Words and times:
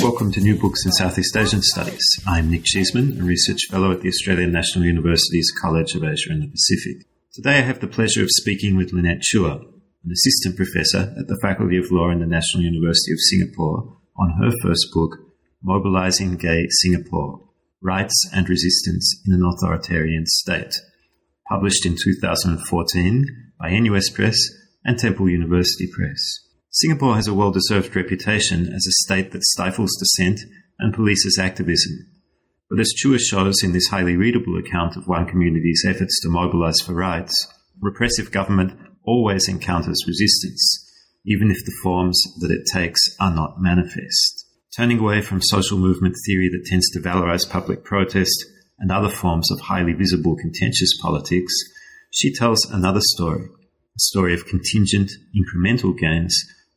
Welcome 0.00 0.30
to 0.30 0.40
New 0.40 0.60
Books 0.60 0.86
in 0.86 0.92
Southeast 0.92 1.36
Asian 1.36 1.60
Studies. 1.60 2.04
I'm 2.24 2.48
Nick 2.52 2.62
Cheesman, 2.62 3.20
a 3.20 3.24
research 3.24 3.62
fellow 3.68 3.90
at 3.90 4.00
the 4.00 4.08
Australian 4.08 4.52
National 4.52 4.84
University's 4.84 5.52
College 5.60 5.96
of 5.96 6.04
Asia 6.04 6.30
and 6.30 6.44
the 6.44 6.52
Pacific. 6.52 7.08
Today 7.32 7.58
I 7.58 7.62
have 7.62 7.80
the 7.80 7.88
pleasure 7.88 8.22
of 8.22 8.30
speaking 8.30 8.76
with 8.76 8.92
Lynette 8.92 9.22
Chua, 9.22 9.60
an 9.60 10.12
assistant 10.12 10.54
professor 10.54 11.16
at 11.18 11.26
the 11.26 11.38
Faculty 11.42 11.78
of 11.78 11.90
Law 11.90 12.10
in 12.10 12.20
the 12.20 12.26
National 12.26 12.62
University 12.62 13.10
of 13.10 13.18
Singapore, 13.18 13.96
on 14.16 14.40
her 14.40 14.52
first 14.62 14.86
book, 14.94 15.16
Mobilizing 15.64 16.36
Gay 16.36 16.68
Singapore. 16.70 17.45
Rights 17.82 18.28
and 18.32 18.48
Resistance 18.48 19.22
in 19.26 19.34
an 19.34 19.44
Authoritarian 19.44 20.24
State, 20.26 20.74
published 21.46 21.84
in 21.84 21.94
2014 21.94 23.52
by 23.60 23.78
NUS 23.78 24.08
Press 24.08 24.36
and 24.82 24.98
Temple 24.98 25.28
University 25.28 25.86
Press. 25.94 26.38
Singapore 26.70 27.16
has 27.16 27.28
a 27.28 27.34
well 27.34 27.50
deserved 27.50 27.94
reputation 27.94 28.72
as 28.72 28.86
a 28.86 29.04
state 29.04 29.32
that 29.32 29.44
stifles 29.44 29.94
dissent 29.98 30.40
and 30.78 30.94
polices 30.94 31.38
activism. 31.38 31.98
But 32.70 32.80
as 32.80 32.94
Chua 32.94 33.20
shows 33.20 33.62
in 33.62 33.72
this 33.72 33.88
highly 33.88 34.16
readable 34.16 34.56
account 34.56 34.96
of 34.96 35.06
one 35.06 35.26
community's 35.26 35.84
efforts 35.86 36.18
to 36.22 36.30
mobilize 36.30 36.80
for 36.80 36.94
rights, 36.94 37.34
repressive 37.80 38.32
government 38.32 38.72
always 39.04 39.48
encounters 39.48 40.04
resistance, 40.08 40.90
even 41.26 41.50
if 41.50 41.58
the 41.64 41.76
forms 41.82 42.22
that 42.40 42.50
it 42.50 42.64
takes 42.72 43.02
are 43.20 43.34
not 43.34 43.60
manifest 43.60 44.45
turning 44.74 44.98
away 44.98 45.20
from 45.20 45.42
social 45.42 45.78
movement 45.78 46.14
theory 46.26 46.48
that 46.48 46.66
tends 46.66 46.88
to 46.90 47.00
valorize 47.00 47.48
public 47.48 47.84
protest 47.84 48.44
and 48.78 48.90
other 48.90 49.08
forms 49.08 49.50
of 49.50 49.60
highly 49.60 49.92
visible 49.92 50.36
contentious 50.36 50.98
politics, 51.00 51.52
she 52.10 52.32
tells 52.32 52.64
another 52.70 53.00
story, 53.02 53.44
a 53.44 53.98
story 53.98 54.34
of 54.34 54.46
contingent, 54.46 55.10
incremental 55.34 55.96
gains 55.96 56.36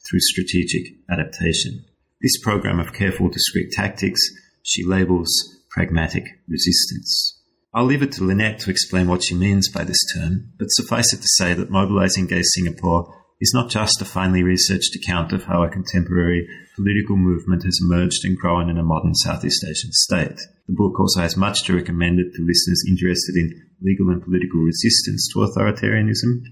through 0.09 0.19
strategic 0.19 0.93
adaptation. 1.09 1.85
This 2.21 2.39
program 2.41 2.79
of 2.79 2.93
careful, 2.93 3.29
discreet 3.29 3.71
tactics 3.71 4.21
she 4.63 4.83
labels 4.83 5.29
pragmatic 5.71 6.25
resistance. 6.47 7.41
I'll 7.73 7.85
leave 7.85 8.01
it 8.01 8.11
to 8.13 8.23
Lynette 8.23 8.59
to 8.61 8.71
explain 8.71 9.07
what 9.07 9.23
she 9.23 9.35
means 9.35 9.69
by 9.69 9.83
this 9.83 9.99
term, 10.15 10.51
but 10.57 10.71
suffice 10.71 11.13
it 11.13 11.21
to 11.21 11.27
say 11.27 11.53
that 11.53 11.69
mobilizing 11.69 12.27
Gay 12.27 12.41
Singapore 12.43 13.15
is 13.41 13.53
not 13.53 13.69
just 13.69 14.01
a 14.01 14.05
finely 14.05 14.43
researched 14.43 14.95
account 14.95 15.31
of 15.31 15.45
how 15.45 15.63
a 15.63 15.69
contemporary 15.69 16.47
political 16.75 17.15
movement 17.15 17.63
has 17.63 17.79
emerged 17.81 18.25
and 18.25 18.37
grown 18.37 18.69
in 18.69 18.77
a 18.77 18.83
modern 18.83 19.15
Southeast 19.15 19.63
Asian 19.63 19.91
state. 19.91 20.39
The 20.67 20.75
book 20.75 20.99
also 20.99 21.21
has 21.21 21.37
much 21.37 21.63
to 21.63 21.75
recommend 21.75 22.19
it 22.19 22.33
to 22.35 22.41
listeners 22.41 22.83
interested 22.87 23.35
in 23.35 23.69
legal 23.81 24.09
and 24.09 24.21
political 24.21 24.59
resistance 24.61 25.29
to 25.33 25.39
authoritarianism 25.39 26.43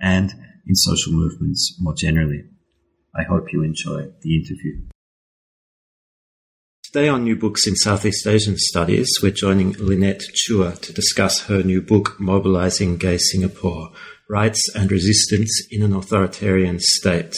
and 0.00 0.32
in 0.66 0.74
social 0.74 1.12
movements 1.12 1.76
more 1.80 1.94
generally. 1.96 2.44
I 3.14 3.22
hope 3.22 3.52
you 3.52 3.62
enjoy 3.62 4.10
the 4.22 4.36
interview. 4.36 4.88
Today 6.84 7.08
on 7.08 7.24
New 7.24 7.36
Books 7.36 7.66
in 7.66 7.76
Southeast 7.76 8.26
Asian 8.26 8.56
Studies, 8.58 9.08
we're 9.22 9.32
joining 9.32 9.72
Lynette 9.78 10.22
Chua 10.34 10.78
to 10.80 10.92
discuss 10.92 11.42
her 11.42 11.62
new 11.62 11.80
book, 11.80 12.20
Mobilizing 12.20 12.98
Gay 12.98 13.16
Singapore 13.16 13.92
Rights 14.32 14.62
and 14.74 14.90
Resistance 14.90 15.66
in 15.70 15.82
an 15.82 15.92
Authoritarian 15.92 16.78
State. 16.80 17.36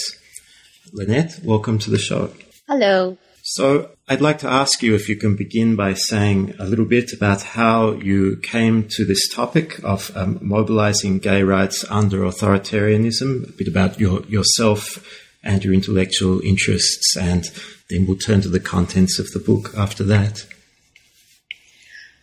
Lynette, 0.92 1.40
welcome 1.42 1.76
to 1.80 1.90
the 1.90 1.98
show. 1.98 2.30
Hello. 2.68 3.18
So, 3.42 3.90
I'd 4.08 4.20
like 4.20 4.38
to 4.38 4.48
ask 4.48 4.80
you 4.80 4.94
if 4.94 5.08
you 5.08 5.16
can 5.16 5.34
begin 5.34 5.74
by 5.74 5.94
saying 5.94 6.54
a 6.60 6.64
little 6.64 6.84
bit 6.84 7.12
about 7.12 7.42
how 7.42 7.94
you 7.94 8.36
came 8.44 8.86
to 8.90 9.04
this 9.04 9.28
topic 9.28 9.80
of 9.82 10.16
um, 10.16 10.38
mobilizing 10.40 11.18
gay 11.18 11.42
rights 11.42 11.84
under 11.90 12.20
authoritarianism, 12.20 13.48
a 13.48 13.52
bit 13.52 13.66
about 13.66 13.98
your, 13.98 14.22
yourself 14.26 15.04
and 15.42 15.64
your 15.64 15.74
intellectual 15.74 16.40
interests, 16.42 17.16
and 17.16 17.50
then 17.90 18.06
we'll 18.06 18.18
turn 18.18 18.40
to 18.42 18.48
the 18.48 18.60
contents 18.60 19.18
of 19.18 19.32
the 19.32 19.40
book 19.40 19.74
after 19.76 20.04
that. 20.04 20.46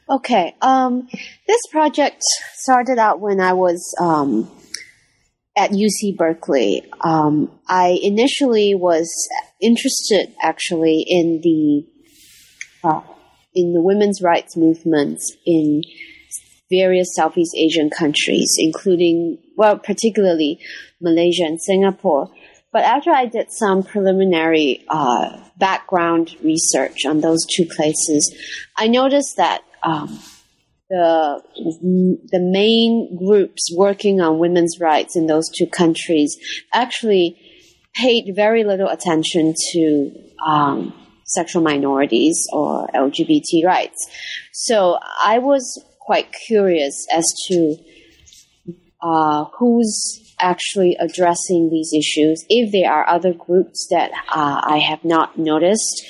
Okay. 0.10 0.56
Um, 0.62 1.10
this 1.46 1.62
project 1.70 2.24
started 2.56 3.00
out 3.00 3.20
when 3.20 3.42
I 3.42 3.52
was 3.52 3.94
um, 4.00 4.50
at 5.56 5.72
UC 5.72 6.18
Berkeley. 6.18 6.84
Um, 7.02 7.52
I 7.68 8.00
initially 8.02 8.74
was 8.76 9.10
interested 9.62 10.34
actually 10.42 11.06
in 11.08 11.42
the 11.42 11.86
uh, 12.84 13.02
in 13.54 13.74
the 13.74 13.82
women's 13.82 14.22
rights 14.22 14.56
movements 14.56 15.36
in 15.46 15.84
various 16.72 17.14
Southeast 17.16 17.54
Asian 17.58 17.90
countries, 17.90 18.50
including 18.58 19.38
well, 19.58 19.78
particularly 19.78 20.60
Malaysia 21.02 21.44
and 21.44 21.62
Singapore. 21.62 22.30
But 22.72 22.84
after 22.84 23.12
I 23.12 23.26
did 23.26 23.52
some 23.52 23.84
preliminary 23.84 24.86
uh, 24.88 25.38
background 25.58 26.36
research 26.42 27.06
on 27.06 27.20
those 27.20 27.46
two 27.54 27.66
places, 27.66 28.34
I 28.78 28.88
noticed 28.88 29.36
that 29.36 29.62
um, 29.84 30.20
the 30.92 31.42
the 32.32 32.40
main 32.40 33.18
groups 33.18 33.74
working 33.76 34.20
on 34.20 34.40
women's 34.40 34.78
rights 34.80 35.16
in 35.16 35.26
those 35.28 35.50
two 35.58 35.66
countries 35.66 36.36
actually 36.74 37.40
paid 37.94 38.34
very 38.36 38.66
little 38.66 38.90
attention 38.90 39.54
to 39.72 40.12
um, 40.46 40.94
sexual 41.26 41.62
minorities 41.62 42.38
or 42.52 42.88
LGBT 42.94 43.66
rights. 43.66 44.06
So 44.52 44.98
I 45.24 45.40
was 45.40 45.64
quite 46.00 46.34
curious 46.46 47.08
as 47.14 47.26
to 47.48 47.78
uh, 49.02 49.46
who's 49.58 50.36
actually 50.40 50.98
addressing 51.00 51.70
these 51.70 51.94
issues. 51.94 52.44
If 52.50 52.74
there 52.74 52.92
are 52.92 53.08
other 53.08 53.34
groups 53.34 53.88
that 53.92 54.12
uh, 54.30 54.62
I 54.64 54.80
have 54.80 55.06
not 55.06 55.38
noticed 55.38 56.06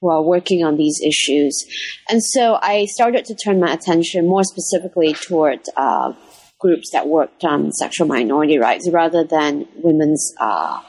who 0.00 0.10
are 0.10 0.22
working 0.22 0.64
on 0.64 0.76
these 0.76 1.00
issues. 1.04 1.64
And 2.08 2.22
so 2.22 2.58
I 2.60 2.86
started 2.86 3.24
to 3.26 3.34
turn 3.34 3.60
my 3.60 3.72
attention 3.72 4.28
more 4.28 4.44
specifically 4.44 5.14
toward 5.14 5.60
uh, 5.76 6.12
groups 6.58 6.90
that 6.92 7.08
worked 7.08 7.44
on 7.44 7.72
sexual 7.72 8.06
minority 8.06 8.58
rights 8.58 8.88
rather 8.90 9.24
than 9.24 9.66
women's 9.76 10.34
uh, 10.40 10.80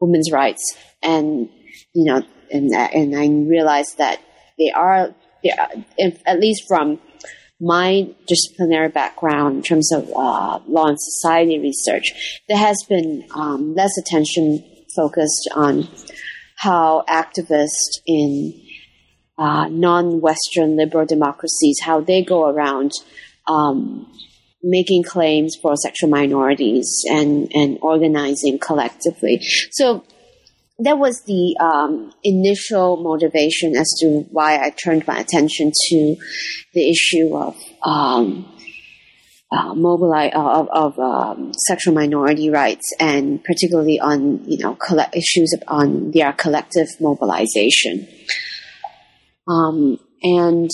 women's 0.00 0.30
rights. 0.30 0.76
And 1.02 1.48
you 1.94 2.04
know, 2.04 2.22
and 2.50 2.70
and 2.72 3.16
I 3.16 3.26
realized 3.48 3.98
that 3.98 4.20
they 4.58 4.70
are, 4.70 5.14
they 5.42 5.50
are 5.50 5.68
at 6.26 6.40
least 6.40 6.64
from 6.68 6.98
my 7.60 8.08
disciplinary 8.26 8.88
background 8.88 9.56
in 9.56 9.62
terms 9.62 9.92
of 9.92 10.08
uh, 10.10 10.60
law 10.66 10.86
and 10.86 10.98
society 11.00 11.58
research, 11.58 12.40
there 12.48 12.58
has 12.58 12.76
been 12.88 13.24
um, 13.34 13.74
less 13.74 13.96
attention 13.96 14.62
focused 14.94 15.48
on 15.54 15.88
how 16.56 17.04
activists 17.08 18.00
in 18.06 18.60
uh, 19.38 19.68
non-Western 19.68 20.76
liberal 20.76 21.06
democracies, 21.06 21.80
how 21.82 22.00
they 22.00 22.22
go 22.22 22.48
around 22.48 22.92
um, 23.46 24.10
making 24.62 25.02
claims 25.02 25.56
for 25.60 25.76
sexual 25.76 26.08
minorities 26.08 27.04
and, 27.10 27.50
and 27.54 27.78
organizing 27.82 28.58
collectively. 28.58 29.40
So 29.72 30.04
that 30.78 30.98
was 30.98 31.22
the 31.26 31.56
um, 31.60 32.12
initial 32.22 32.96
motivation 32.96 33.76
as 33.76 33.86
to 34.00 34.26
why 34.30 34.58
I 34.58 34.70
turned 34.70 35.06
my 35.06 35.18
attention 35.18 35.70
to 35.88 36.16
the 36.72 36.90
issue 36.90 37.36
of 37.36 37.56
um, 37.84 38.50
uh, 39.54 39.74
mobilize 39.74 40.32
of, 40.34 40.68
of 40.70 40.98
um, 40.98 41.52
sexual 41.68 41.94
minority 41.94 42.50
rights, 42.50 42.92
and 42.98 43.42
particularly 43.44 44.00
on 44.00 44.44
you 44.44 44.58
know 44.58 44.74
coll- 44.74 45.06
issues 45.12 45.54
on 45.68 46.10
their 46.10 46.32
collective 46.32 46.88
mobilization. 47.00 48.08
Um, 49.46 49.98
and 50.22 50.70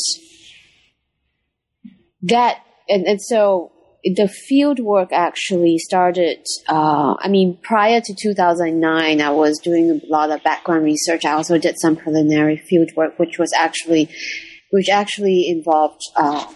that 2.23 2.59
and, 2.89 3.07
and 3.07 3.21
so 3.21 3.73
the 4.05 4.29
field 4.29 4.81
work 4.81 5.13
actually 5.13 5.79
started. 5.79 6.39
Uh, 6.69 7.17
I 7.19 7.29
mean, 7.29 7.59
prior 7.63 8.01
to 8.01 8.15
2009, 8.15 9.21
I 9.21 9.31
was 9.31 9.59
doing 9.63 9.91
a 9.91 10.07
lot 10.11 10.31
of 10.31 10.43
background 10.43 10.85
research. 10.85 11.25
I 11.25 11.33
also 11.33 11.59
did 11.59 11.79
some 11.79 11.97
preliminary 11.97 12.57
field 12.57 12.91
work, 12.97 13.19
which 13.19 13.39
was 13.39 13.53
actually, 13.55 14.09
which 14.71 14.89
actually 14.89 15.49
involved 15.49 16.01
uh, 16.17 16.47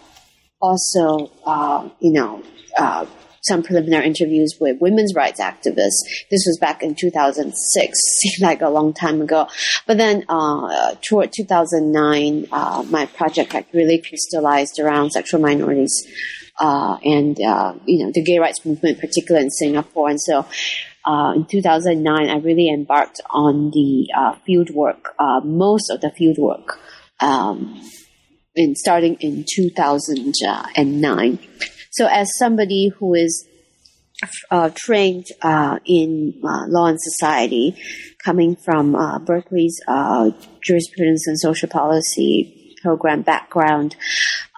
also, 0.64 1.30
uh, 1.44 1.88
you 2.00 2.12
know, 2.12 2.42
uh, 2.78 3.04
some 3.42 3.62
preliminary 3.62 4.06
interviews 4.06 4.56
with 4.58 4.80
women's 4.80 5.14
rights 5.14 5.38
activists. 5.38 6.00
This 6.30 6.46
was 6.46 6.56
back 6.58 6.82
in 6.82 6.94
2006, 6.94 7.98
seemed 8.20 8.40
like 8.40 8.62
a 8.62 8.70
long 8.70 8.94
time 8.94 9.20
ago. 9.20 9.46
But 9.86 9.98
then, 9.98 10.24
uh, 10.28 10.94
toward 11.02 11.32
2009, 11.32 12.48
uh, 12.50 12.84
my 12.88 13.04
project 13.04 13.52
had 13.52 13.66
really 13.74 14.00
crystallized 14.00 14.80
around 14.80 15.10
sexual 15.10 15.40
minorities 15.40 15.92
uh, 16.58 16.96
and 17.04 17.38
uh, 17.42 17.74
you 17.84 18.04
know 18.04 18.12
the 18.14 18.22
gay 18.22 18.38
rights 18.38 18.64
movement, 18.64 19.00
particularly 19.00 19.44
in 19.44 19.50
Singapore. 19.50 20.08
And 20.08 20.20
so, 20.20 20.46
uh, 21.04 21.34
in 21.36 21.44
2009, 21.44 22.30
I 22.30 22.36
really 22.38 22.70
embarked 22.70 23.20
on 23.28 23.70
the 23.72 24.08
uh, 24.16 24.36
field 24.46 24.70
work, 24.70 25.14
most 25.44 25.90
of 25.90 26.00
the 26.00 26.10
field 26.10 26.38
work, 26.38 26.80
um, 27.20 27.82
in 28.56 28.74
starting 28.74 29.16
in 29.20 29.44
2009. 29.48 31.38
So, 31.90 32.06
as 32.06 32.30
somebody 32.38 32.88
who 32.88 33.14
is 33.14 33.46
uh, 34.50 34.70
trained 34.74 35.26
in 35.84 36.34
law 36.42 36.86
and 36.86 37.00
society, 37.00 37.76
coming 38.24 38.56
from 38.56 38.92
Berkeley's 39.24 39.80
jurisprudence 40.62 41.26
and 41.26 41.38
social 41.38 41.68
policy 41.68 42.76
program 42.82 43.22
background, 43.22 43.96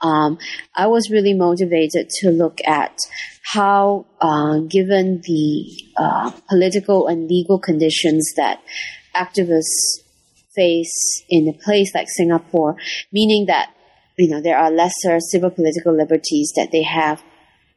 um, 0.03 0.39
I 0.75 0.87
was 0.89 1.11
really 1.11 1.35
motivated 1.35 2.11
to 2.21 2.31
look 2.31 2.59
at 2.67 2.99
how, 3.45 4.07
uh, 4.21 4.59
given 4.69 5.23
the 5.23 5.65
uh, 5.97 6.31
political 6.49 7.07
and 7.07 7.29
legal 7.29 7.59
conditions 7.59 8.33
that 8.37 8.61
activists 9.15 10.03
face 10.55 11.23
in 11.29 11.49
a 11.49 11.53
place 11.53 11.95
like 11.95 12.09
Singapore, 12.09 12.77
meaning 13.13 13.47
that 13.47 13.71
you 14.19 14.29
know 14.29 14.41
there 14.41 14.59
are 14.59 14.71
lesser 14.71 15.19
civil 15.21 15.51
political 15.51 15.95
liberties 15.95 16.53
that 16.57 16.71
they 16.73 16.83
have 16.83 17.23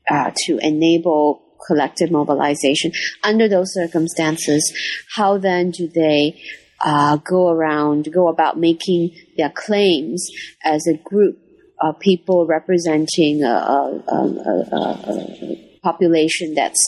uh, 0.10 0.32
to 0.46 0.58
enable 0.60 1.44
collective 1.68 2.12
mobilization. 2.12 2.92
Under 3.24 3.48
those 3.48 3.74
circumstances, 3.74 4.72
how 5.16 5.38
then 5.38 5.72
do 5.72 5.88
they 5.88 6.42
uh, 6.84 7.18
go 7.18 7.50
around, 7.50 8.12
go 8.14 8.28
about 8.28 8.58
making 8.58 9.12
their 9.38 9.50
claims 9.50 10.30
as 10.64 10.88
a 10.88 10.98
group 10.98 11.38
uh, 11.82 11.94
people 11.94 12.46
representing 12.46 13.44
a, 13.44 13.48
a, 13.48 14.04
a, 14.08 14.50
a, 14.74 15.66
population 15.82 16.54
that's 16.54 16.86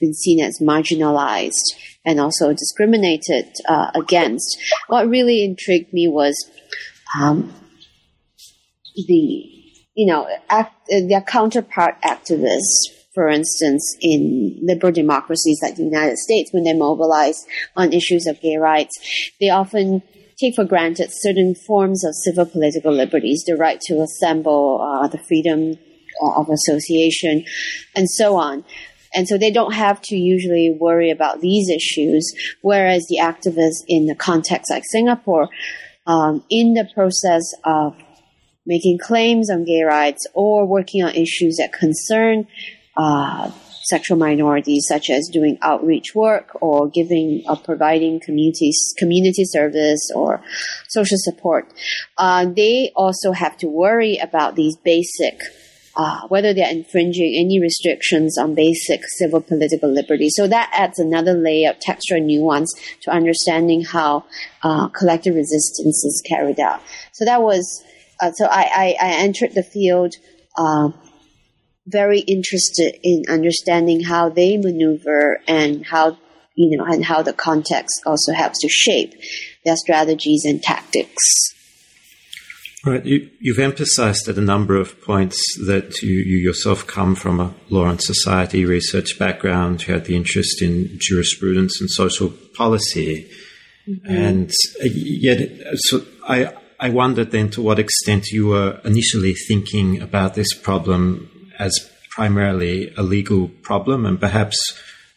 been 0.00 0.14
seen 0.14 0.40
as 0.40 0.60
marginalized 0.62 1.74
and 2.06 2.18
also 2.18 2.52
discriminated 2.52 3.44
uh, 3.68 3.90
against. 3.94 4.58
What 4.86 5.08
really 5.08 5.44
intrigued 5.44 5.92
me 5.92 6.08
was 6.08 6.34
um, 7.20 7.52
the, 9.06 9.44
you 9.94 10.06
know, 10.06 10.28
act, 10.48 10.74
their 10.88 11.22
counterpart 11.22 12.00
activists 12.02 13.00
for 13.14 13.28
instance, 13.28 13.96
in 14.00 14.56
liberal 14.62 14.92
democracies 14.92 15.58
like 15.62 15.74
the 15.74 15.82
United 15.82 16.16
States, 16.16 16.52
when 16.52 16.62
they 16.62 16.72
mobilize 16.72 17.44
on 17.76 17.92
issues 17.92 18.26
of 18.26 18.40
gay 18.40 18.56
rights, 18.56 18.96
they 19.40 19.50
often 19.50 20.02
take 20.38 20.54
for 20.54 20.64
granted 20.64 21.08
certain 21.10 21.54
forms 21.54 22.04
of 22.04 22.14
civil 22.14 22.46
political 22.46 22.92
liberties, 22.92 23.42
the 23.46 23.56
right 23.56 23.80
to 23.82 24.00
assemble, 24.00 24.80
uh, 24.80 25.08
the 25.08 25.18
freedom 25.18 25.76
of 26.22 26.48
association, 26.48 27.44
and 27.96 28.08
so 28.08 28.36
on. 28.36 28.64
And 29.12 29.26
so 29.26 29.36
they 29.36 29.50
don't 29.50 29.74
have 29.74 30.00
to 30.02 30.16
usually 30.16 30.76
worry 30.80 31.10
about 31.10 31.40
these 31.40 31.68
issues, 31.68 32.32
whereas 32.62 33.06
the 33.08 33.18
activists 33.18 33.84
in 33.88 34.06
the 34.06 34.14
context 34.14 34.70
like 34.70 34.84
Singapore, 34.88 35.48
um, 36.06 36.44
in 36.48 36.74
the 36.74 36.88
process 36.94 37.42
of 37.64 37.96
making 38.70 38.96
claims 38.98 39.50
on 39.50 39.64
gay 39.64 39.82
rights 39.82 40.22
or 40.32 40.64
working 40.64 41.02
on 41.02 41.12
issues 41.26 41.56
that 41.58 41.70
concern 41.72 42.46
uh, 42.96 43.50
sexual 43.82 44.16
minorities, 44.16 44.84
such 44.86 45.10
as 45.10 45.28
doing 45.38 45.58
outreach 45.60 46.14
work 46.14 46.46
or 46.60 46.88
giving 46.88 47.42
or 47.48 47.56
providing 47.56 48.20
community 48.20 48.70
community 48.96 49.44
service 49.44 50.04
or 50.14 50.40
social 50.88 51.18
support. 51.28 51.64
Uh, 52.16 52.46
they 52.46 52.92
also 52.94 53.32
have 53.32 53.56
to 53.62 53.66
worry 53.66 54.14
about 54.28 54.54
these 54.54 54.76
basic. 54.76 55.36
Uh, 55.96 56.20
whether 56.28 56.54
they're 56.54 56.70
infringing 56.70 57.34
any 57.44 57.60
restrictions 57.60 58.38
on 58.38 58.54
basic 58.54 59.00
civil 59.18 59.40
political 59.40 59.90
liberties. 59.90 60.32
So 60.36 60.46
that 60.46 60.70
adds 60.72 61.00
another 61.00 61.34
layer 61.34 61.70
of 61.70 61.80
textual 61.80 62.20
nuance 62.20 62.72
to 63.02 63.10
understanding 63.10 63.82
how 63.82 64.24
uh, 64.62 64.86
collective 64.88 65.34
resistance 65.34 65.98
is 66.10 66.22
carried 66.24 66.60
out. 66.60 66.80
So 67.12 67.24
that 67.24 67.42
was, 67.42 67.84
uh, 68.20 68.32
so 68.32 68.46
I, 68.46 68.96
I, 69.00 69.08
I, 69.08 69.12
entered 69.22 69.54
the 69.54 69.62
field 69.62 70.14
uh, 70.56 70.90
very 71.86 72.20
interested 72.20 72.98
in 73.02 73.24
understanding 73.28 74.02
how 74.02 74.28
they 74.28 74.56
maneuver 74.56 75.40
and 75.48 75.84
how 75.86 76.18
you 76.54 76.76
know 76.76 76.84
and 76.84 77.04
how 77.04 77.22
the 77.22 77.32
context 77.32 78.02
also 78.06 78.32
helps 78.32 78.60
to 78.60 78.68
shape 78.68 79.14
their 79.64 79.76
strategies 79.76 80.44
and 80.44 80.62
tactics. 80.62 81.22
Right, 82.84 83.04
you, 83.04 83.52
have 83.52 83.58
emphasized 83.58 84.26
at 84.28 84.38
a 84.38 84.40
number 84.40 84.74
of 84.74 85.02
points 85.02 85.36
that 85.66 86.00
you, 86.00 86.14
you, 86.14 86.38
yourself 86.38 86.86
come 86.86 87.14
from 87.14 87.38
a 87.38 87.54
law 87.68 87.84
and 87.84 88.00
society 88.00 88.64
research 88.64 89.18
background. 89.18 89.86
You 89.86 89.92
had 89.92 90.06
the 90.06 90.16
interest 90.16 90.62
in 90.62 90.96
jurisprudence 90.98 91.78
and 91.78 91.90
social 91.90 92.30
policy, 92.54 93.30
mm-hmm. 93.86 94.10
and 94.10 94.50
uh, 94.80 94.88
yet, 94.94 95.50
so 95.74 96.06
I 96.26 96.54
I 96.82 96.88
wondered 96.88 97.30
then 97.30 97.50
to 97.50 97.60
what 97.60 97.78
extent 97.78 98.28
you 98.28 98.46
were 98.46 98.80
initially 98.84 99.34
thinking 99.34 100.00
about 100.00 100.34
this 100.34 100.54
problem 100.54 101.30
as 101.58 101.90
primarily 102.08 102.94
a 102.96 103.02
legal 103.02 103.48
problem 103.48 104.06
and 104.06 104.18
perhaps 104.18 104.58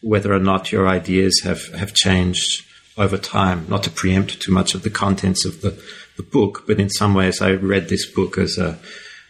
whether 0.01 0.33
or 0.33 0.39
not 0.39 0.73
your 0.73 0.89
ideas 0.89 1.39
have, 1.45 1.73
have 1.73 1.93
changed 1.93 2.65
over 2.97 3.17
time. 3.17 3.65
Not 3.69 3.83
to 3.83 3.89
preempt 3.89 4.41
too 4.41 4.51
much 4.51 4.75
of 4.75 4.83
the 4.83 4.89
contents 4.89 5.45
of 5.45 5.61
the, 5.61 5.81
the 6.17 6.23
book, 6.23 6.65
but 6.67 6.81
in 6.81 6.89
some 6.89 7.13
ways 7.13 7.41
I 7.41 7.51
read 7.51 7.87
this 7.87 8.11
book 8.11 8.37
as 8.37 8.57
a, 8.57 8.77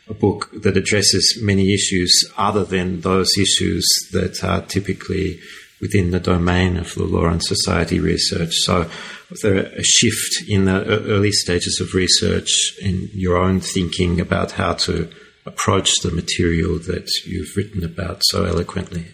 a 0.10 0.16
book 0.16 0.50
that 0.64 0.76
addresses 0.76 1.40
many 1.40 1.72
issues 1.72 2.12
other 2.36 2.66
than 2.66 3.02
those 3.02 3.30
issues 3.38 3.86
that 4.12 4.44
are 4.44 4.62
typically 4.62 5.40
within 5.84 6.12
the 6.12 6.20
domain 6.20 6.78
of 6.78 6.96
the 6.96 7.04
law 7.04 7.26
and 7.26 7.44
society 7.44 8.00
research. 8.00 8.54
So, 8.54 8.90
was 9.30 9.42
there 9.42 9.58
a 9.58 9.84
shift 9.84 10.48
in 10.48 10.64
the 10.64 10.86
early 10.86 11.32
stages 11.32 11.80
of 11.82 11.94
research 11.94 12.50
in 12.82 13.10
your 13.14 13.36
own 13.38 13.60
thinking 13.60 14.22
about 14.22 14.54
how 14.54 14.74
to 14.86 15.10
approach 15.46 15.92
the 16.02 16.12
material 16.12 16.80
that 16.80 17.10
you've 17.26 17.56
written 17.58 17.84
about 17.84 18.22
so 18.24 18.46
eloquently? 18.46 19.08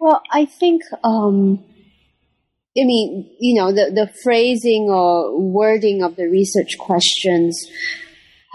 Well, 0.00 0.22
I 0.32 0.46
think, 0.46 0.82
um, 1.04 1.64
I 2.76 2.82
mean, 2.84 3.30
you 3.38 3.54
know, 3.60 3.70
the, 3.70 3.92
the 3.94 4.10
phrasing 4.24 4.88
or 4.90 5.38
wording 5.40 6.02
of 6.02 6.16
the 6.16 6.26
research 6.26 6.76
questions 6.78 7.56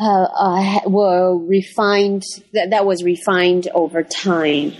uh, 0.01 0.24
uh, 0.24 0.79
were 0.86 1.38
refined, 1.38 2.24
that, 2.51 2.72
that 2.72 2.86
was 2.86 3.03
refined 3.03 3.70
over 3.74 4.03
time. 4.03 4.74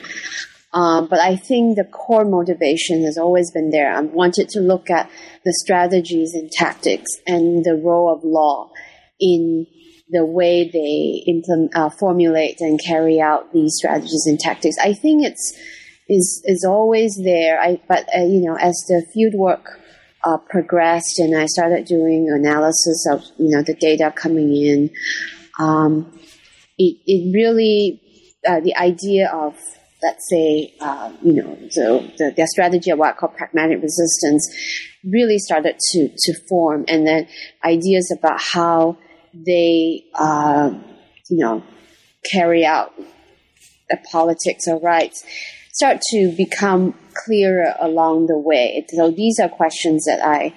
Um, 0.74 1.08
but 1.08 1.20
I 1.20 1.36
think 1.36 1.76
the 1.76 1.84
core 1.84 2.24
motivation 2.24 3.04
has 3.04 3.18
always 3.18 3.52
been 3.52 3.72
there. 3.72 3.94
I 3.94 4.00
wanted 4.02 4.48
to 4.50 4.62
look 4.62 4.90
at 4.90 5.10
the 5.44 5.54
strategies 5.54 6.34
and 6.34 6.50
tactics 6.50 7.10
and 7.28 7.66
the 7.66 7.76
role 7.76 8.14
of 8.14 8.24
law 8.24 8.72
in 9.20 9.68
the 10.10 10.26
way 10.26 10.70
they 10.72 11.24
implement, 11.30 11.76
uh, 11.76 11.90
formulate 11.90 12.62
and 12.62 12.80
carry 12.82 13.20
out 13.20 13.52
these 13.54 13.74
strategies 13.76 14.26
and 14.26 14.40
tactics. 14.40 14.78
I 14.82 14.94
think 14.94 15.26
it's 15.26 15.58
is 16.08 16.42
is 16.46 16.66
always 16.68 17.20
there. 17.24 17.60
I 17.60 17.82
but 17.88 18.08
uh, 18.16 18.24
you 18.24 18.42
know 18.42 18.56
as 18.56 18.76
the 18.88 19.06
field 19.14 19.34
work 19.34 19.80
uh, 20.24 20.38
progressed 20.38 21.20
and 21.20 21.36
I 21.36 21.46
started 21.46 21.86
doing 21.86 22.30
analysis 22.30 23.06
of 23.10 23.24
you 23.38 23.50
know 23.56 23.64
the 23.64 23.74
data 23.74 24.14
coming 24.16 24.56
in, 24.56 24.90
um, 25.60 26.20
it 26.78 26.98
it 27.06 27.34
really 27.34 28.02
uh, 28.48 28.60
the 28.60 28.76
idea 28.76 29.30
of 29.30 29.56
let's 30.02 30.28
say 30.30 30.74
uh, 30.80 31.14
you 31.22 31.34
know 31.34 31.56
the, 31.56 32.14
the 32.18 32.34
their 32.36 32.48
strategy 32.48 32.92
of 32.92 33.00
what 33.00 33.16
I 33.16 33.18
call 33.18 33.30
pragmatic 33.30 33.82
resistance 33.82 34.50
really 35.04 35.40
started 35.40 35.78
to 35.92 36.10
to 36.10 36.34
form, 36.48 36.86
and 36.88 37.06
then 37.06 37.28
ideas 37.64 38.16
about 38.18 38.42
how 38.42 38.98
they 39.34 40.04
uh, 40.16 40.72
you 41.30 41.38
know 41.38 41.64
carry 42.30 42.66
out 42.66 42.94
the 43.90 43.98
politics 44.12 44.68
of 44.68 44.82
rights 44.84 45.26
start 45.74 46.02
to 46.12 46.34
become 46.36 46.94
clearer 47.26 47.74
along 47.80 48.28
the 48.28 48.38
way. 48.38 48.86
So 48.90 49.12
these 49.12 49.40
are 49.40 49.50
questions 49.50 50.06
that 50.06 50.20
I, 50.24 50.54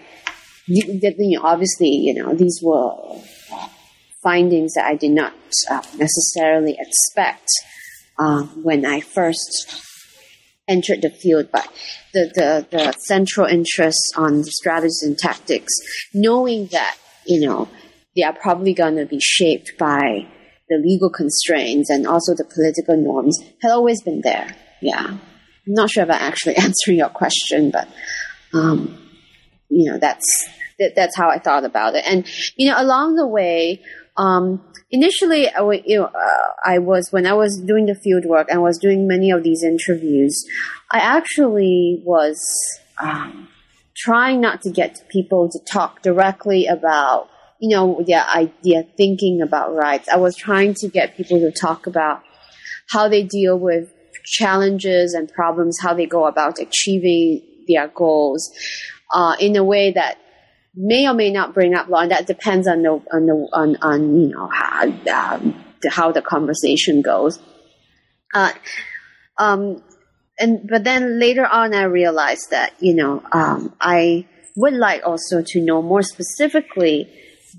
that, 0.66 1.14
you 1.18 1.38
know, 1.38 1.44
obviously, 1.44 1.88
you 1.88 2.14
know, 2.14 2.34
these 2.34 2.60
were 2.62 2.94
findings 4.22 4.74
that 4.74 4.86
I 4.86 4.96
did 4.96 5.12
not 5.12 5.34
uh, 5.70 5.82
necessarily 5.96 6.76
expect 6.78 7.48
uh, 8.18 8.42
when 8.62 8.84
I 8.86 9.00
first 9.00 9.82
entered 10.68 11.02
the 11.02 11.10
field, 11.10 11.48
but 11.52 11.68
the, 12.12 12.30
the, 12.34 12.66
the 12.70 12.92
central 12.92 13.46
interest 13.46 14.14
on 14.16 14.38
the 14.38 14.50
strategies 14.50 15.02
and 15.02 15.18
tactics, 15.18 15.72
knowing 16.12 16.66
that, 16.68 16.96
you 17.26 17.46
know, 17.46 17.68
they 18.16 18.22
are 18.22 18.32
probably 18.32 18.72
going 18.72 18.96
to 18.96 19.06
be 19.06 19.20
shaped 19.20 19.72
by 19.78 20.26
the 20.68 20.76
legal 20.76 21.10
constraints 21.10 21.90
and 21.90 22.06
also 22.06 22.34
the 22.34 22.44
political 22.44 22.96
norms 22.96 23.38
had 23.60 23.70
always 23.70 24.02
been 24.02 24.22
there. 24.22 24.54
Yeah. 24.80 25.06
I'm 25.06 25.20
not 25.66 25.90
sure 25.90 26.04
if 26.04 26.10
I 26.10 26.16
actually 26.16 26.56
answered 26.56 26.92
your 26.92 27.08
question, 27.08 27.70
but, 27.70 27.88
um, 28.52 28.98
you 29.68 29.90
know, 29.90 29.98
that's, 29.98 30.48
that, 30.78 30.94
that's 30.94 31.16
how 31.16 31.28
I 31.28 31.38
thought 31.38 31.64
about 31.64 31.94
it. 31.94 32.04
And, 32.06 32.26
you 32.56 32.70
know, 32.70 32.80
along 32.80 33.16
the 33.16 33.26
way, 33.26 33.82
um, 34.16 34.62
initially, 34.94 35.48
I, 35.48 35.60
you 35.84 35.98
know, 35.98 36.04
uh, 36.04 36.48
I 36.64 36.78
was, 36.78 37.10
when 37.10 37.26
I 37.26 37.34
was 37.34 37.60
doing 37.60 37.86
the 37.86 37.96
field 37.96 38.24
work 38.24 38.46
and 38.48 38.62
was 38.62 38.78
doing 38.78 39.08
many 39.08 39.30
of 39.32 39.42
these 39.42 39.62
interviews, 39.62 40.34
I 40.92 40.98
actually 40.98 42.00
was, 42.04 42.38
um, 43.00 43.48
trying 43.96 44.40
not 44.40 44.62
to 44.62 44.70
get 44.70 45.08
people 45.08 45.48
to 45.50 45.58
talk 45.70 46.02
directly 46.02 46.66
about, 46.66 47.28
you 47.60 47.70
know, 47.74 48.04
their 48.06 48.24
idea, 48.24 48.84
thinking 48.96 49.42
about 49.42 49.74
rights. 49.74 50.08
I 50.08 50.16
was 50.16 50.36
trying 50.36 50.74
to 50.74 50.88
get 50.88 51.16
people 51.16 51.40
to 51.40 51.50
talk 51.50 51.86
about 51.86 52.22
how 52.92 53.08
they 53.08 53.24
deal 53.24 53.58
with 53.58 53.92
challenges 54.24 55.14
and 55.14 55.28
problems, 55.32 55.76
how 55.82 55.94
they 55.94 56.06
go 56.06 56.26
about 56.26 56.58
achieving 56.60 57.42
their 57.68 57.88
goals, 57.88 58.50
uh, 59.12 59.34
in 59.40 59.56
a 59.56 59.64
way 59.64 59.92
that 59.92 60.18
may 60.76 61.08
or 61.08 61.14
may 61.14 61.30
not 61.30 61.54
bring 61.54 61.74
up 61.74 61.88
law, 61.88 62.00
and 62.00 62.10
that 62.10 62.26
depends 62.26 62.66
on 62.66 62.82
the 62.82 62.90
on 63.12 63.26
the 63.26 63.48
on, 63.52 63.76
on 63.82 64.20
you 64.20 64.28
know 64.28 64.48
how, 64.48 64.84
um, 64.84 65.64
the, 65.82 65.90
how 65.90 66.12
the 66.12 66.22
conversation 66.22 67.02
goes. 67.02 67.38
Uh, 68.32 68.52
um, 69.38 69.82
and 70.38 70.68
but 70.68 70.84
then 70.84 71.20
later 71.20 71.46
on, 71.46 71.74
I 71.74 71.84
realized 71.84 72.50
that 72.50 72.74
you 72.80 72.94
know 72.94 73.22
um, 73.32 73.74
I 73.80 74.26
would 74.56 74.74
like 74.74 75.02
also 75.04 75.42
to 75.42 75.60
know 75.60 75.82
more 75.82 76.02
specifically, 76.02 77.08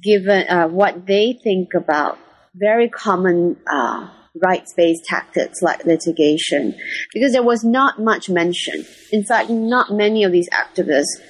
given 0.04 0.48
uh, 0.48 0.68
what 0.68 1.06
they 1.06 1.40
think 1.44 1.74
about 1.74 2.18
very 2.54 2.90
common 2.90 3.58
uh, 3.68 4.10
rights-based 4.42 5.06
tactics 5.06 5.62
like 5.62 5.86
litigation, 5.86 6.76
because 7.14 7.32
there 7.32 7.44
was 7.44 7.64
not 7.64 8.00
much 8.00 8.30
mention. 8.30 8.86
In 9.12 9.24
fact, 9.24 9.50
not 9.50 9.92
many 9.92 10.24
of 10.24 10.32
these 10.32 10.50
activists 10.50 11.22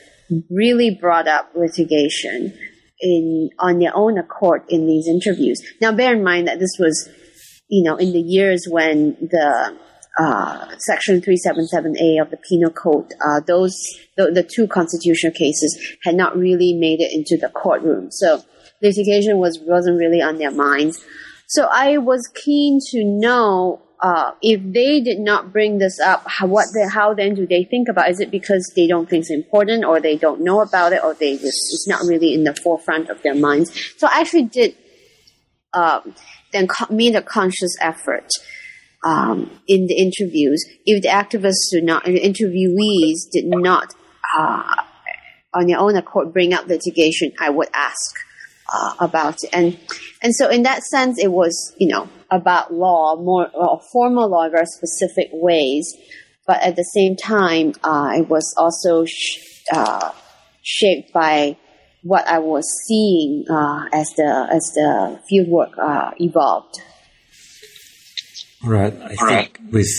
really 0.50 0.98
brought 1.00 1.28
up 1.28 1.52
litigation 1.56 2.58
in 3.00 3.50
on 3.60 3.80
their 3.80 3.96
own 3.96 4.18
accord 4.18 4.64
in 4.70 4.88
these 4.88 5.08
interviews. 5.08 5.62
Now, 5.82 5.92
bear 5.92 6.14
in 6.16 6.24
mind 6.24 6.48
that 6.48 6.60
this 6.60 6.78
was, 6.80 7.10
you 7.70 7.84
know, 7.84 7.96
in 7.96 8.14
the 8.14 8.20
years 8.20 8.68
when 8.70 9.18
the 9.20 9.78
uh, 10.18 10.68
Section 10.78 11.22
377A 11.22 12.22
of 12.22 12.32
the 12.32 12.40
Penal 12.48 12.72
Code, 12.72 13.12
uh, 13.26 13.42
those 13.46 13.76
the, 14.16 14.32
the, 14.32 14.44
two 14.44 14.66
constitutional 14.68 15.34
cases 15.34 15.78
had 16.04 16.16
not 16.16 16.38
really 16.38 16.74
made 16.74 17.02
it 17.02 17.12
into 17.12 17.38
the 17.38 17.50
courtroom, 17.50 18.10
so 18.12 18.42
litigation 18.82 19.38
was 19.40 19.60
wasn't 19.64 19.98
really 19.98 20.22
on 20.22 20.38
their 20.38 20.52
minds. 20.52 21.04
So 21.48 21.68
I 21.72 21.98
was 21.98 22.28
keen 22.34 22.80
to 22.92 23.04
know 23.04 23.82
uh, 24.02 24.32
if 24.42 24.62
they 24.62 25.02
did 25.02 25.20
not 25.20 25.52
bring 25.52 25.78
this 25.78 26.00
up, 26.00 26.24
how, 26.28 26.48
what 26.48 26.68
the, 26.74 26.90
how 26.94 27.14
then 27.14 27.34
do 27.34 27.48
they 27.48 27.64
think 27.64 27.88
about? 27.88 28.08
It? 28.08 28.12
Is 28.12 28.20
it 28.20 28.32
because 28.32 28.72
they 28.76 28.88
don't 28.88 29.10
think 29.10 29.22
it's 29.22 29.32
important, 29.32 29.86
or 29.86 30.00
they 30.00 30.18
don't 30.18 30.42
know 30.42 30.62
about 30.62 30.94
it, 30.94 31.04
or 31.04 31.14
they 31.14 31.34
just 31.34 31.46
it's 31.46 31.88
not 31.88 32.02
really 32.02 32.34
in 32.34 32.44
the 32.44 32.54
forefront 32.56 33.10
of 33.10 33.22
their 33.24 33.36
minds? 33.36 33.72
So 33.98 34.08
I 34.08 34.20
actually 34.20 34.44
did 34.44 34.76
um, 35.74 36.14
then 36.52 36.68
co- 36.68 36.94
made 36.94 37.16
a 37.16 37.22
conscious 37.22 37.76
effort 37.82 38.28
um, 39.06 39.60
in 39.68 39.88
the 39.88 39.96
interviews. 39.96 40.66
If 40.86 41.04
the 41.04 41.10
activists 41.10 41.72
do 41.72 41.82
not, 41.82 42.06
the 42.06 42.20
interviewees 42.20 43.30
did 43.32 43.46
not 43.46 43.94
uh, 44.38 44.84
on 45.54 45.68
their 45.68 45.80
own 45.80 45.96
accord 45.96 46.34
bring 46.34 46.54
up 46.54 46.68
litigation, 46.68 47.32
I 47.40 47.50
would 47.50 47.70
ask 47.74 48.16
uh, 48.74 48.96
about 49.00 49.36
it. 49.44 49.50
And 49.54 49.78
and 50.22 50.36
so 50.36 50.50
in 50.50 50.64
that 50.64 50.84
sense, 50.84 51.20
it 51.20 51.32
was 51.32 51.74
you 51.78 51.88
know 51.88 52.10
about 52.36 52.74
law, 52.74 53.16
more 53.16 53.48
uh, 53.48 53.78
formal 53.92 54.30
law 54.30 54.44
in 54.46 54.52
very 54.52 54.66
specific 54.66 55.30
ways, 55.32 55.96
but 56.46 56.62
at 56.62 56.76
the 56.76 56.84
same 56.84 57.16
time, 57.16 57.74
uh, 57.84 58.12
it 58.16 58.30
was 58.30 58.54
also 58.58 59.06
sh- 59.06 59.40
uh, 59.72 60.12
shaped 60.62 61.12
by 61.14 61.58
what 62.04 62.28
I 62.28 62.38
was 62.40 62.66
seeing 62.88 63.46
uh, 63.50 63.86
as 63.92 64.10
the 64.16 64.48
as 64.52 64.72
the 64.76 65.20
fieldwork 65.32 65.78
uh, 65.80 66.12
evolved. 66.20 66.80
All 68.64 68.70
right, 68.70 68.94
I 68.94 69.16
All 69.20 69.28
think 69.28 69.60
right. 69.60 69.74
with 69.74 69.90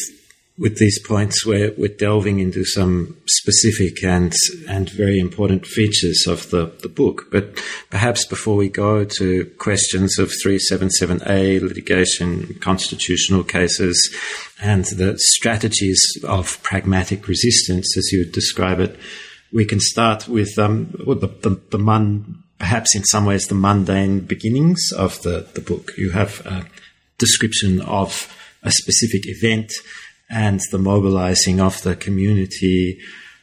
with 0.59 0.79
these 0.79 0.99
points, 1.07 1.45
we're, 1.45 1.73
we're 1.77 1.89
delving 1.89 2.39
into 2.39 2.65
some 2.65 3.17
specific 3.27 4.03
and 4.03 4.33
and 4.69 4.89
very 4.89 5.19
important 5.19 5.67
features 5.67 6.27
of 6.27 6.51
the, 6.51 6.73
the 6.81 6.89
book. 6.89 7.27
But 7.31 7.63
perhaps 7.91 8.27
before 8.27 8.57
we 8.57 8.71
go 8.71 9.05
to 9.05 9.45
questions 9.59 10.19
of 10.19 10.33
377A, 10.45 11.61
litigation, 11.61 12.55
constitutional 12.61 13.45
cases, 13.45 14.15
and 14.63 14.87
the 14.87 15.19
strategies 15.19 16.01
of 16.25 16.63
pragmatic 16.63 17.29
resistance, 17.29 17.95
as 17.97 18.11
you 18.11 18.21
would 18.21 18.33
describe 18.33 18.81
it, 18.81 18.99
we 19.53 19.67
can 19.67 19.81
start 19.81 20.27
with 20.27 20.59
um, 20.59 20.91
the, 20.93 21.29
the, 21.43 21.61
the 21.71 21.79
mun, 21.79 22.43
perhaps 22.59 22.97
in 22.97 23.05
some 23.05 23.27
ways 23.27 23.47
the 23.47 23.55
mundane 23.55 24.21
beginnings 24.21 24.91
of 24.97 25.21
the, 25.23 25.47
the 25.55 25.61
book. 25.61 25.93
You 25.99 26.13
have 26.13 26.45
a 26.47 26.67
description 27.19 27.81
of 27.83 28.33
a 28.63 28.71
specific 28.71 29.23
event 29.27 29.71
and 30.29 30.61
the 30.71 30.79
mobilizing 30.79 31.61
of 31.61 31.83
the 31.83 31.97
community 31.97 32.99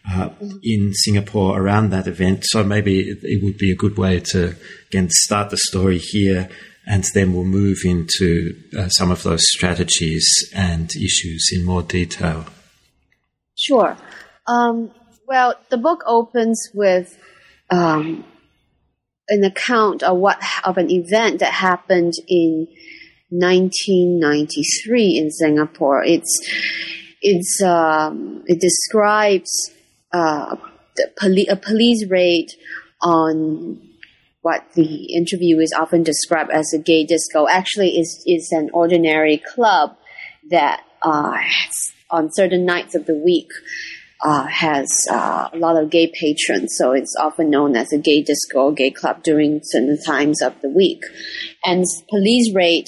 uh, 0.10 0.30
in 0.62 0.94
Singapore 0.94 1.60
around 1.60 1.90
that 1.90 2.08
event. 2.08 2.44
So 2.46 2.64
maybe 2.64 3.00
it, 3.00 3.44
would 3.44 3.58
be 3.58 3.72
a 3.72 3.76
good 3.76 3.98
way 3.98 4.20
to 4.32 4.56
again 4.90 5.10
start 5.10 5.50
the 5.50 5.58
story 5.58 5.98
here, 5.98 6.50
and 6.86 7.06
then 7.14 7.34
we'll 7.34 7.46
move 7.46 7.80
into 7.86 8.56
uh, 8.78 8.90
some 8.90 9.12
of 9.12 9.24
those 9.24 9.42
strategies 9.44 10.28
and 10.54 10.90
issues 10.96 11.50
in 11.54 11.64
more 11.64 11.84
detail. 11.84 12.46
Sure. 13.56 13.98
Um, 14.48 14.92
well, 15.28 15.56
the 15.70 15.78
book 15.78 16.04
opens 16.06 16.70
with 16.74 17.18
um, 17.70 18.26
an 19.30 19.44
account 19.44 20.04
of 20.04 20.18
what 20.18 20.42
of 20.66 20.78
an 20.78 20.92
event 20.92 21.40
that 21.40 21.54
happened 21.54 22.14
in 22.28 22.68
1993 23.34 25.18
in 25.18 25.32
Singapore. 25.32 26.04
It's 26.04 26.40
it's 27.22 27.62
um, 27.62 28.44
it 28.48 28.60
describes 28.60 29.72
uh, 30.12 30.56
poli- 31.20 31.48
a 31.48 31.56
police 31.56 32.06
raid 32.08 32.50
on 33.02 33.82
what 34.42 34.66
the 34.76 35.06
interview 35.16 35.60
is 35.60 35.74
often 35.74 36.04
described 36.04 36.52
as 36.52 36.74
a 36.74 36.78
gay 36.78 37.06
disco. 37.06 37.48
Actually, 37.48 37.98
is 37.98 38.24
is 38.28 38.52
an 38.52 38.70
ordinary 38.74 39.42
club 39.54 39.98
that 40.50 40.84
uh, 41.02 41.38
on 42.12 42.30
certain 42.34 42.66
nights 42.66 42.94
of 42.94 43.06
the 43.08 43.16
week 43.16 43.50
uh, 44.24 44.46
has 44.46 44.90
uh, 45.10 45.50
a 45.52 45.58
lot 45.58 45.82
of 45.82 45.90
gay 45.90 46.08
patrons, 46.08 46.76
so 46.78 46.92
it's 46.92 47.16
often 47.20 47.50
known 47.50 47.76
as 47.76 47.92
a 47.92 47.98
gay 47.98 48.22
disco, 48.22 48.72
gay 48.72 48.92
club 48.92 49.24
during 49.24 49.60
certain 49.64 49.98
times 50.06 50.42
of 50.42 50.54
the 50.62 50.70
week. 50.70 51.02
And 51.66 51.84
police 52.10 52.54
raid 52.54 52.86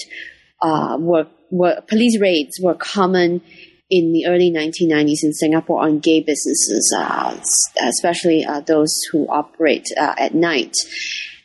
uh, 0.62 0.96
were, 0.98 1.26
were 1.50 1.80
police 1.88 2.20
raids 2.20 2.58
were 2.60 2.74
common 2.74 3.42
in 3.88 4.12
the 4.12 4.26
early 4.26 4.50
1990s 4.50 5.22
in 5.22 5.32
Singapore 5.32 5.82
on 5.82 6.00
gay 6.00 6.20
businesses, 6.20 6.92
uh, 6.96 7.38
especially 7.82 8.44
uh, 8.44 8.60
those 8.60 8.92
who 9.12 9.26
operate 9.28 9.86
uh, 9.96 10.14
at 10.18 10.34
night. 10.34 10.74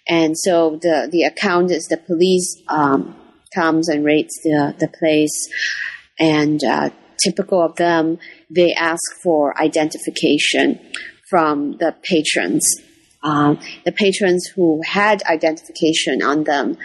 And 0.07 0.35
so 0.37 0.79
the, 0.81 1.07
the 1.11 1.23
account 1.23 1.71
is 1.71 1.85
the 1.85 1.97
police 1.97 2.61
um, 2.67 3.15
comes 3.53 3.89
and 3.89 4.03
raids 4.03 4.33
the, 4.43 4.75
the 4.79 4.87
place. 4.87 5.49
And 6.19 6.63
uh, 6.63 6.89
typical 7.23 7.61
of 7.63 7.75
them, 7.75 8.17
they 8.49 8.73
ask 8.73 9.01
for 9.23 9.59
identification 9.61 10.79
from 11.29 11.77
the 11.77 11.95
patrons. 12.01 12.65
Um, 13.23 13.59
the 13.85 13.91
patrons 13.91 14.47
who 14.55 14.81
had 14.83 15.21
identification 15.23 16.23
on 16.23 16.43
them 16.43 16.77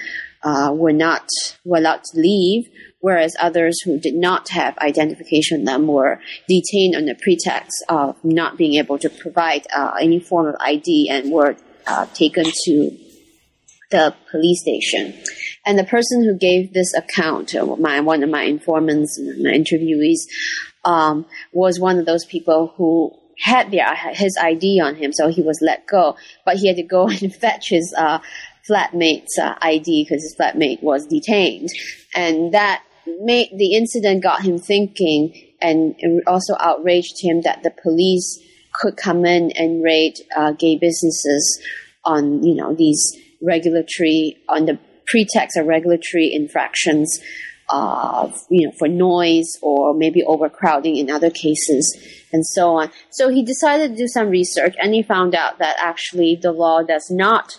uh, 0.46 0.70
were 0.72 0.92
not 0.92 1.28
were 1.64 1.78
allowed 1.78 2.04
to 2.04 2.20
leave, 2.20 2.68
whereas 3.00 3.34
others 3.40 3.82
who 3.82 3.98
did 3.98 4.14
not 4.14 4.48
have 4.50 4.78
identification 4.78 5.58
on 5.58 5.64
them 5.64 5.86
were 5.88 6.20
detained 6.48 6.94
on 6.94 7.04
the 7.06 7.16
pretext 7.16 7.84
of 7.88 8.16
not 8.24 8.56
being 8.56 8.74
able 8.74 8.96
to 8.96 9.10
provide 9.10 9.66
uh, 9.74 9.94
any 10.00 10.20
form 10.20 10.46
of 10.46 10.54
ID 10.60 11.08
and 11.10 11.32
were 11.32 11.56
uh, 11.88 12.06
taken 12.14 12.44
to 12.64 12.96
the 13.90 14.14
police 14.30 14.60
station. 14.60 15.14
And 15.64 15.76
the 15.76 15.84
person 15.84 16.22
who 16.22 16.38
gave 16.38 16.72
this 16.72 16.94
account, 16.94 17.54
uh, 17.56 17.64
my 17.76 17.98
one 18.00 18.22
of 18.22 18.30
my 18.30 18.42
informants, 18.42 19.18
my 19.18 19.50
interviewees, 19.50 20.20
um, 20.84 21.26
was 21.52 21.80
one 21.80 21.98
of 21.98 22.06
those 22.06 22.24
people 22.24 22.72
who 22.76 23.12
had 23.38 23.70
their 23.70 23.94
his 24.12 24.36
ID 24.40 24.80
on 24.80 24.94
him, 24.94 25.12
so 25.12 25.28
he 25.28 25.42
was 25.42 25.58
let 25.60 25.86
go. 25.86 26.16
But 26.44 26.56
he 26.56 26.68
had 26.68 26.76
to 26.76 26.82
go 26.82 27.08
and 27.22 27.34
fetch 27.34 27.68
his 27.70 27.94
uh, 27.96 28.20
flatmate's 28.68 29.38
uh, 29.38 29.54
ID 29.60 30.04
because 30.04 30.22
his 30.22 30.36
flatmate 30.38 30.82
was 30.82 31.06
detained, 31.06 31.68
and 32.14 32.52
that 32.52 32.82
made 33.20 33.50
the 33.56 33.74
incident 33.74 34.22
got 34.22 34.42
him 34.42 34.58
thinking, 34.58 35.32
and 35.60 35.94
also 36.26 36.54
outraged 36.60 37.22
him 37.22 37.42
that 37.42 37.62
the 37.62 37.70
police 37.82 38.42
could 38.74 38.96
come 38.96 39.24
in 39.24 39.52
and 39.52 39.82
raid 39.82 40.14
uh, 40.36 40.52
gay 40.52 40.76
businesses 40.76 41.62
on 42.04 42.42
you 42.42 42.54
know 42.54 42.74
these 42.74 43.16
regulatory 43.42 44.36
on 44.48 44.66
the 44.66 44.78
pretext 45.06 45.56
of 45.56 45.66
regulatory 45.66 46.32
infractions 46.32 47.20
uh, 47.68 48.30
you 48.48 48.66
know, 48.66 48.72
for 48.78 48.88
noise 48.88 49.58
or 49.60 49.94
maybe 49.94 50.22
overcrowding 50.24 50.96
in 50.96 51.10
other 51.10 51.30
cases 51.30 51.98
and 52.32 52.46
so 52.46 52.76
on. 52.76 52.90
So 53.10 53.28
he 53.28 53.42
decided 53.42 53.90
to 53.90 53.96
do 53.96 54.06
some 54.06 54.28
research 54.28 54.74
and 54.80 54.94
he 54.94 55.02
found 55.02 55.34
out 55.34 55.58
that 55.58 55.76
actually 55.80 56.38
the 56.40 56.52
law 56.52 56.82
does 56.82 57.10
not 57.10 57.58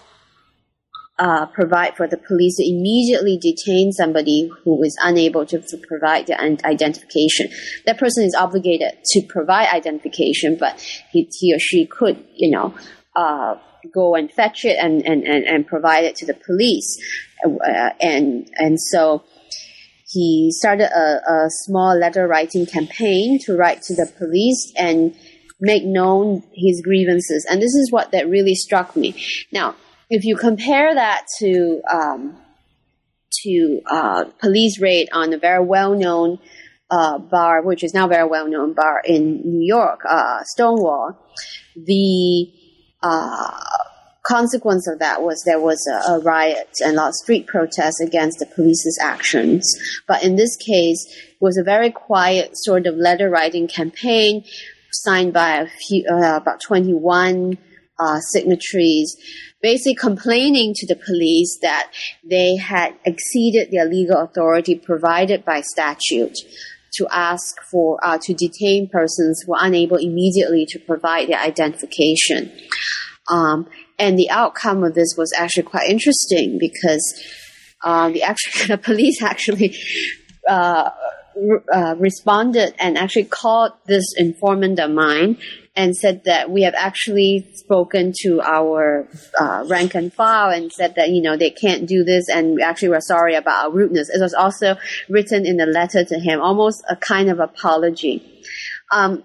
uh, 1.19 1.45
provide 1.47 1.95
for 1.97 2.07
the 2.07 2.17
police 2.17 2.57
to 2.57 2.63
immediately 2.63 3.37
detain 3.37 3.91
somebody 3.91 4.49
who 4.63 4.83
is 4.83 4.95
unable 5.01 5.45
to, 5.45 5.61
provide 5.87 6.27
the 6.27 6.39
identification. 6.65 7.49
That 7.85 7.97
person 7.97 8.23
is 8.23 8.35
obligated 8.35 8.99
to 9.11 9.21
provide 9.27 9.69
identification, 9.73 10.57
but 10.59 10.79
he, 11.11 11.29
he 11.39 11.55
or 11.55 11.59
she 11.59 11.85
could, 11.85 12.23
you 12.35 12.51
know, 12.51 12.75
uh, 13.15 13.55
go 13.93 14.15
and 14.15 14.31
fetch 14.31 14.65
it 14.65 14.77
and, 14.79 15.05
and, 15.05 15.23
and, 15.23 15.45
and 15.45 15.65
provide 15.65 16.03
it 16.03 16.15
to 16.17 16.25
the 16.25 16.33
police. 16.33 16.97
Uh, 17.45 17.89
and, 17.99 18.49
and 18.55 18.79
so 18.79 19.23
he 20.07 20.51
started 20.51 20.89
a, 20.95 21.31
a 21.31 21.47
small 21.49 21.97
letter 21.97 22.27
writing 22.27 22.65
campaign 22.65 23.39
to 23.45 23.55
write 23.55 23.81
to 23.83 23.95
the 23.95 24.11
police 24.17 24.71
and 24.77 25.15
make 25.59 25.83
known 25.83 26.43
his 26.53 26.81
grievances. 26.81 27.45
And 27.49 27.61
this 27.61 27.73
is 27.73 27.91
what 27.91 28.11
that 28.11 28.29
really 28.29 28.55
struck 28.55 28.95
me. 28.95 29.15
Now, 29.51 29.75
if 30.09 30.23
you 30.23 30.35
compare 30.35 30.93
that 30.93 31.25
to 31.39 31.81
um, 31.91 32.37
to 33.43 33.81
uh, 33.85 34.25
police 34.39 34.79
raid 34.79 35.09
on 35.11 35.33
a 35.33 35.37
very 35.37 35.63
well 35.63 35.93
known 35.93 36.39
uh, 36.89 37.17
bar, 37.17 37.61
which 37.61 37.83
is 37.83 37.93
now 37.93 38.07
very 38.07 38.27
well 38.27 38.47
known 38.47 38.73
bar 38.73 39.01
in 39.05 39.41
New 39.43 39.65
York, 39.65 40.01
uh, 40.07 40.43
Stonewall, 40.43 41.17
the 41.75 42.51
uh, 43.03 43.59
consequence 44.23 44.87
of 44.87 44.99
that 44.99 45.21
was 45.21 45.43
there 45.45 45.59
was 45.59 45.85
a, 45.87 46.13
a 46.13 46.19
riot 46.19 46.69
and 46.83 46.93
a 46.93 46.97
lot 46.97 47.09
of 47.09 47.15
street 47.15 47.47
protests 47.47 48.01
against 48.01 48.39
the 48.39 48.45
police's 48.45 48.97
actions. 49.01 49.65
But 50.07 50.23
in 50.23 50.35
this 50.35 50.55
case, 50.55 51.05
it 51.07 51.41
was 51.41 51.57
a 51.57 51.63
very 51.63 51.91
quiet 51.91 52.51
sort 52.53 52.87
of 52.87 52.95
letter 52.95 53.29
writing 53.29 53.67
campaign 53.67 54.43
signed 54.91 55.33
by 55.33 55.57
a 55.57 55.67
few, 55.67 56.05
uh, 56.09 56.37
about 56.37 56.61
21 56.61 57.57
uh, 57.99 58.19
signatories, 58.19 59.15
basically 59.61 59.95
complaining 59.95 60.73
to 60.75 60.87
the 60.87 60.95
police 60.95 61.57
that 61.61 61.91
they 62.23 62.55
had 62.55 62.95
exceeded 63.05 63.71
their 63.71 63.85
legal 63.85 64.17
authority 64.17 64.75
provided 64.75 65.43
by 65.43 65.61
statute 65.61 66.37
to 66.93 67.07
ask 67.11 67.61
for 67.69 67.99
uh, 68.03 68.17
to 68.21 68.33
detain 68.33 68.87
persons 68.89 69.43
who 69.45 69.53
are 69.53 69.65
unable 69.65 69.97
immediately 69.97 70.65
to 70.65 70.79
provide 70.79 71.27
their 71.27 71.39
identification. 71.39 72.51
Um, 73.29 73.67
and 73.99 74.17
the 74.17 74.29
outcome 74.29 74.83
of 74.83 74.93
this 74.93 75.15
was 75.17 75.33
actually 75.37 75.63
quite 75.63 75.89
interesting 75.89 76.57
because 76.59 77.23
uh, 77.83 78.09
the 78.09 78.23
actual 78.23 78.67
the 78.75 78.77
police 78.77 79.21
actually 79.21 79.75
uh, 80.49 80.89
uh, 81.73 81.95
responded 81.97 82.73
and 82.79 82.97
actually 82.97 83.25
called 83.25 83.73
this 83.85 84.05
informant 84.17 84.79
of 84.79 84.91
mine 84.91 85.37
and 85.77 85.95
said 85.95 86.23
that 86.25 86.49
we 86.49 86.63
have 86.63 86.73
actually 86.75 87.47
spoken 87.53 88.11
to 88.23 88.41
our 88.41 89.07
uh, 89.39 89.63
rank 89.67 89.93
and 89.93 90.11
file 90.11 90.49
and 90.49 90.73
said 90.73 90.95
that 90.95 91.11
you 91.11 91.21
know 91.21 91.37
they 91.37 91.51
can't 91.51 91.87
do 91.87 92.03
this 92.03 92.27
and 92.27 92.59
actually 92.59 92.87
we 92.87 92.87
actually 92.87 92.89
were 92.89 93.01
sorry 93.01 93.35
about 93.35 93.65
our 93.65 93.71
rudeness. 93.71 94.09
It 94.09 94.19
was 94.19 94.33
also 94.33 94.75
written 95.07 95.45
in 95.45 95.57
the 95.57 95.65
letter 95.65 96.03
to 96.03 96.19
him, 96.19 96.41
almost 96.41 96.83
a 96.89 96.95
kind 96.95 97.29
of 97.29 97.39
apology. 97.39 98.43
Um, 98.91 99.23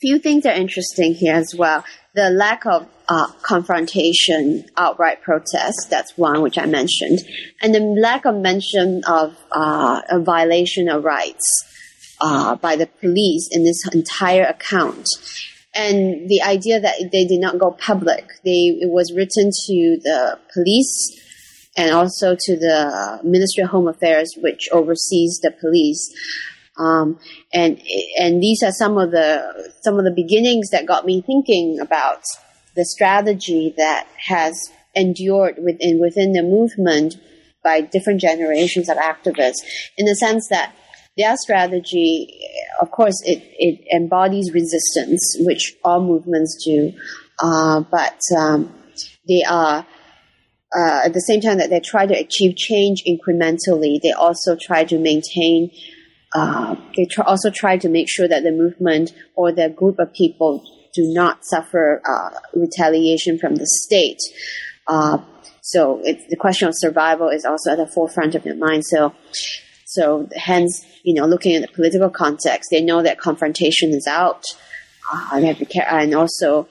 few 0.00 0.18
things 0.18 0.46
are 0.46 0.52
interesting 0.52 1.14
here 1.14 1.34
as 1.34 1.54
well. 1.56 1.84
The 2.14 2.30
lack 2.30 2.66
of 2.66 2.88
uh, 3.08 3.28
confrontation, 3.42 4.64
outright 4.76 5.22
protest, 5.22 5.88
that's 5.90 6.16
one 6.18 6.42
which 6.42 6.58
I 6.58 6.66
mentioned, 6.66 7.20
and 7.62 7.74
the 7.74 7.80
lack 7.80 8.24
of 8.24 8.34
mention 8.34 9.02
of 9.06 9.36
uh, 9.52 10.02
a 10.08 10.20
violation 10.20 10.88
of 10.88 11.04
rights 11.04 11.46
uh, 12.20 12.56
by 12.56 12.76
the 12.76 12.86
police 12.86 13.48
in 13.52 13.64
this 13.64 13.86
entire 13.92 14.44
account. 14.44 15.06
And 15.78 16.28
the 16.28 16.42
idea 16.42 16.80
that 16.80 16.96
they 17.12 17.24
did 17.24 17.40
not 17.40 17.58
go 17.58 17.70
public, 17.70 18.26
they, 18.44 18.76
it 18.80 18.90
was 18.90 19.12
written 19.14 19.50
to 19.50 19.98
the 20.02 20.36
police 20.52 21.22
and 21.76 21.94
also 21.94 22.34
to 22.34 22.56
the 22.56 23.20
Ministry 23.22 23.62
of 23.62 23.70
Home 23.70 23.86
Affairs, 23.86 24.34
which 24.38 24.68
oversees 24.72 25.38
the 25.40 25.52
police. 25.52 26.12
Um, 26.78 27.20
and 27.54 27.80
and 28.18 28.42
these 28.42 28.60
are 28.64 28.72
some 28.72 28.98
of 28.98 29.12
the 29.12 29.72
some 29.82 29.98
of 29.98 30.04
the 30.04 30.10
beginnings 30.10 30.70
that 30.70 30.86
got 30.86 31.06
me 31.06 31.22
thinking 31.22 31.78
about 31.80 32.22
the 32.74 32.84
strategy 32.84 33.72
that 33.76 34.08
has 34.26 34.72
endured 34.96 35.58
within 35.62 36.00
within 36.00 36.32
the 36.32 36.42
movement 36.42 37.14
by 37.62 37.80
different 37.80 38.20
generations 38.20 38.88
of 38.88 38.96
activists, 38.96 39.62
in 39.96 40.06
the 40.06 40.16
sense 40.16 40.48
that 40.48 40.74
their 41.18 41.36
strategy, 41.36 42.40
of 42.80 42.90
course, 42.90 43.20
it, 43.26 43.42
it 43.58 43.84
embodies 43.94 44.52
resistance, 44.52 45.36
which 45.40 45.74
all 45.84 46.00
movements 46.00 46.64
do, 46.64 46.92
uh, 47.42 47.80
but 47.80 48.18
um, 48.36 48.72
they 49.28 49.42
are. 49.48 49.86
Uh, 50.76 51.00
at 51.06 51.14
the 51.14 51.20
same 51.20 51.40
time 51.40 51.56
that 51.56 51.70
they 51.70 51.80
try 51.80 52.04
to 52.04 52.12
achieve 52.12 52.54
change 52.54 53.02
incrementally, 53.06 53.98
they 54.02 54.12
also 54.12 54.54
try 54.54 54.84
to 54.84 54.98
maintain 54.98 55.70
uh, 56.34 56.76
they 56.96 57.06
tr- 57.06 57.22
also 57.22 57.50
try 57.50 57.76
to 57.76 57.88
make 57.88 58.06
sure 58.08 58.28
that 58.28 58.42
the 58.42 58.50
movement 58.50 59.12
or 59.34 59.52
the 59.52 59.70
group 59.70 59.98
of 59.98 60.12
people 60.12 60.62
do 60.94 61.02
not 61.12 61.44
suffer 61.44 62.02
uh, 62.08 62.30
retaliation 62.54 63.38
from 63.38 63.56
the 63.56 63.66
state. 63.66 64.18
Uh, 64.86 65.18
so 65.62 66.02
the 66.02 66.36
question 66.36 66.68
of 66.68 66.74
survival 66.76 67.28
is 67.28 67.44
also 67.44 67.72
at 67.72 67.78
the 67.78 67.86
forefront 67.86 68.34
of 68.34 68.42
their 68.42 68.56
mind. 68.56 68.84
So, 68.86 69.14
so 69.88 70.28
hence, 70.36 70.84
you 71.02 71.14
know, 71.14 71.24
looking 71.24 71.56
at 71.56 71.62
the 71.62 71.74
political 71.74 72.10
context, 72.10 72.68
they 72.70 72.82
know 72.82 73.02
that 73.02 73.18
confrontation 73.18 73.94
is 73.94 74.06
out. 74.06 74.44
Uh, 75.10 75.40
they 75.40 75.46
have 75.46 75.56
to 75.56 75.64
care, 75.64 75.86
and 75.90 76.14
also 76.14 76.68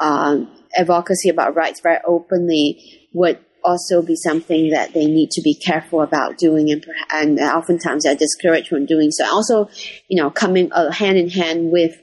um, 0.00 0.50
advocacy 0.74 1.28
about 1.28 1.54
rights 1.54 1.80
very 1.82 1.98
openly 2.06 3.06
would 3.12 3.38
also 3.62 4.00
be 4.00 4.16
something 4.16 4.70
that 4.70 4.94
they 4.94 5.04
need 5.04 5.30
to 5.32 5.42
be 5.42 5.54
careful 5.54 6.00
about 6.00 6.38
doing, 6.38 6.70
and, 6.70 6.86
and 7.12 7.38
oftentimes 7.38 8.04
they're 8.04 8.14
discouraged 8.14 8.68
from 8.68 8.86
doing 8.86 9.10
so. 9.10 9.26
Also, 9.30 9.68
you 10.08 10.16
know, 10.16 10.30
coming 10.30 10.72
uh, 10.72 10.90
hand 10.90 11.18
in 11.18 11.28
hand 11.28 11.70
with 11.70 12.00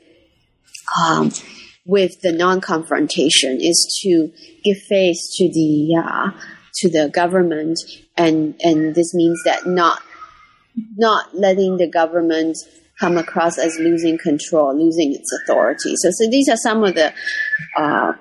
um, 1.04 1.32
with 1.88 2.22
the 2.22 2.32
non-confrontation 2.32 3.58
is 3.60 4.00
to 4.04 4.32
give 4.64 4.78
face 4.78 5.36
to 5.38 5.50
the 5.52 6.04
uh, 6.06 6.30
to 6.76 6.88
the 6.88 7.10
government, 7.10 7.80
and 8.16 8.54
and 8.62 8.94
this 8.94 9.16
means 9.16 9.42
that 9.44 9.66
not 9.66 10.04
not 10.96 11.36
letting 11.36 11.78
the 11.78 11.88
government 11.88 12.58
come 13.00 13.18
across 13.18 13.58
as 13.58 13.78
losing 13.80 14.18
control, 14.18 14.78
losing 14.78 15.14
its 15.14 15.32
authority. 15.42 15.96
So, 15.98 16.10
so 16.12 16.30
these 16.30 16.48
are 16.50 16.58
some 16.58 16.84
of 16.84 16.96
the 16.96 17.14
uh, 17.78 18.14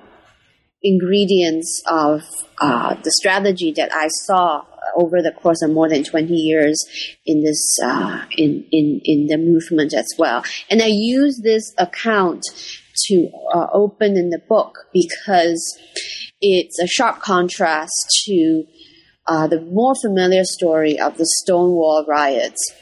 ingredients 0.82 1.82
of 1.86 2.22
uh, 2.60 2.94
the 2.94 3.10
strategy 3.12 3.72
that 3.72 3.90
I 3.92 4.08
saw 4.08 4.64
over 4.96 5.22
the 5.22 5.32
course 5.32 5.62
of 5.62 5.70
more 5.70 5.88
than 5.88 6.04
20 6.04 6.32
years 6.34 6.82
in 7.26 7.42
this 7.42 7.62
uh, 7.84 8.24
in, 8.36 8.64
in 8.72 9.00
in 9.04 9.26
the 9.26 9.36
movement 9.36 9.92
as 9.94 10.06
well 10.18 10.42
and 10.68 10.82
i 10.82 10.86
use 10.86 11.40
this 11.44 11.72
account 11.78 12.42
to 13.06 13.30
uh, 13.54 13.66
open 13.72 14.16
in 14.16 14.30
the 14.30 14.40
book 14.48 14.86
because 14.92 15.78
it's 16.40 16.78
a 16.80 16.86
sharp 16.86 17.20
contrast 17.20 17.92
to 18.24 18.64
uh, 19.30 19.46
the 19.46 19.60
more 19.60 19.94
familiar 19.94 20.42
story 20.42 20.98
of 20.98 21.16
the 21.16 21.24
Stonewall 21.24 22.04
riots. 22.08 22.72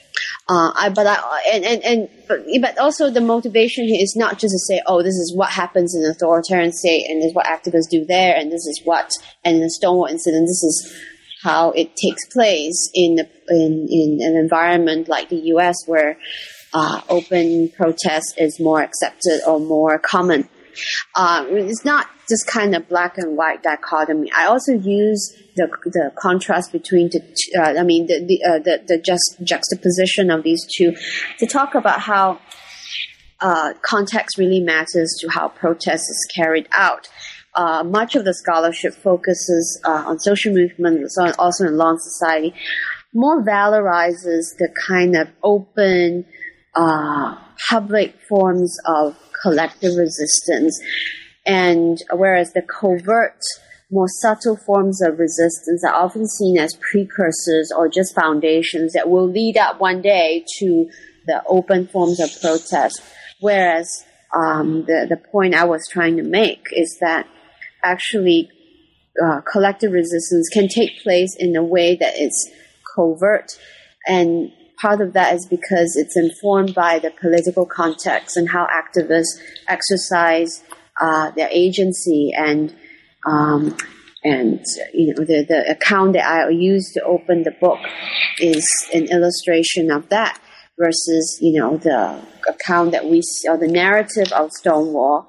Uh, 0.49 0.73
I, 0.75 0.89
but 0.89 1.07
I, 1.07 1.43
and, 1.53 1.63
and, 1.63 1.85
and, 1.85 2.09
but, 2.27 2.41
but 2.63 2.79
also 2.79 3.11
the 3.11 3.21
motivation 3.21 3.85
is 3.85 4.17
not 4.17 4.39
just 4.39 4.53
to 4.53 4.59
say, 4.59 4.81
oh, 4.87 5.03
this 5.03 5.15
is 5.15 5.35
what 5.37 5.51
happens 5.51 5.95
in 5.95 6.03
an 6.03 6.11
authoritarian 6.11 6.73
state 6.73 7.05
and 7.07 7.21
this 7.21 7.27
is 7.27 7.35
what 7.35 7.45
activists 7.45 7.91
do 7.91 8.07
there 8.07 8.35
and 8.35 8.51
this 8.51 8.67
is 8.67 8.81
what, 8.85 9.11
and 9.45 9.57
in 9.57 9.63
the 9.63 9.71
Stonewall 9.71 10.07
incident, 10.07 10.47
this 10.47 10.65
is 10.65 10.97
how 11.43 11.71
it 11.73 11.95
takes 11.97 12.27
place 12.33 12.91
in, 12.95 13.19
in, 13.51 13.87
in 13.91 14.19
an 14.23 14.35
environment 14.37 15.07
like 15.07 15.29
the 15.29 15.37
U.S. 15.53 15.77
where 15.85 16.17
uh, 16.73 17.03
open 17.11 17.69
protest 17.77 18.39
is 18.39 18.59
more 18.59 18.81
accepted 18.81 19.43
or 19.47 19.61
more 19.61 19.99
common. 19.99 20.49
Uh, 21.14 21.45
it's 21.49 21.85
not 21.85 22.07
just 22.29 22.47
kind 22.47 22.75
of 22.75 22.88
black 22.88 23.19
and 23.19 23.37
white 23.37 23.62
dichotomy. 23.62 24.31
I 24.33 24.47
also 24.47 24.73
use 24.73 25.37
the 25.57 25.69
the 25.85 26.12
contrast 26.19 26.73
between 26.73 27.11
the 27.11 27.21
uh, 27.59 27.81
I 27.81 27.83
mean 27.83 28.07
the 28.07 28.25
the, 28.25 28.43
uh, 28.45 28.59
the 28.59 28.83
the 28.87 28.99
just 28.99 29.37
juxtaposition 29.43 30.31
of 30.31 30.43
these 30.43 30.67
two 30.73 30.95
to 31.38 31.47
talk 31.47 31.75
about 31.75 32.01
how 32.01 32.41
uh, 33.41 33.75
context 33.83 34.38
really 34.38 34.61
matters 34.61 35.17
to 35.21 35.29
how 35.29 35.49
protest 35.49 36.05
is 36.11 36.29
carried 36.35 36.69
out. 36.73 37.09
Uh, 37.55 37.83
much 37.83 38.14
of 38.14 38.25
the 38.25 38.35
scholarship 38.35 38.95
focuses 38.95 39.81
uh, 39.85 40.05
on 40.07 40.19
social 40.19 40.53
movements, 40.53 41.17
also 41.38 41.67
in 41.67 41.77
law 41.77 41.95
society, 41.97 42.55
more 43.12 43.43
valorizes 43.43 44.57
the 44.59 44.69
kind 44.87 45.17
of 45.17 45.29
open 45.43 46.25
uh, 46.75 47.37
public 47.68 48.14
forms 48.29 48.77
of 48.87 49.16
collective 49.42 49.97
resistance. 49.97 50.79
And 51.47 51.99
whereas 52.12 52.53
the 52.53 52.62
covert, 52.62 53.40
more 53.90 54.09
subtle 54.21 54.57
forms 54.57 55.01
of 55.01 55.18
resistance 55.18 55.83
are 55.85 55.94
often 55.94 56.27
seen 56.27 56.59
as 56.59 56.77
precursors 56.77 57.73
or 57.75 57.88
just 57.88 58.14
foundations 58.14 58.92
that 58.92 59.09
will 59.09 59.29
lead 59.29 59.57
up 59.57 59.81
one 59.81 60.03
day 60.03 60.44
to 60.59 60.90
the 61.27 61.42
open 61.47 61.87
forms 61.87 62.21
of 62.21 62.31
protest. 62.40 63.01
Whereas 63.40 64.05
um, 64.35 64.85
the, 64.87 65.07
the 65.09 65.16
point 65.16 65.55
I 65.55 65.64
was 65.64 65.88
trying 65.90 66.16
to 66.18 66.23
make 66.23 66.66
is 66.73 66.99
that 67.01 67.27
actually 67.83 68.51
uh, 69.25 69.40
collective 69.51 69.92
resistance 69.92 70.49
can 70.49 70.68
take 70.68 71.03
place 71.03 71.35
in 71.38 71.57
a 71.57 71.64
way 71.64 71.97
that 71.97 72.18
is 72.18 72.51
covert 72.94 73.59
and 74.07 74.53
part 74.81 75.01
of 75.01 75.12
that 75.12 75.35
is 75.35 75.47
because 75.47 75.97
it's 75.97 76.17
informed 76.17 76.75
by 76.75 76.99
the 76.99 77.11
political 77.11 77.67
context 77.67 78.37
and 78.37 78.49
how 78.49 78.67
activists 78.67 79.41
exercise 79.69 80.62
uh, 81.01 81.31
their 81.33 81.49
agency 81.51 82.33
and 82.37 82.75
um, 83.27 83.77
and 84.25 84.64
you 84.93 85.14
know 85.14 85.25
the 85.25 85.45
the 85.49 85.71
account 85.71 86.14
that 86.14 86.27
I 86.27 86.49
used 86.49 86.95
to 86.95 87.03
open 87.03 87.45
the 87.45 87.53
book 87.61 87.79
is 88.38 88.64
an 88.93 89.07
illustration 89.07 89.91
of 89.91 90.09
that 90.09 90.41
versus 90.79 91.38
you 91.41 91.59
know 91.59 91.77
the 91.77 92.21
account 92.49 92.93
that 92.93 93.07
we 93.07 93.23
see, 93.23 93.49
or 93.49 93.57
the 93.57 93.69
narrative 93.69 94.33
of 94.33 94.51
Stonewall. 94.53 95.29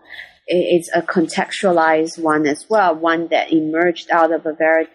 Is 0.51 0.89
a 0.95 1.03
contextualized 1.03 2.17
one 2.17 2.47
as 2.47 2.65
well, 2.67 2.95
one 2.95 3.27
that 3.27 3.53
emerged 3.53 4.09
out 4.09 4.31
of 4.33 4.47
a 4.47 4.53
very 4.53 4.87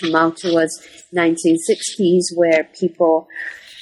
tumultuous 0.00 0.70
1960s 1.14 2.34
where 2.34 2.64
people 2.80 3.28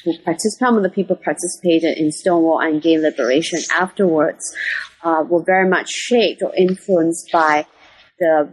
who 0.05 0.17
participated, 0.19 0.59
some 0.59 0.77
of 0.77 0.83
the 0.83 0.91
people 0.91 1.17
participated 1.17 1.97
in 1.97 2.13
Stonewall 2.13 2.61
and 2.61 2.83
gay 2.83 2.99
liberation 2.99 3.61
afterwards 3.79 4.55
uh, 5.03 5.25
were 5.29 5.43
very 5.43 5.69
much 5.69 5.91
shaped 5.91 6.43
or 6.43 6.55
influenced 6.57 7.31
by 7.33 7.67
the 8.19 8.53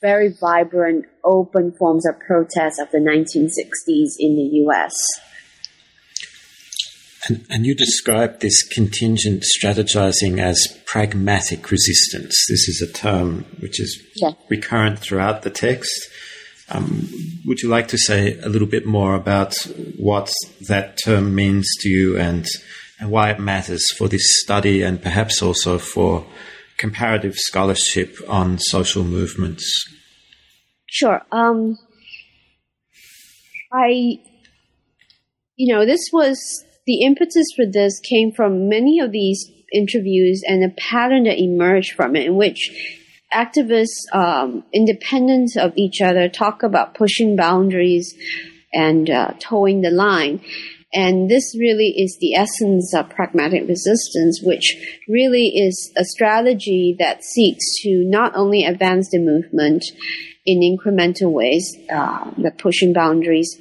very 0.00 0.32
vibrant, 0.40 1.06
open 1.24 1.72
forms 1.72 2.06
of 2.06 2.18
protest 2.20 2.78
of 2.78 2.90
the 2.92 2.98
1960s 2.98 4.14
in 4.18 4.36
the 4.36 4.48
U.S. 4.64 4.94
And, 7.26 7.44
and, 7.50 7.66
you 7.66 7.74
describe 7.74 8.40
this 8.40 8.62
contingent 8.62 9.42
strategizing 9.42 10.38
as 10.38 10.78
pragmatic 10.86 11.70
resistance. 11.70 12.46
This 12.48 12.68
is 12.68 12.80
a 12.80 12.92
term 12.92 13.44
which 13.58 13.80
is 13.80 14.00
yeah. 14.14 14.32
recurrent 14.48 15.00
throughout 15.00 15.42
the 15.42 15.50
text. 15.50 16.08
Um, 16.70 17.08
would 17.46 17.60
you 17.60 17.68
like 17.68 17.88
to 17.88 17.98
say 17.98 18.38
a 18.40 18.48
little 18.48 18.68
bit 18.68 18.86
more 18.86 19.14
about 19.14 19.54
what 19.96 20.32
that 20.68 20.98
term 21.02 21.34
means 21.34 21.66
to 21.80 21.88
you 21.88 22.18
and, 22.18 22.46
and 23.00 23.10
why 23.10 23.30
it 23.30 23.40
matters 23.40 23.84
for 23.96 24.08
this 24.08 24.40
study 24.42 24.82
and 24.82 25.02
perhaps 25.02 25.42
also 25.42 25.78
for 25.78 26.26
comparative 26.76 27.36
scholarship 27.36 28.16
on 28.28 28.58
social 28.58 29.02
movements? 29.02 29.84
Sure. 30.86 31.22
Um, 31.32 31.78
I, 33.72 34.18
you 35.56 35.74
know, 35.74 35.86
this 35.86 36.08
was 36.12 36.64
the 36.86 37.02
impetus 37.02 37.46
for 37.54 37.66
this 37.66 38.00
came 38.00 38.32
from 38.32 38.68
many 38.68 39.00
of 39.00 39.12
these 39.12 39.50
interviews 39.72 40.42
and 40.46 40.64
a 40.64 40.74
pattern 40.76 41.24
that 41.24 41.38
emerged 41.38 41.92
from 41.92 42.16
it 42.16 42.26
in 42.26 42.36
which 42.36 42.70
activists, 43.32 44.12
um, 44.12 44.64
independent 44.72 45.56
of 45.56 45.72
each 45.76 46.00
other, 46.00 46.28
talk 46.28 46.62
about 46.62 46.94
pushing 46.94 47.36
boundaries 47.36 48.14
and 48.72 49.10
uh, 49.10 49.32
toeing 49.40 49.82
the 49.82 49.90
line. 49.90 50.40
And 50.94 51.30
this 51.30 51.54
really 51.58 51.88
is 51.98 52.16
the 52.18 52.34
essence 52.34 52.94
of 52.94 53.10
pragmatic 53.10 53.68
resistance, 53.68 54.40
which 54.42 54.74
really 55.06 55.48
is 55.48 55.92
a 55.96 56.04
strategy 56.04 56.96
that 56.98 57.22
seeks 57.22 57.64
to 57.82 58.04
not 58.04 58.34
only 58.34 58.64
advance 58.64 59.10
the 59.10 59.18
movement 59.18 59.84
in 60.46 60.60
incremental 60.60 61.30
ways, 61.30 61.76
uh, 61.92 62.30
the 62.38 62.50
pushing 62.50 62.94
boundaries 62.94 63.60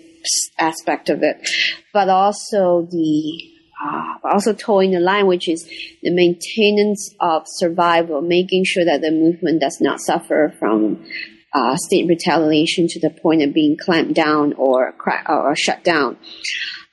aspect 0.57 1.09
of 1.09 1.21
it, 1.21 1.49
but 1.93 2.07
also 2.07 2.87
the 2.89 3.56
uh, 3.83 4.15
also 4.23 4.53
toeing 4.53 4.91
the 4.91 4.99
line, 4.99 5.27
which 5.27 5.47
is 5.47 5.63
the 6.01 6.11
maintenance 6.11 7.13
of 7.19 7.43
survival, 7.45 8.21
making 8.21 8.63
sure 8.65 8.85
that 8.85 9.01
the 9.01 9.11
movement 9.11 9.61
does 9.61 9.79
not 9.79 9.99
suffer 9.99 10.53
from 10.59 11.05
uh, 11.53 11.75
state 11.77 12.07
retaliation 12.07 12.87
to 12.87 12.99
the 12.99 13.09
point 13.09 13.41
of 13.41 13.53
being 13.53 13.77
clamped 13.77 14.13
down 14.13 14.53
or 14.53 14.93
or 15.29 15.55
shut 15.55 15.83
down. 15.83 16.17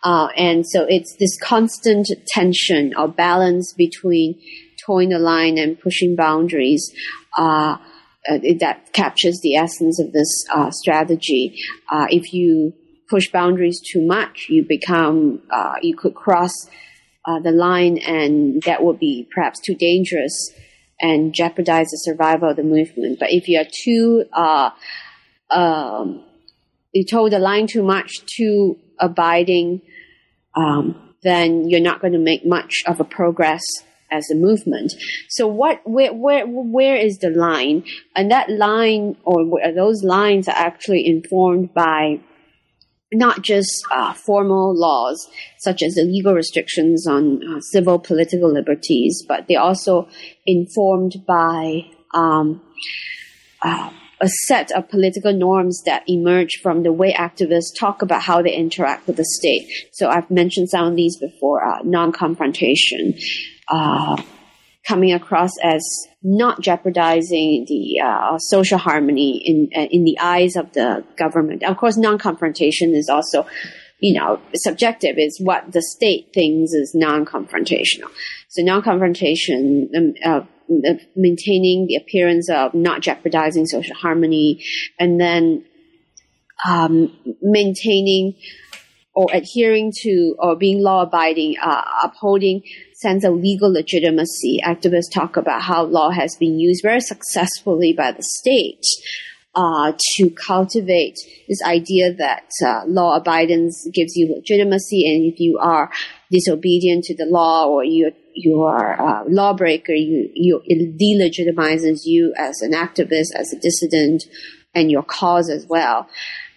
Uh, 0.03 0.29
and 0.37 0.66
so 0.66 0.85
it's 0.87 1.16
this 1.18 1.38
constant 1.40 2.07
tension 2.27 2.92
or 2.97 3.09
balance 3.09 3.73
between 3.73 4.38
toeing 4.87 5.09
the 5.09 5.18
line 5.18 5.57
and 5.57 5.81
pushing 5.81 6.14
boundaries. 6.14 6.92
Uh, 7.37 7.79
uh, 8.27 8.38
that 8.59 8.90
captures 8.94 9.38
the 9.42 9.55
essence 9.55 10.01
of 10.01 10.11
this 10.12 10.47
uh, 10.55 10.70
strategy. 10.70 11.61
if 12.09 12.33
you 12.33 12.73
push 13.08 13.30
boundaries 13.30 13.80
too 13.80 14.02
much, 14.02 14.46
you 14.48 14.64
become, 14.66 15.42
uh, 15.50 15.74
you 15.82 15.96
could 15.96 16.14
cross 16.14 16.52
uh, 17.24 17.40
the 17.40 17.50
line 17.50 17.98
and 17.98 18.62
that 18.62 18.82
would 18.82 18.98
be 18.98 19.26
perhaps 19.34 19.60
too 19.60 19.74
dangerous 19.74 20.52
and 21.00 21.34
jeopardize 21.34 21.88
the 21.90 21.96
survival 21.98 22.50
of 22.50 22.56
the 22.56 22.62
movement. 22.62 23.18
But 23.18 23.32
if 23.32 23.48
you 23.48 23.60
are 23.60 23.66
too, 23.84 24.24
uh, 24.32 24.70
um, 25.50 26.24
you 26.92 27.04
toe 27.04 27.28
the 27.28 27.38
line 27.38 27.66
too 27.66 27.82
much, 27.82 28.24
too 28.26 28.78
abiding, 28.98 29.82
um, 30.56 31.14
then 31.22 31.68
you're 31.68 31.80
not 31.80 32.00
going 32.00 32.12
to 32.12 32.18
make 32.18 32.46
much 32.46 32.82
of 32.86 33.00
a 33.00 33.04
progress 33.04 33.62
as 34.10 34.30
a 34.30 34.34
movement. 34.34 34.92
So 35.28 35.46
what, 35.46 35.80
where, 35.84 36.12
where, 36.12 36.46
where 36.46 36.96
is 36.96 37.18
the 37.18 37.30
line? 37.30 37.84
And 38.14 38.30
that 38.30 38.50
line 38.50 39.16
or 39.24 39.44
those 39.74 40.04
lines 40.04 40.46
are 40.48 40.56
actually 40.56 41.06
informed 41.06 41.74
by 41.74 42.20
not 43.14 43.42
just 43.42 43.70
uh, 43.90 44.12
formal 44.12 44.74
laws 44.77 45.29
such 45.59 45.83
as 45.83 45.94
the 45.94 46.03
legal 46.03 46.35
restrictions 46.35 47.07
on 47.07 47.40
uh, 47.42 47.61
civil 47.61 47.98
political 47.98 48.53
liberties, 48.53 49.24
but 49.27 49.46
they're 49.48 49.61
also 49.61 50.09
informed 50.46 51.14
by 51.27 51.83
um, 52.12 52.61
uh, 53.62 53.90
a 54.20 54.29
set 54.46 54.70
of 54.72 54.88
political 54.88 55.33
norms 55.33 55.83
that 55.87 56.03
emerge 56.09 56.61
from 56.62 56.83
the 56.83 56.92
way 56.92 57.12
activists 57.12 57.79
talk 57.79 58.03
about 58.03 58.22
how 58.22 58.40
they 58.40 58.55
interact 58.55 59.07
with 59.07 59.16
the 59.16 59.24
state. 59.24 59.66
So 59.92 60.09
I've 60.09 60.31
mentioned 60.31 60.70
some 60.70 60.87
of 60.87 60.96
these 60.96 61.16
before: 61.18 61.64
uh, 61.64 61.83
non-confrontation, 61.83 63.14
uh, 63.68 64.22
coming 64.87 65.12
across 65.12 65.51
as 65.62 65.83
not 66.23 66.61
jeopardizing 66.61 67.64
the 67.68 68.01
uh, 68.01 68.38
social 68.38 68.79
harmony 68.79 69.40
in 69.44 69.70
uh, 69.77 69.87
in 69.90 70.05
the 70.05 70.18
eyes 70.20 70.57
of 70.57 70.73
the 70.73 71.05
government. 71.16 71.62
Of 71.62 71.77
course, 71.77 71.97
non-confrontation 71.97 72.94
is 72.94 73.09
also, 73.09 73.47
you 74.01 74.14
know, 74.14 74.40
subjective. 74.55 75.16
Is 75.18 75.40
what 75.42 75.73
the 75.73 75.83
state 75.83 76.33
thinks 76.35 76.73
is 76.73 76.92
non-confrontational. 76.94 78.11
So 78.49 78.62
non-confrontation, 78.62 79.90
um, 79.97 80.14
uh, 80.25 80.40
maintaining 81.16 81.87
the 81.87 81.97
appearance 81.97 82.49
of 82.51 82.75
not 82.75 83.01
jeopardizing 83.01 83.66
social 83.66 83.97
harmony, 83.97 84.64
and 84.99 85.20
then 85.20 85.64
um, 86.66 87.16
maintaining 87.42 88.35
or 89.14 89.29
adhering 89.33 89.92
to 90.03 90.35
or 90.38 90.57
being 90.57 90.83
law 90.83 91.03
abiding, 91.03 91.57
uh, 91.62 91.83
upholding 92.03 92.62
sense 92.94 93.24
of 93.24 93.35
legal 93.35 93.72
legitimacy. 93.72 94.61
Activists 94.64 95.12
talk 95.12 95.37
about 95.37 95.62
how 95.62 95.85
law 95.85 96.11
has 96.11 96.37
been 96.37 96.59
used 96.59 96.83
very 96.83 97.00
successfully 97.00 97.92
by 97.92 98.12
the 98.12 98.22
state 98.22 98.85
uh, 99.54 99.92
to 100.16 100.30
cultivate 100.30 101.16
this 101.48 101.62
idea 101.62 102.12
that 102.12 102.48
uh, 102.64 102.83
law 102.87 103.16
abidance 103.16 103.87
gives 103.92 104.16
you 104.16 104.35
legitimacy, 104.35 105.09
and 105.09 105.33
if 105.33 105.38
you 105.38 105.59
are 105.61 105.90
disobedient 106.30 107.04
to 107.04 107.14
the 107.16 107.26
law 107.26 107.66
or 107.66 107.85
you 107.85 108.12
you 108.35 108.62
are 108.62 108.94
a 108.94 109.24
lawbreaker, 109.28 109.92
you 109.92 110.28
you 110.35 110.61
it 110.64 110.98
delegitimizes 110.98 112.00
you 112.04 112.35
as 112.37 112.62
an 112.62 112.72
activist, 112.72 113.35
as 113.37 113.52
a 113.52 113.59
dissident, 113.61 114.24
and 114.74 114.90
your 114.90 115.04
cause 115.04 115.48
as 115.48 115.66
well. 115.68 116.09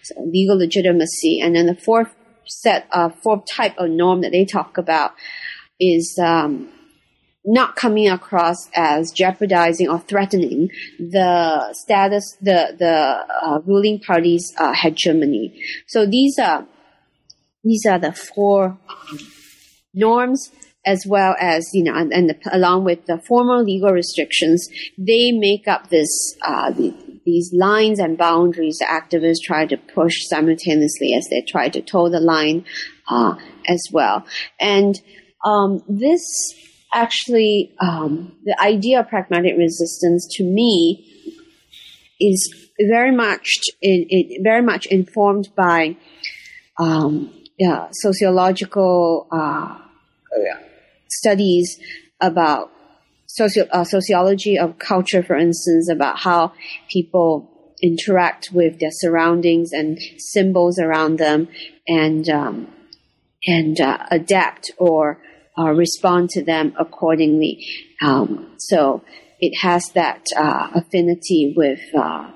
So 0.02 0.14
legal 0.22 0.58
legitimacy, 0.58 1.40
and 1.40 1.54
then 1.54 1.66
the 1.66 1.76
fourth 1.76 2.12
set, 2.46 2.88
uh, 2.90 3.10
fourth 3.22 3.44
type 3.46 3.74
of 3.78 3.90
norm 3.90 4.22
that 4.22 4.32
they 4.32 4.44
talk 4.44 4.78
about 4.78 5.12
is. 5.80 6.18
Um, 6.22 6.68
not 7.44 7.76
coming 7.76 8.08
across 8.10 8.68
as 8.74 9.10
jeopardizing 9.10 9.88
or 9.88 9.98
threatening 10.00 10.68
the 10.98 11.72
status, 11.72 12.36
the 12.42 12.76
the 12.78 13.24
uh, 13.42 13.60
ruling 13.64 13.98
party's 14.00 14.52
uh, 14.58 14.74
hegemony. 14.74 15.58
So 15.86 16.04
these 16.04 16.38
are 16.38 16.66
these 17.64 17.86
are 17.86 17.98
the 17.98 18.12
four 18.12 18.78
norms, 19.94 20.50
as 20.84 21.04
well 21.06 21.34
as 21.40 21.66
you 21.72 21.84
know, 21.84 21.94
and, 21.94 22.12
and 22.12 22.30
the, 22.30 22.36
along 22.52 22.84
with 22.84 23.06
the 23.06 23.18
formal 23.18 23.62
legal 23.62 23.92
restrictions, 23.92 24.68
they 24.98 25.32
make 25.32 25.66
up 25.66 25.88
this 25.88 26.36
uh, 26.46 26.70
the, 26.70 26.94
these 27.24 27.50
lines 27.52 27.98
and 27.98 28.18
boundaries 28.18 28.78
that 28.80 28.88
activists 28.88 29.42
try 29.42 29.64
to 29.66 29.76
push 29.76 30.14
simultaneously 30.28 31.14
as 31.14 31.26
they 31.30 31.42
try 31.42 31.68
to 31.68 31.80
toe 31.80 32.08
the 32.08 32.20
line 32.20 32.64
uh, 33.08 33.36
as 33.66 33.82
well. 33.90 34.26
And 34.60 35.00
um, 35.44 35.82
this 35.88 36.22
actually, 36.94 37.72
um, 37.80 38.34
the 38.44 38.58
idea 38.60 39.00
of 39.00 39.08
pragmatic 39.08 39.56
resistance 39.56 40.26
to 40.36 40.44
me 40.44 41.04
is 42.20 42.68
very 42.80 43.14
much 43.14 43.48
in, 43.82 44.06
in 44.08 44.42
very 44.42 44.62
much 44.62 44.86
informed 44.86 45.48
by 45.56 45.96
um, 46.78 47.32
yeah, 47.58 47.88
sociological 47.92 49.26
uh, 49.30 49.78
studies 51.08 51.78
about 52.20 52.70
socio- 53.26 53.68
uh, 53.72 53.84
sociology 53.84 54.58
of 54.58 54.78
culture, 54.78 55.22
for 55.22 55.36
instance, 55.36 55.90
about 55.90 56.18
how 56.18 56.52
people 56.90 57.50
interact 57.82 58.50
with 58.52 58.80
their 58.80 58.90
surroundings 58.92 59.72
and 59.72 59.98
symbols 60.18 60.78
around 60.78 61.18
them, 61.18 61.48
and 61.86 62.28
um, 62.28 62.68
and 63.46 63.80
uh, 63.80 63.98
adapt 64.10 64.70
or 64.78 65.20
uh, 65.58 65.70
respond 65.70 66.30
to 66.30 66.44
them 66.44 66.74
accordingly. 66.78 67.66
Um, 68.00 68.54
so 68.58 69.02
it 69.40 69.56
has 69.58 69.90
that 69.94 70.24
uh, 70.36 70.70
affinity 70.74 71.54
with 71.56 71.80
uh, 71.96 72.30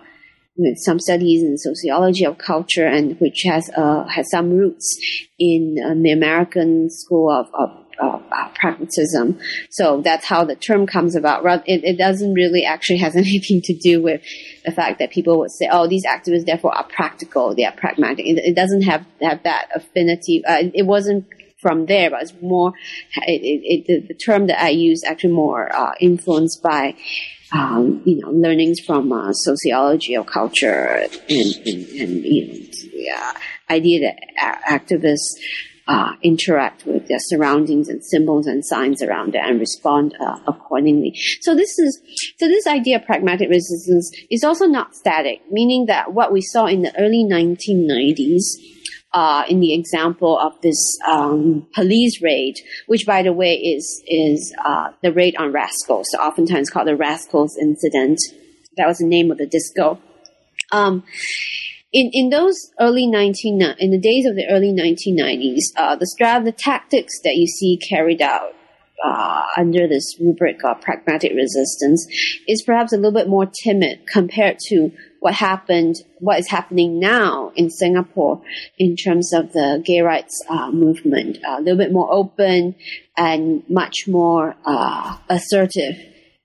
with 0.56 0.76
some 0.78 0.98
studies 0.98 1.42
in 1.42 1.56
sociology 1.56 2.24
of 2.24 2.38
culture, 2.38 2.86
and 2.86 3.18
which 3.20 3.42
has 3.44 3.70
uh, 3.76 4.06
has 4.08 4.30
some 4.30 4.50
roots 4.50 4.98
in 5.38 5.76
uh, 5.84 5.94
the 5.94 6.12
American 6.12 6.90
school 6.90 7.30
of, 7.30 7.46
of 7.54 7.70
uh, 8.00 8.48
pragmatism. 8.54 9.38
So 9.70 10.00
that's 10.02 10.24
how 10.24 10.44
the 10.44 10.56
term 10.56 10.86
comes 10.86 11.14
about. 11.14 11.44
It, 11.66 11.84
it, 11.84 11.98
doesn't 11.98 12.34
really 12.34 12.64
actually 12.64 12.98
has 12.98 13.16
anything 13.24 13.60
to 13.62 13.74
do 13.74 14.02
with 14.02 14.22
the 14.64 14.72
fact 14.72 14.98
that 14.98 15.10
people 15.10 15.38
would 15.38 15.50
say, 15.50 15.68
"Oh, 15.70 15.88
these 15.88 16.04
activists 16.06 16.46
therefore 16.46 16.74
are 16.74 16.86
practical; 16.86 17.54
they 17.54 17.64
are 17.64 17.72
pragmatic." 17.72 18.26
It, 18.26 18.38
it 18.38 18.56
doesn't 18.56 18.82
have 18.82 19.06
have 19.20 19.42
that 19.44 19.68
affinity. 19.74 20.42
Uh, 20.46 20.70
it 20.74 20.86
wasn't 20.86 21.26
from 21.62 21.86
there, 21.86 22.10
but 22.10 22.22
it's 22.22 22.34
more, 22.42 22.72
it, 23.16 23.40
it, 23.40 23.82
it, 23.88 24.08
the, 24.08 24.14
term 24.14 24.48
that 24.48 24.62
I 24.62 24.70
use 24.70 25.02
actually 25.04 25.32
more 25.32 25.74
uh, 25.74 25.94
influenced 26.00 26.62
by, 26.62 26.96
um, 27.52 28.02
you 28.04 28.20
know, 28.20 28.30
learnings 28.30 28.80
from 28.80 29.12
uh, 29.12 29.32
sociology 29.32 30.16
of 30.16 30.26
culture 30.26 30.84
and, 30.84 31.12
and, 31.30 31.66
and 31.66 32.24
you 32.24 32.48
know, 32.48 32.54
the 32.54 33.34
idea 33.70 34.00
that 34.00 34.60
activists 34.68 35.38
uh, 35.88 36.12
interact 36.22 36.86
with 36.86 37.08
their 37.08 37.18
surroundings 37.18 37.88
and 37.88 38.04
symbols 38.04 38.46
and 38.46 38.64
signs 38.64 39.02
around 39.02 39.34
it 39.34 39.42
and 39.44 39.58
respond 39.58 40.14
uh, 40.20 40.38
accordingly. 40.46 41.12
So 41.40 41.54
this 41.54 41.78
is 41.78 42.00
so 42.38 42.46
this 42.48 42.66
idea 42.66 42.96
of 42.96 43.04
pragmatic 43.04 43.48
resistance 43.48 44.10
is 44.30 44.44
also 44.44 44.66
not 44.66 44.94
static, 44.94 45.40
meaning 45.50 45.86
that 45.86 46.12
what 46.12 46.32
we 46.32 46.40
saw 46.40 46.66
in 46.66 46.82
the 46.82 46.96
early 46.98 47.24
1990s 47.24 48.42
uh, 49.14 49.44
in 49.48 49.60
the 49.60 49.74
example 49.74 50.38
of 50.38 50.60
this 50.62 50.98
um, 51.06 51.66
police 51.74 52.22
raid, 52.22 52.54
which, 52.86 53.04
by 53.06 53.22
the 53.22 53.32
way, 53.32 53.54
is 53.54 54.02
is 54.06 54.54
uh, 54.64 54.88
the 55.02 55.12
raid 55.12 55.36
on 55.36 55.52
Rascals, 55.52 56.06
so 56.10 56.18
oftentimes 56.18 56.70
called 56.70 56.88
the 56.88 56.96
Rascals 56.96 57.56
incident. 57.60 58.18
That 58.76 58.86
was 58.86 58.98
the 58.98 59.06
name 59.06 59.30
of 59.30 59.38
the 59.38 59.46
disco. 59.46 60.00
Um, 60.70 61.04
in 61.92 62.10
in 62.14 62.30
those 62.30 62.70
early 62.80 63.06
nineteen 63.06 63.60
in 63.78 63.90
the 63.90 64.00
days 64.00 64.24
of 64.24 64.34
the 64.34 64.46
early 64.50 64.72
nineteen 64.72 65.16
nineties, 65.16 65.72
uh, 65.76 65.96
the 65.96 66.06
strat 66.06 66.44
the 66.44 66.52
tactics 66.52 67.20
that 67.24 67.36
you 67.36 67.46
see 67.46 67.76
carried 67.76 68.22
out 68.22 68.54
uh, 69.04 69.42
under 69.56 69.86
this 69.86 70.16
rubric 70.20 70.64
of 70.64 70.80
pragmatic 70.80 71.32
resistance 71.34 72.06
is 72.48 72.62
perhaps 72.62 72.92
a 72.92 72.96
little 72.96 73.12
bit 73.12 73.28
more 73.28 73.46
timid 73.62 74.00
compared 74.10 74.58
to 74.68 74.90
what 75.22 75.34
happened, 75.34 75.94
what 76.18 76.40
is 76.40 76.48
happening 76.48 76.98
now 76.98 77.52
in 77.54 77.70
Singapore 77.70 78.42
in 78.76 78.96
terms 78.96 79.32
of 79.32 79.52
the 79.52 79.80
gay 79.84 80.00
rights 80.00 80.44
uh, 80.48 80.68
movement. 80.72 81.38
Uh, 81.46 81.58
a 81.58 81.60
little 81.60 81.78
bit 81.78 81.92
more 81.92 82.12
open 82.12 82.74
and 83.16 83.62
much 83.70 84.08
more 84.08 84.56
uh, 84.64 85.16
assertive 85.28 85.94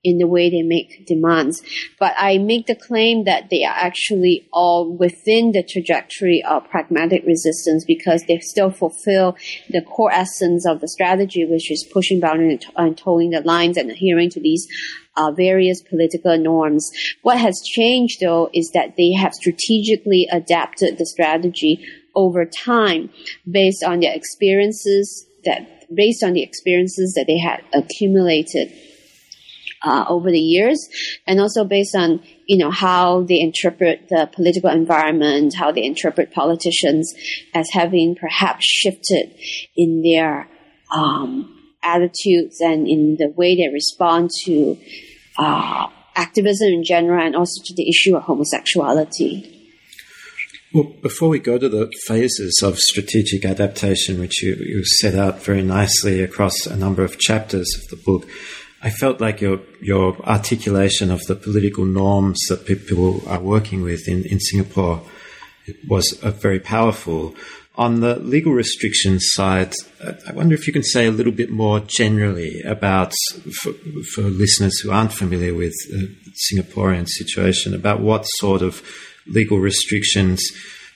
in 0.04 0.20
the 0.20 0.28
way 0.28 0.52
they 0.52 0.62
make 0.62 1.08
demands. 1.08 1.64
But 2.00 2.14
I 2.20 2.38
make 2.38 2.68
the 2.68 2.76
claim 2.76 3.24
that 3.24 3.50
they 3.50 3.64
are 3.64 3.76
actually 3.76 4.48
all 4.54 4.96
within 4.96 5.54
the 5.54 5.64
trajectory 5.64 6.44
of 6.48 6.70
pragmatic 6.70 7.26
resistance 7.26 7.84
because 7.84 8.26
they 8.28 8.38
still 8.38 8.70
fulfill 8.70 9.36
the 9.72 9.82
core 9.82 10.12
essence 10.14 10.68
of 10.68 10.82
the 10.82 10.88
strategy, 10.88 11.46
which 11.46 11.72
is 11.72 11.84
pushing 11.92 12.20
boundaries 12.20 12.62
and 12.76 12.96
toeing 12.96 13.32
the 13.32 13.42
lines 13.42 13.76
and 13.76 13.90
adhering 13.90 14.30
to 14.30 14.40
these 14.40 14.68
uh, 15.18 15.32
various 15.32 15.82
political 15.82 16.38
norms. 16.38 16.90
What 17.24 17.38
has 17.38 17.60
changed 17.66 18.20
though 18.22 18.50
is 18.54 18.72
that 18.74 18.96
they 18.98 19.12
have 19.14 19.34
strategically 19.34 20.28
adapted 20.32 20.98
the 20.98 21.06
strategy 21.06 21.86
over 22.16 22.46
time 22.46 23.10
based 23.50 23.84
on 23.84 24.00
their 24.00 24.16
experiences 24.16 25.28
that 25.46 25.74
based 25.94 26.24
on 26.24 26.34
the 26.34 26.44
experiences 26.44 27.14
that 27.16 27.26
they 27.28 27.38
had 27.38 27.64
accumulated 27.74 28.72
uh, 29.84 30.06
over 30.10 30.32
the 30.32 30.40
years, 30.40 30.80
and 31.28 31.40
also 31.40 31.64
based 31.64 31.96
on 31.96 32.22
you 32.46 32.58
know 32.58 32.72
how 32.72 33.22
they 33.24 33.40
interpret 33.40 34.10
the 34.10 34.30
political 34.34 34.70
environment, 34.70 35.54
how 35.56 35.72
they 35.72 35.84
interpret 35.84 36.32
politicians 36.32 37.14
as 37.54 37.70
having 37.72 38.16
perhaps 38.16 38.66
shifted 38.66 39.34
in 39.76 40.02
their 40.02 40.50
um, 40.94 41.54
attitudes 41.84 42.60
and 42.60 42.88
in 42.88 43.18
the 43.18 43.30
way 43.36 43.56
they 43.56 43.72
respond 43.72 44.30
to 44.46 44.78
uh, 45.38 45.88
activism 46.16 46.70
in 46.70 46.84
general, 46.84 47.26
and 47.26 47.36
also 47.36 47.62
to 47.64 47.74
the 47.74 47.90
issue 47.90 48.16
of 48.16 48.24
homosexuality. 48.24 49.54
Well, 50.74 50.92
before 51.02 51.30
we 51.30 51.40
go 51.40 51.58
to 51.58 51.70
the 51.70 51.92
phases 52.06 52.62
of 52.62 52.78
strategic 52.78 53.46
adaptation, 53.46 54.20
which 54.20 54.44
you, 54.44 54.56
you 54.56 54.84
set 54.84 55.16
out 55.16 55.42
very 55.42 55.64
nicely 55.64 56.22
across 56.22 56.66
a 56.66 56.76
number 56.76 57.04
of 57.04 57.18
chapters 57.18 57.74
of 57.76 57.88
the 57.88 58.04
book, 58.04 58.28
I 58.82 58.90
felt 58.90 59.20
like 59.20 59.42
your 59.42 59.62
your 59.82 60.18
articulation 60.26 61.10
of 61.10 61.22
the 61.24 61.36
political 61.36 61.86
norms 61.86 62.40
that 62.50 62.66
people 62.66 63.28
are 63.28 63.40
working 63.40 63.82
with 63.82 64.08
in, 64.08 64.24
in 64.26 64.40
Singapore 64.40 65.02
was 65.88 66.20
a 66.22 66.32
very 66.32 66.60
powerful. 66.60 67.34
On 67.78 68.00
the 68.00 68.16
legal 68.16 68.54
restrictions 68.54 69.24
side, 69.34 69.72
I 70.28 70.32
wonder 70.32 70.56
if 70.56 70.66
you 70.66 70.74
can 70.74 70.84
say 70.84 71.06
a 71.06 71.12
little 71.12 71.32
bit 71.32 71.52
more 71.52 71.80
generally 71.80 72.62
about, 72.64 73.14
for, 73.62 73.72
for 74.16 74.24
listeners 74.24 74.80
who 74.80 74.92
aren't 74.92 75.14
familiar 75.14 75.54
with 75.54 75.76
the 75.92 76.16
Singaporean 76.52 77.08
situation, 77.08 77.76
about 77.76 78.00
what 78.00 78.24
sort 78.24 78.64
of 78.64 78.82
legal 79.28 79.60
restrictions 79.60 80.44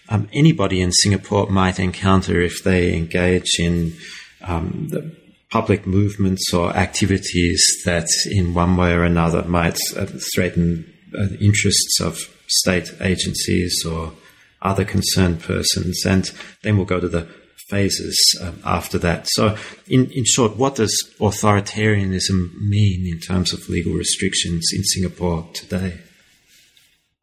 um, 0.10 0.28
anybody 0.34 0.82
in 0.82 0.92
Singapore 0.92 1.48
might 1.52 1.80
encounter 1.80 2.42
if 2.42 2.64
they 2.64 2.96
engage 2.96 3.60
in 3.60 3.94
um, 4.42 4.88
the 4.90 5.16
public 5.52 5.86
movements 5.86 6.52
or 6.52 6.76
activities 6.76 7.64
that, 7.86 8.08
in 8.32 8.56
one 8.56 8.76
way 8.76 8.92
or 8.92 9.04
another, 9.04 9.44
might 9.44 9.78
uh, 9.96 10.08
threaten 10.34 10.92
uh, 11.16 11.28
interests 11.40 12.00
of 12.02 12.18
state 12.48 12.92
agencies 13.02 13.86
or 13.86 14.14
other 14.62 14.86
concerned 14.86 15.42
persons. 15.42 16.04
And 16.06 16.30
then 16.64 16.78
we'll 16.78 16.86
go 16.86 17.00
to 17.00 17.10
the 17.10 17.28
phases 17.70 18.18
um, 18.42 18.60
after 18.66 18.98
that. 19.00 19.28
So, 19.30 19.56
in, 19.88 20.12
in 20.12 20.26
short, 20.26 20.58
what 20.58 20.76
does 20.76 20.94
authoritarianism 21.20 22.54
mean 22.60 23.08
in 23.08 23.20
terms 23.20 23.54
of 23.54 23.70
legal 23.70 23.94
restrictions 23.94 24.70
in 24.74 24.84
Singapore 24.84 25.48
today? 25.54 26.00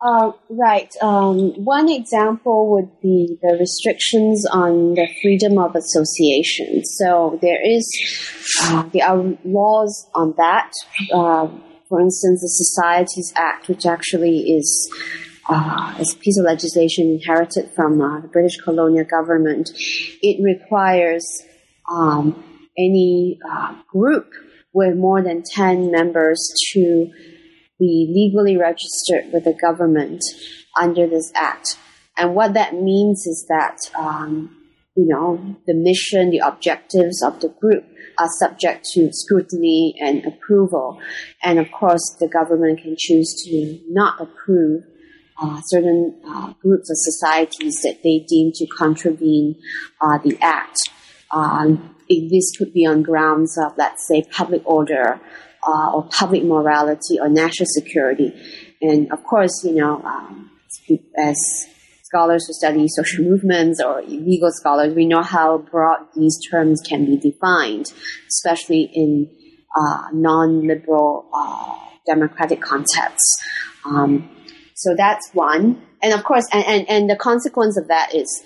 Uh, 0.00 0.30
right. 0.48 0.94
Um, 1.02 1.52
one 1.64 1.88
example 1.90 2.70
would 2.70 3.00
be 3.00 3.36
the 3.42 3.56
restrictions 3.58 4.46
on 4.52 4.94
the 4.94 5.08
freedom 5.20 5.58
of 5.58 5.74
association. 5.74 6.84
So 6.84 7.38
there 7.42 7.58
is 7.64 7.84
uh, 8.62 8.84
there 8.92 9.08
are 9.08 9.36
laws 9.44 10.08
on 10.14 10.34
that. 10.36 10.70
Uh, 11.12 11.48
for 11.88 12.00
instance, 12.00 12.42
the 12.42 12.48
Societies 12.48 13.32
Act, 13.34 13.68
which 13.68 13.86
actually 13.86 14.38
is 14.56 14.68
uh, 15.48 15.94
it's 15.98 16.14
a 16.14 16.18
piece 16.18 16.38
of 16.38 16.44
legislation 16.44 17.10
inherited 17.10 17.70
from 17.74 18.00
uh, 18.00 18.20
the 18.20 18.28
British 18.28 18.58
colonial 18.58 19.04
government. 19.04 19.70
It 20.22 20.42
requires 20.42 21.24
um, 21.90 22.44
any 22.76 23.38
uh, 23.50 23.74
group 23.90 24.30
with 24.72 24.96
more 24.96 25.22
than 25.22 25.42
10 25.42 25.90
members 25.90 26.38
to 26.72 27.10
be 27.78 28.12
legally 28.14 28.56
registered 28.56 29.32
with 29.32 29.44
the 29.44 29.54
government 29.54 30.22
under 30.78 31.06
this 31.06 31.32
act. 31.34 31.78
And 32.16 32.34
what 32.34 32.54
that 32.54 32.74
means 32.74 33.26
is 33.26 33.46
that, 33.48 33.78
um, 33.98 34.54
you 34.96 35.06
know, 35.06 35.56
the 35.66 35.74
mission, 35.74 36.30
the 36.30 36.40
objectives 36.40 37.22
of 37.22 37.40
the 37.40 37.48
group 37.48 37.84
are 38.18 38.28
subject 38.38 38.84
to 38.92 39.10
scrutiny 39.12 39.94
and 40.00 40.26
approval. 40.26 41.00
And 41.42 41.58
of 41.58 41.70
course, 41.70 42.16
the 42.20 42.28
government 42.28 42.82
can 42.82 42.96
choose 42.98 43.32
to 43.46 43.80
not 43.88 44.20
approve 44.20 44.82
uh, 45.40 45.60
certain 45.66 46.20
uh, 46.26 46.52
groups 46.60 46.90
of 46.90 46.96
societies 46.96 47.80
that 47.82 48.02
they 48.02 48.24
deem 48.28 48.52
to 48.52 48.66
contravene 48.66 49.56
uh, 50.00 50.18
the 50.18 50.36
act. 50.40 50.76
Um, 51.30 51.94
this 52.08 52.56
could 52.56 52.72
be 52.72 52.86
on 52.86 53.02
grounds 53.02 53.58
of, 53.58 53.72
let's 53.76 54.06
say, 54.08 54.24
public 54.30 54.62
order 54.64 55.20
uh, 55.66 55.92
or 55.92 56.08
public 56.08 56.44
morality 56.44 57.18
or 57.20 57.28
national 57.28 57.66
security. 57.68 58.32
And 58.80 59.12
of 59.12 59.22
course, 59.24 59.62
you 59.64 59.74
know, 59.74 60.02
um, 60.02 60.50
as 61.18 61.36
scholars 62.02 62.46
who 62.46 62.54
study 62.54 62.86
social 62.88 63.24
movements 63.24 63.80
or 63.82 64.02
legal 64.02 64.50
scholars, 64.52 64.94
we 64.94 65.04
know 65.04 65.22
how 65.22 65.58
broad 65.58 66.06
these 66.16 66.38
terms 66.50 66.80
can 66.88 67.04
be 67.04 67.16
defined, 67.18 67.92
especially 68.28 68.90
in 68.94 69.28
uh, 69.76 70.08
non-liberal 70.12 71.28
uh, 71.34 71.74
democratic 72.06 72.62
contexts. 72.62 73.36
Um, 73.84 74.30
so 74.78 74.94
that's 74.96 75.28
one. 75.32 75.82
And 76.00 76.12
of 76.12 76.22
course, 76.22 76.46
and, 76.52 76.64
and, 76.64 76.88
and 76.88 77.10
the 77.10 77.16
consequence 77.16 77.76
of 77.76 77.88
that 77.88 78.14
is 78.14 78.44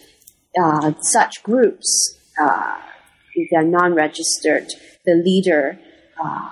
uh, 0.58 0.92
such 1.02 1.42
groups, 1.42 2.18
uh, 2.40 2.78
if 3.34 3.48
they're 3.50 3.62
non-registered, 3.62 4.66
the 5.04 5.14
leader 5.14 5.78
uh, 6.22 6.50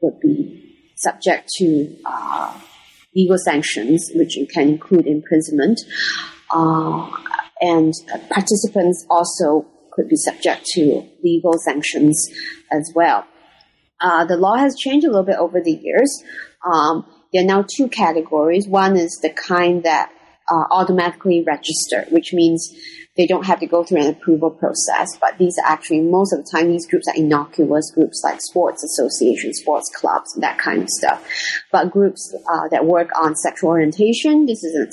would 0.00 0.18
be 0.20 0.74
subject 0.96 1.50
to 1.58 1.94
uh, 2.06 2.58
legal 3.14 3.36
sanctions, 3.36 4.10
which 4.14 4.38
can 4.54 4.68
include 4.68 5.06
imprisonment. 5.06 5.78
Uh, 6.50 7.10
and 7.60 7.92
participants 8.30 9.04
also 9.10 9.66
could 9.92 10.08
be 10.08 10.16
subject 10.16 10.64
to 10.64 11.06
legal 11.22 11.58
sanctions 11.58 12.26
as 12.72 12.90
well. 12.94 13.26
Uh, 14.00 14.24
the 14.24 14.36
law 14.36 14.56
has 14.56 14.74
changed 14.76 15.06
a 15.06 15.10
little 15.10 15.26
bit 15.26 15.36
over 15.36 15.60
the 15.60 15.72
years. 15.72 16.22
Um, 16.64 17.04
there 17.32 17.42
are 17.42 17.46
now 17.46 17.64
two 17.76 17.88
categories. 17.88 18.66
One 18.66 18.96
is 18.96 19.18
the 19.22 19.30
kind 19.30 19.82
that 19.84 20.10
uh, 20.50 20.64
automatically 20.70 21.42
register, 21.46 22.06
which 22.10 22.32
means 22.32 22.74
they 23.16 23.26
don't 23.26 23.44
have 23.44 23.60
to 23.60 23.66
go 23.66 23.82
through 23.82 24.02
an 24.02 24.10
approval 24.10 24.50
process. 24.50 25.08
But 25.20 25.36
these 25.38 25.56
are 25.58 25.70
actually, 25.70 26.00
most 26.00 26.32
of 26.32 26.44
the 26.44 26.50
time, 26.50 26.68
these 26.68 26.86
groups 26.86 27.08
are 27.08 27.14
innocuous 27.14 27.90
groups 27.94 28.22
like 28.24 28.40
sports 28.40 28.84
associations, 28.84 29.58
sports 29.58 29.90
clubs, 29.94 30.32
that 30.40 30.58
kind 30.58 30.82
of 30.82 30.88
stuff. 30.88 31.26
But 31.72 31.90
groups 31.90 32.34
uh, 32.50 32.68
that 32.68 32.86
work 32.86 33.10
on 33.20 33.34
sexual 33.34 33.70
orientation, 33.70 34.46
this 34.46 34.62
is 34.62 34.74
an 34.74 34.84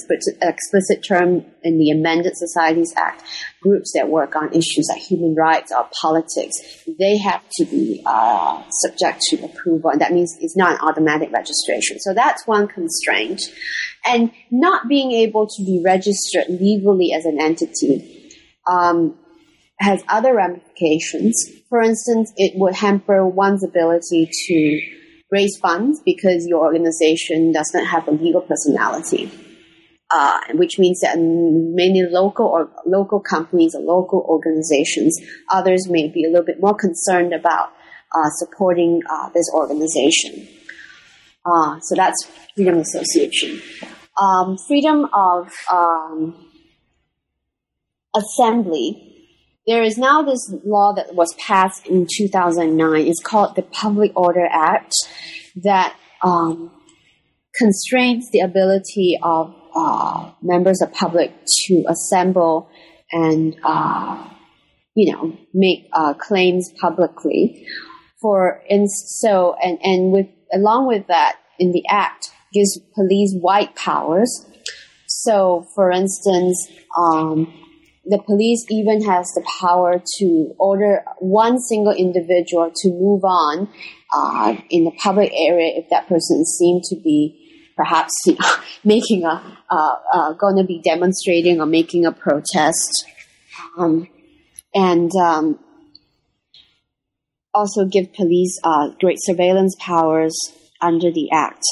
explicit, 0.42 1.04
term 1.08 1.46
in 1.64 1.78
the 1.78 1.92
Amended 1.92 2.36
Societies 2.36 2.94
Act. 2.98 3.24
Groups 3.62 3.92
that 3.96 4.08
work 4.10 4.36
on 4.36 4.50
issues 4.50 4.88
like 4.90 5.02
human 5.02 5.36
rights 5.36 5.72
or 5.76 5.88
politics, 6.02 6.56
they 7.00 7.18
have 7.18 7.44
to 7.58 7.66
be 7.66 8.02
uh, 8.06 8.64
subject 8.70 9.20
to 9.30 9.44
approval. 9.46 9.90
And 9.90 10.02
that 10.02 10.12
means 10.12 10.38
it's 10.40 10.56
not 10.56 10.74
an 10.74 10.88
automatic 10.88 11.32
registration. 11.32 12.00
So 12.00 12.14
that's 12.14 12.48
one 12.48 12.68
constraint. 12.68 13.42
And 14.08 14.32
not 14.50 14.88
being 14.88 15.12
able 15.12 15.48
to 15.48 15.66
be 15.66 15.82
registered 15.84 16.48
legally 16.50 17.12
as 17.14 17.26
an 17.26 17.42
entity 17.42 18.32
um, 18.66 19.18
has 19.80 20.04
other 20.08 20.34
ramifications. 20.34 21.36
For 21.70 21.82
instance, 21.82 22.32
it 22.38 22.54
would 22.56 22.76
hamper 22.76 23.26
one's 23.28 23.64
ability 23.64 24.30
to 24.48 24.82
raise 25.32 25.58
funds 25.58 26.02
because 26.06 26.48
your 26.48 26.64
organization 26.64 27.52
does 27.52 27.72
not 27.74 27.88
have 27.88 28.08
a 28.08 28.12
legal 28.12 28.42
personality. 28.42 29.32
Uh, 30.10 30.40
which 30.54 30.80
means 30.80 31.02
that 31.02 31.18
many 31.20 32.02
local 32.02 32.46
or 32.46 32.72
local 32.86 33.20
companies 33.20 33.76
or 33.76 33.82
local 33.82 34.26
organizations, 34.30 35.20
others 35.52 35.90
may 35.90 36.08
be 36.08 36.24
a 36.24 36.30
little 36.30 36.46
bit 36.46 36.62
more 36.62 36.74
concerned 36.74 37.34
about 37.34 37.74
uh, 38.16 38.30
supporting 38.38 39.02
uh, 39.10 39.28
this 39.32 39.52
organization. 39.54 40.48
Uh, 41.46 41.78
so 41.82 41.94
that's 41.94 42.26
freedom 42.56 42.78
association 42.78 43.62
um, 44.20 44.58
freedom 44.68 45.08
of 45.14 45.52
um, 45.72 46.36
assembly. 48.16 49.04
There 49.66 49.84
is 49.84 49.98
now 49.98 50.22
this 50.22 50.54
law 50.66 50.94
that 50.94 51.14
was 51.14 51.34
passed 51.36 51.88
in 51.88 52.08
2009. 52.18 53.06
It's 53.06 53.22
called 53.22 53.56
the 53.56 53.64
Public 53.64 54.12
Order 54.16 54.48
Act 54.50 54.94
that 55.64 55.96
um, 56.24 56.72
constrains 57.54 58.30
the 58.32 58.40
ability 58.40 59.20
of 59.22 59.54
uh, 59.76 60.32
members 60.42 60.82
of 60.82 60.94
public 60.94 61.32
to 61.46 61.84
assemble 61.88 62.70
and 63.12 63.56
uh, 63.64 64.28
you 64.96 65.12
know 65.12 65.38
make 65.54 65.90
uh, 65.94 66.14
claims 66.14 66.72
publicly. 66.80 67.68
For 68.22 68.64
and 68.70 68.90
so 68.90 69.56
and 69.62 69.78
and 69.84 70.12
with 70.12 70.28
along 70.54 70.88
with 70.88 71.08
that 71.08 71.38
in 71.60 71.72
the 71.72 71.84
act, 71.90 72.32
gives 72.54 72.80
police 72.96 73.34
wide 73.36 73.76
powers. 73.76 74.46
So, 75.08 75.68
for 75.76 75.92
instance, 75.92 76.70
um, 76.98 77.54
the 78.06 78.20
police 78.20 78.66
even 78.70 79.04
has 79.04 79.28
the 79.36 79.46
power 79.60 80.02
to 80.20 80.56
order 80.58 81.04
one 81.20 81.60
single 81.60 81.94
individual 81.94 82.72
to 82.74 82.90
move 82.90 83.24
on 83.24 83.70
uh, 84.14 84.56
in 84.70 84.86
the 84.86 84.92
public 84.92 85.32
area 85.36 85.74
if 85.76 85.90
that 85.90 86.08
person 86.08 86.46
seemed 86.46 86.84
to 86.86 86.96
be 86.96 87.44
perhaps 87.76 88.14
making 88.84 89.24
a 89.24 89.58
uh, 89.70 89.96
uh, 90.14 90.34
going 90.34 90.56
to 90.58 90.64
be 90.64 90.82
demonstrating 90.82 91.60
or 91.60 91.66
making 91.66 92.06
a 92.06 92.12
protest, 92.12 93.06
um, 93.78 94.08
and 94.74 95.12
um, 95.16 95.60
also 97.54 97.86
give 97.86 98.14
police 98.14 98.60
uh, 98.64 98.90
great 99.00 99.18
surveillance 99.20 99.76
powers 99.80 100.36
under 100.82 101.12
the 101.12 101.30
act. 101.32 101.64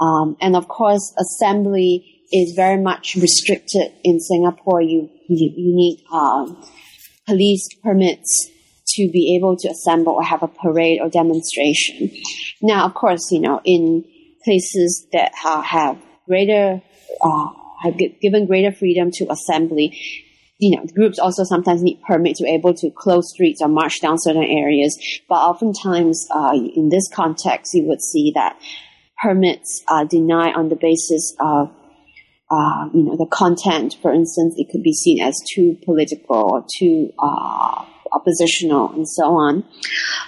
Um, 0.00 0.36
and 0.40 0.56
of 0.56 0.68
course, 0.68 1.14
assembly 1.18 2.22
is 2.32 2.52
very 2.54 2.80
much 2.80 3.16
restricted 3.16 3.92
in 4.04 4.20
Singapore. 4.20 4.80
You 4.80 5.10
you, 5.28 5.50
you 5.56 5.76
need 5.76 6.04
um, 6.12 6.62
police 7.26 7.66
permits 7.82 8.50
to 8.94 9.10
be 9.10 9.36
able 9.36 9.56
to 9.56 9.68
assemble 9.68 10.14
or 10.14 10.22
have 10.22 10.42
a 10.42 10.48
parade 10.48 11.00
or 11.00 11.10
demonstration. 11.10 12.10
Now, 12.62 12.86
of 12.86 12.94
course, 12.94 13.30
you 13.30 13.40
know 13.40 13.60
in 13.64 14.04
places 14.44 15.06
that 15.12 15.32
uh, 15.44 15.62
have 15.62 15.98
greater 16.26 16.80
uh, 17.20 17.48
have 17.82 17.96
given 18.20 18.46
greater 18.46 18.72
freedom 18.72 19.10
to 19.12 19.30
assembly. 19.30 19.98
You 20.58 20.76
know, 20.76 20.86
groups 20.86 21.20
also 21.20 21.44
sometimes 21.44 21.82
need 21.82 22.00
permits 22.02 22.40
to 22.40 22.44
be 22.44 22.50
able 22.50 22.74
to 22.74 22.90
close 22.90 23.30
streets 23.32 23.62
or 23.62 23.68
march 23.68 24.00
down 24.00 24.16
certain 24.18 24.42
areas. 24.42 24.98
But 25.28 25.36
oftentimes, 25.36 26.26
uh, 26.34 26.52
in 26.52 26.88
this 26.88 27.08
context, 27.14 27.74
you 27.74 27.84
would 27.84 28.02
see 28.02 28.32
that 28.34 28.58
permits 29.22 29.82
are 29.88 30.04
denied 30.04 30.54
on 30.54 30.68
the 30.68 30.76
basis 30.76 31.34
of 31.40 31.70
uh, 32.50 32.88
you 32.94 33.02
know 33.02 33.16
the 33.16 33.26
content. 33.26 33.96
For 34.00 34.12
instance, 34.12 34.54
it 34.56 34.68
could 34.70 34.82
be 34.82 34.92
seen 34.92 35.20
as 35.22 35.34
too 35.54 35.76
political 35.84 36.36
or 36.36 36.64
too 36.78 37.12
uh, 37.18 37.84
oppositional, 38.12 38.90
and 38.92 39.08
so 39.08 39.24
on. 39.36 39.64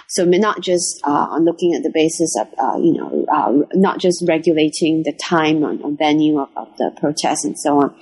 So 0.09 0.25
not 0.25 0.61
just 0.61 1.01
uh, 1.03 1.27
on 1.31 1.45
looking 1.45 1.73
at 1.73 1.83
the 1.83 1.91
basis 1.91 2.35
of 2.39 2.47
uh, 2.59 2.77
you 2.77 2.93
know 2.93 3.25
uh, 3.31 3.65
not 3.73 3.99
just 3.99 4.23
regulating 4.27 5.03
the 5.03 5.13
time 5.13 5.63
and 5.63 5.97
venue 5.97 6.39
of, 6.39 6.49
of 6.55 6.67
the 6.77 6.91
protest 6.99 7.45
and 7.45 7.57
so 7.57 7.79
on, 7.81 7.95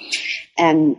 and 0.57 0.97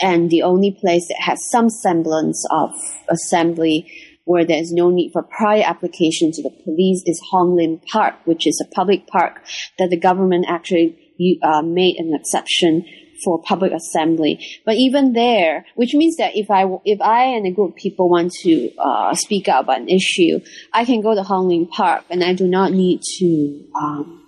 and 0.00 0.30
the 0.30 0.42
only 0.42 0.76
place 0.80 1.08
that 1.08 1.20
has 1.20 1.38
some 1.50 1.70
semblance 1.70 2.44
of 2.50 2.70
assembly 3.08 3.90
where 4.26 4.44
there's 4.44 4.72
no 4.72 4.90
need 4.90 5.12
for 5.12 5.22
prior 5.22 5.62
application 5.64 6.32
to 6.32 6.42
the 6.42 6.50
police 6.64 7.02
is 7.06 7.20
Hong 7.30 7.56
Lim 7.56 7.80
Park, 7.92 8.16
which 8.24 8.46
is 8.46 8.60
a 8.60 8.74
public 8.74 9.06
park 9.06 9.40
that 9.78 9.88
the 9.88 9.96
government 9.96 10.46
actually 10.48 10.98
uh, 11.42 11.62
made 11.62 11.96
an 11.96 12.12
exception 12.12 12.84
for 13.24 13.40
public 13.40 13.72
assembly. 13.72 14.44
But 14.64 14.74
even 14.74 15.12
there, 15.12 15.64
which 15.76 15.94
means 15.94 16.16
that 16.16 16.36
if 16.36 16.50
I 16.50 16.66
if 16.84 17.00
I 17.00 17.22
and 17.36 17.46
a 17.46 17.52
group 17.52 17.70
of 17.70 17.76
people 17.76 18.10
want 18.10 18.32
to 18.42 18.70
uh, 18.76 19.14
speak 19.14 19.48
up 19.48 19.64
about 19.64 19.80
an 19.80 19.88
issue, 19.88 20.40
I 20.72 20.84
can 20.84 21.02
go 21.02 21.14
to 21.14 21.22
Hong 21.22 21.48
Lim 21.48 21.68
Park, 21.68 22.04
and 22.10 22.24
I 22.24 22.34
do 22.34 22.48
not 22.48 22.72
need 22.72 23.00
to 23.18 23.64
um, 23.80 24.26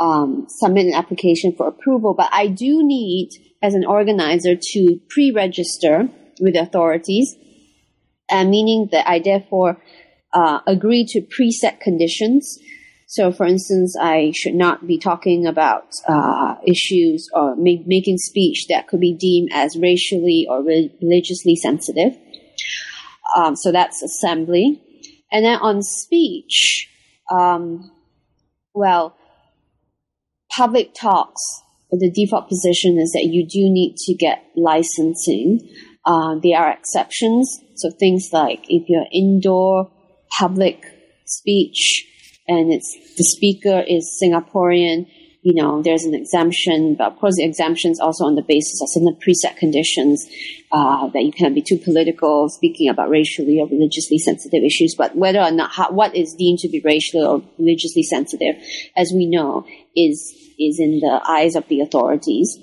um, 0.00 0.46
submit 0.48 0.86
an 0.86 0.94
application 0.94 1.54
for 1.54 1.68
approval. 1.68 2.14
But 2.14 2.30
I 2.32 2.46
do 2.46 2.82
need, 2.82 3.28
as 3.62 3.74
an 3.74 3.84
organizer, 3.84 4.56
to 4.72 5.00
pre-register 5.10 6.08
with 6.40 6.54
the 6.54 6.60
authorities 6.60 7.36
meaning 8.30 8.88
that 8.92 9.08
I 9.08 9.18
therefore 9.20 9.80
uh, 10.32 10.60
agree 10.66 11.04
to 11.10 11.20
preset 11.20 11.80
conditions 11.80 12.58
So, 13.08 13.30
for 13.30 13.46
instance, 13.46 13.96
I 13.98 14.32
should 14.34 14.54
not 14.54 14.86
be 14.86 14.98
talking 14.98 15.46
about 15.46 15.84
uh, 16.08 16.56
issues 16.66 17.28
or 17.32 17.54
ma- 17.54 17.82
making 17.86 18.18
speech 18.18 18.66
that 18.68 18.88
could 18.88 19.00
be 19.00 19.14
deemed 19.14 19.50
as 19.52 19.76
racially 19.76 20.46
or 20.50 20.64
re- 20.64 20.92
religiously 21.00 21.54
sensitive. 21.54 22.18
Um, 23.36 23.54
so 23.54 23.70
that's 23.70 24.02
assembly. 24.02 24.82
And 25.30 25.44
then 25.44 25.58
on 25.60 25.82
speech, 25.82 26.90
um, 27.30 27.92
well, 28.74 29.16
public 30.50 30.92
talks, 30.92 31.42
the 31.92 32.10
default 32.10 32.48
position 32.48 32.98
is 32.98 33.12
that 33.12 33.26
you 33.30 33.46
do 33.46 33.70
need 33.70 33.94
to 33.98 34.14
get 34.14 34.44
licensing. 34.56 35.60
Uh, 36.04 36.36
there 36.42 36.58
are 36.58 36.72
exceptions. 36.72 37.60
So 37.76 37.90
things 37.90 38.30
like 38.32 38.64
if 38.68 38.88
you're 38.88 39.06
indoor 39.12 39.90
public 40.38 40.84
speech 41.24 42.06
and 42.48 42.72
it's 42.72 42.96
the 43.16 43.24
speaker 43.24 43.82
is 43.86 44.18
Singaporean, 44.22 45.06
you 45.42 45.54
know, 45.54 45.80
there's 45.80 46.02
an 46.02 46.12
exemption, 46.12 46.96
but 46.96 47.12
of 47.12 47.18
course 47.20 47.36
the 47.36 47.44
exemption 47.44 47.92
is 47.92 48.00
also 48.00 48.24
on 48.24 48.34
the 48.34 48.42
basis 48.42 48.82
of 48.82 48.88
certain 48.90 49.16
preset 49.24 49.56
conditions 49.56 50.26
uh, 50.72 51.06
that 51.10 51.22
you 51.22 51.30
can't 51.30 51.54
be 51.54 51.62
too 51.62 51.78
political, 51.78 52.48
speaking 52.48 52.88
about 52.88 53.08
racially 53.08 53.60
or 53.60 53.68
religiously 53.68 54.18
sensitive 54.18 54.64
issues. 54.64 54.96
But 54.98 55.14
whether 55.14 55.40
or 55.40 55.52
not 55.52 55.72
how, 55.72 55.92
what 55.92 56.16
is 56.16 56.34
deemed 56.34 56.58
to 56.60 56.68
be 56.68 56.80
racially 56.84 57.24
or 57.24 57.44
religiously 57.58 58.02
sensitive, 58.02 58.56
as 58.96 59.12
we 59.14 59.26
know, 59.26 59.64
is 59.94 60.34
is 60.58 60.80
in 60.80 60.98
the 60.98 61.20
eyes 61.28 61.54
of 61.54 61.68
the 61.68 61.80
authorities. 61.80 62.58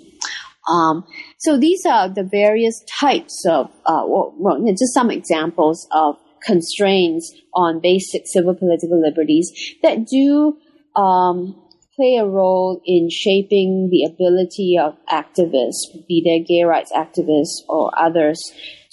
Um, 0.69 1.05
so 1.43 1.57
these 1.57 1.85
are 1.85 2.07
the 2.07 2.23
various 2.23 2.81
types 2.89 3.43
of, 3.45 3.69
uh, 3.85 4.03
well, 4.07 4.33
well, 4.37 4.65
just 4.71 4.93
some 4.93 5.11
examples 5.11 5.85
of 5.91 6.15
constraints 6.45 7.33
on 7.53 7.81
basic 7.81 8.23
civil 8.25 8.55
political 8.55 9.01
liberties 9.01 9.51
that 9.81 10.07
do 10.07 10.57
um, 10.95 11.61
play 11.97 12.15
a 12.15 12.25
role 12.25 12.81
in 12.85 13.09
shaping 13.11 13.89
the 13.91 14.05
ability 14.05 14.77
of 14.81 14.95
activists, 15.11 16.07
be 16.07 16.23
they 16.23 16.39
gay 16.39 16.63
rights 16.63 16.93
activists 16.93 17.67
or 17.67 17.91
others, 17.97 18.39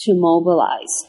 to 0.01 0.15
mobilize. 0.15 1.07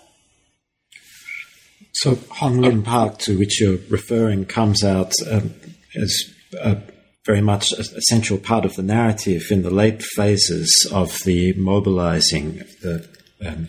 So 1.93 2.19
Hong 2.33 2.61
Lim 2.61 2.83
Park, 2.83 3.17
to 3.19 3.39
which 3.39 3.59
you're 3.59 3.79
referring, 3.89 4.45
comes 4.45 4.83
out 4.83 5.11
um, 5.29 5.55
as 5.95 6.35
very 7.25 7.41
much 7.41 7.71
a 7.71 8.01
central 8.01 8.39
part 8.39 8.65
of 8.65 8.75
the 8.75 8.83
narrative 8.83 9.43
in 9.51 9.61
the 9.61 9.69
late 9.69 10.01
phases 10.01 10.89
of 10.91 11.19
the 11.23 11.53
mobilizing 11.53 12.59
of 12.59 12.79
the 12.81 13.07
um, 13.45 13.67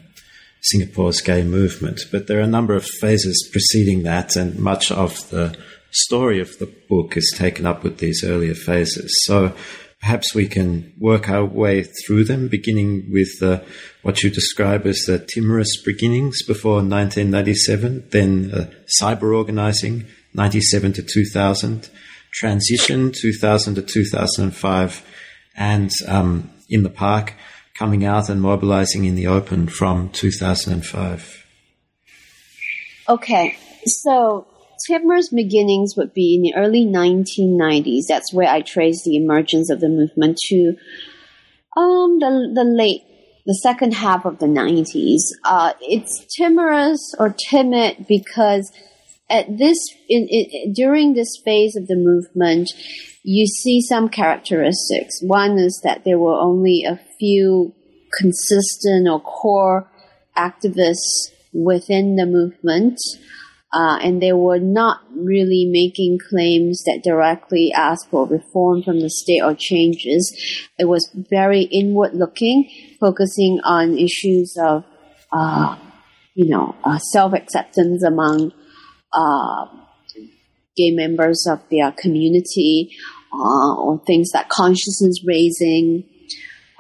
Singapore's 0.63 1.21
gay 1.21 1.43
movement. 1.43 2.01
But 2.11 2.27
there 2.27 2.39
are 2.39 2.43
a 2.43 2.47
number 2.47 2.75
of 2.75 2.87
phases 3.01 3.49
preceding 3.53 4.05
that, 4.05 4.37
and 4.37 4.59
much 4.59 4.91
of 4.91 5.29
the 5.31 5.57
story 5.91 6.41
of 6.41 6.59
the 6.59 6.73
book 6.89 7.17
is 7.17 7.35
taken 7.37 7.67
up 7.67 7.83
with 7.83 7.99
these 7.99 8.25
earlier 8.25 8.55
phases. 8.55 9.13
So 9.25 9.53
perhaps 10.01 10.35
we 10.35 10.47
can 10.47 10.95
work 10.99 11.29
our 11.29 11.45
way 11.45 11.83
through 11.83 12.25
them, 12.25 12.49
beginning 12.49 13.11
with 13.13 13.43
uh, 13.43 13.61
what 14.01 14.23
you 14.23 14.31
describe 14.31 14.87
as 14.87 15.03
the 15.07 15.19
timorous 15.19 15.83
beginnings 15.83 16.43
before 16.43 16.77
1997, 16.77 18.09
then 18.11 18.51
uh, 18.53 18.71
cyber 19.01 19.37
organizing, 19.37 20.07
97 20.33 20.95
to 20.95 21.03
2000, 21.03 21.91
transition, 22.33 23.13
2000 23.13 23.77
to 23.77 23.83
2005, 23.83 25.07
and 25.57 25.91
um, 26.09 26.51
in 26.69 26.83
the 26.83 26.91
park, 26.91 27.35
coming 27.75 28.05
out 28.05 28.29
and 28.29 28.41
mobilizing 28.41 29.05
in 29.05 29.15
the 29.15 29.27
open 29.27 29.67
from 29.67 30.09
2005. 30.11 31.47
Okay, 33.09 33.57
so 33.85 34.47
Timor's 34.87 35.29
beginnings 35.29 35.95
would 35.97 36.15
be 36.15 36.35
in 36.35 36.43
the 36.43 36.55
early 36.55 36.85
1990s. 36.85 38.05
That's 38.09 38.33
where 38.33 38.49
I 38.49 38.63
trace 38.63 39.03
the 39.05 39.17
emergence 39.17 39.71
of 39.71 39.81
the 39.81 39.89
movement 39.89 40.39
to 40.49 40.77
um, 41.77 42.19
the, 42.19 42.53
the 42.55 42.65
late, 42.65 43.03
the 43.47 43.55
second 43.55 43.95
half 43.95 44.25
of 44.25 44.39
the 44.39 44.47
90s. 44.47 45.21
Uh, 45.45 45.73
it's 45.81 46.27
timorous 46.37 47.15
or 47.19 47.35
timid 47.51 48.07
because 48.09 48.71
at 49.31 49.59
this, 49.59 49.79
in, 50.09 50.27
in, 50.29 50.73
during 50.73 51.15
this 51.15 51.31
phase 51.45 51.77
of 51.77 51.87
the 51.87 51.97
movement, 51.97 52.71
you 53.23 53.47
see 53.47 53.81
some 53.81 54.09
characteristics. 54.09 55.23
One 55.23 55.59
is 55.59 55.81
that 55.85 56.05
there 56.05 56.19
were 56.19 56.35
only 56.35 56.85
a 56.85 57.01
few 57.19 57.75
consistent 58.19 59.09
or 59.09 59.21
core 59.21 59.89
activists 60.37 61.31
within 61.53 62.17
the 62.17 62.27
movement 62.27 62.99
uh, 63.73 63.99
and 64.03 64.21
they 64.21 64.33
were 64.33 64.59
not 64.59 65.01
really 65.17 65.67
making 65.71 66.19
claims 66.29 66.83
that 66.85 67.03
directly 67.03 67.73
asked 67.73 68.09
for 68.11 68.27
reform 68.27 68.83
from 68.83 69.01
the 69.01 69.09
state 69.09 69.41
or 69.43 69.55
changes. 69.55 70.31
It 70.79 70.85
was 70.85 71.11
very 71.31 71.63
inward 71.63 72.13
looking, 72.13 72.69
focusing 73.01 73.61
on 73.65 73.97
issues 73.97 74.55
of, 74.61 74.85
uh, 75.33 75.77
you 76.35 76.51
know, 76.51 76.77
uh, 76.85 76.99
self 76.99 77.33
acceptance 77.33 78.03
among 78.03 78.53
uh, 79.13 79.67
gay 80.77 80.91
members 80.91 81.47
of 81.47 81.61
their 81.71 81.93
community, 81.93 82.91
uh, 83.33 83.75
or 83.77 83.99
things 84.07 84.31
like 84.35 84.49
consciousness 84.49 85.23
raising, 85.27 86.05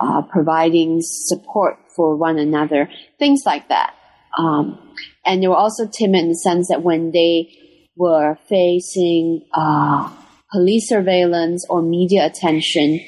uh, 0.00 0.22
providing 0.22 0.98
support 1.00 1.78
for 1.94 2.16
one 2.16 2.38
another, 2.38 2.88
things 3.18 3.42
like 3.44 3.68
that. 3.68 3.94
Um, 4.38 4.94
and 5.24 5.42
they 5.42 5.48
were 5.48 5.56
also 5.56 5.86
timid 5.86 6.22
in 6.22 6.28
the 6.30 6.34
sense 6.34 6.68
that 6.68 6.82
when 6.82 7.12
they 7.12 7.50
were 7.96 8.36
facing 8.48 9.44
uh, 9.54 10.10
police 10.50 10.88
surveillance 10.88 11.66
or 11.68 11.82
media 11.82 12.26
attention, 12.26 13.00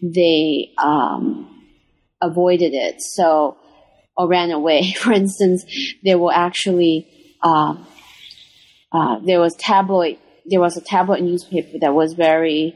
they 0.00 0.70
um, 0.82 1.64
avoided 2.22 2.74
it. 2.74 3.00
So, 3.00 3.56
or 4.16 4.28
ran 4.28 4.50
away. 4.50 4.92
For 4.98 5.12
instance, 5.12 5.64
they 6.04 6.14
were 6.14 6.32
actually 6.32 7.06
uh, 7.42 7.76
uh, 8.92 9.18
there 9.24 9.40
was 9.40 9.54
tabloid. 9.56 10.18
There 10.46 10.60
was 10.60 10.76
a 10.76 10.80
tabloid 10.80 11.22
newspaper 11.22 11.78
that 11.80 11.94
was 11.94 12.14
very. 12.14 12.74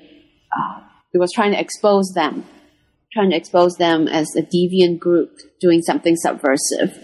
Uh, 0.54 0.80
it 1.14 1.18
was 1.18 1.32
trying 1.32 1.52
to 1.52 1.60
expose 1.60 2.12
them, 2.14 2.44
trying 3.12 3.30
to 3.30 3.36
expose 3.36 3.76
them 3.76 4.08
as 4.08 4.28
a 4.36 4.42
deviant 4.42 4.98
group 4.98 5.38
doing 5.60 5.82
something 5.82 6.16
subversive, 6.16 6.98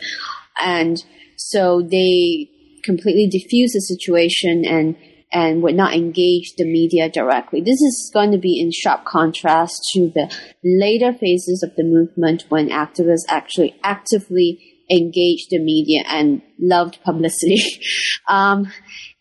and 0.61 1.03
so 1.37 1.83
they 1.83 2.51
completely 2.85 3.29
diffuse 3.29 3.73
the 3.73 3.81
situation 3.81 4.65
and 4.65 4.97
and 5.31 5.63
would 5.63 5.75
not 5.75 5.95
engage 5.95 6.55
the 6.57 6.65
media 6.65 7.11
directly. 7.11 7.61
This 7.61 7.81
is 7.81 8.11
going 8.15 8.33
to 8.33 8.39
be 8.39 8.59
in 8.61 8.71
sharp 8.73 9.05
contrast 9.05 9.79
to 9.93 10.11
the 10.15 10.35
later 10.65 11.13
phases 11.13 11.63
of 11.63 11.77
the 11.77 11.85
movement 11.85 12.45
when 12.49 12.71
activists 12.71 13.27
actually 13.29 13.79
actively 13.83 14.68
engaged 14.91 15.51
the 15.51 15.59
media 15.59 16.03
and 16.07 16.43
loved 16.59 16.99
publicity. 17.05 17.63
um, 18.29 18.73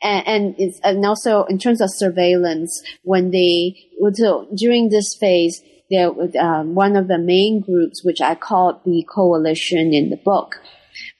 and, 0.01 0.55
and, 0.57 0.73
and, 0.83 1.05
also 1.05 1.43
in 1.45 1.57
terms 1.57 1.81
of 1.81 1.89
surveillance, 1.91 2.81
when 3.03 3.31
they, 3.31 3.75
so 4.13 4.47
during 4.55 4.89
this 4.89 5.15
phase, 5.19 5.61
there 5.89 6.11
was 6.11 6.35
um, 6.35 6.75
one 6.75 6.95
of 6.95 7.07
the 7.07 7.17
main 7.17 7.61
groups, 7.61 8.03
which 8.03 8.21
I 8.21 8.35
called 8.35 8.81
the 8.85 9.05
coalition 9.13 9.93
in 9.93 10.09
the 10.09 10.17
book, 10.17 10.55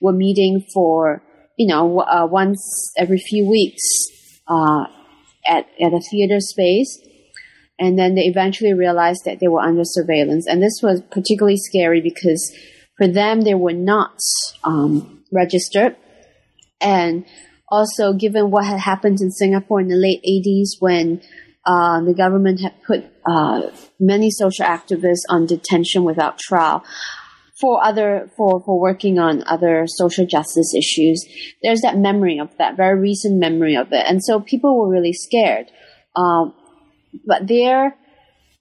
were 0.01 0.11
meeting 0.11 0.65
for, 0.73 1.23
you 1.57 1.67
know, 1.67 2.01
uh, 2.01 2.27
once 2.29 2.93
every 2.97 3.19
few 3.19 3.49
weeks 3.49 3.81
uh, 4.47 4.85
at, 5.47 5.67
at 5.81 5.93
a 5.93 6.01
theater 6.11 6.39
space. 6.39 6.99
And 7.79 7.97
then 7.97 8.15
they 8.15 8.23
eventually 8.23 8.73
realized 8.73 9.21
that 9.25 9.39
they 9.39 9.47
were 9.47 9.59
under 9.59 9.83
surveillance. 9.83 10.47
And 10.47 10.61
this 10.61 10.79
was 10.81 11.01
particularly 11.11 11.57
scary 11.57 12.01
because 12.01 12.51
for 12.97 13.07
them, 13.07 13.41
they 13.41 13.53
were 13.53 13.73
not 13.73 14.19
um, 14.63 15.23
registered. 15.31 15.95
And 16.81 17.25
also, 17.69 18.13
given 18.13 18.51
what 18.51 18.65
had 18.65 18.79
happened 18.79 19.19
in 19.21 19.31
Singapore 19.31 19.81
in 19.81 19.87
the 19.87 19.95
late 19.95 20.23
80s 20.23 20.79
when 20.79 21.21
uh, 21.65 22.01
the 22.01 22.13
government 22.13 22.61
had 22.61 22.81
put 22.83 23.05
uh, 23.25 23.69
many 23.99 24.31
social 24.31 24.65
activists 24.65 25.25
on 25.29 25.45
detention 25.45 26.03
without 26.03 26.39
trial, 26.39 26.83
for 27.59 27.83
other 27.83 28.29
for 28.37 28.61
for 28.63 28.79
working 28.79 29.17
on 29.19 29.43
other 29.47 29.85
social 29.87 30.25
justice 30.25 30.73
issues 30.75 31.25
there's 31.63 31.81
that 31.81 31.97
memory 31.97 32.39
of 32.39 32.55
that 32.57 32.77
very 32.77 32.99
recent 32.99 33.39
memory 33.39 33.75
of 33.75 33.91
it 33.91 34.05
and 34.07 34.23
so 34.23 34.39
people 34.39 34.77
were 34.77 34.89
really 34.89 35.13
scared 35.13 35.65
um, 36.15 36.53
but 37.25 37.47
their 37.47 37.95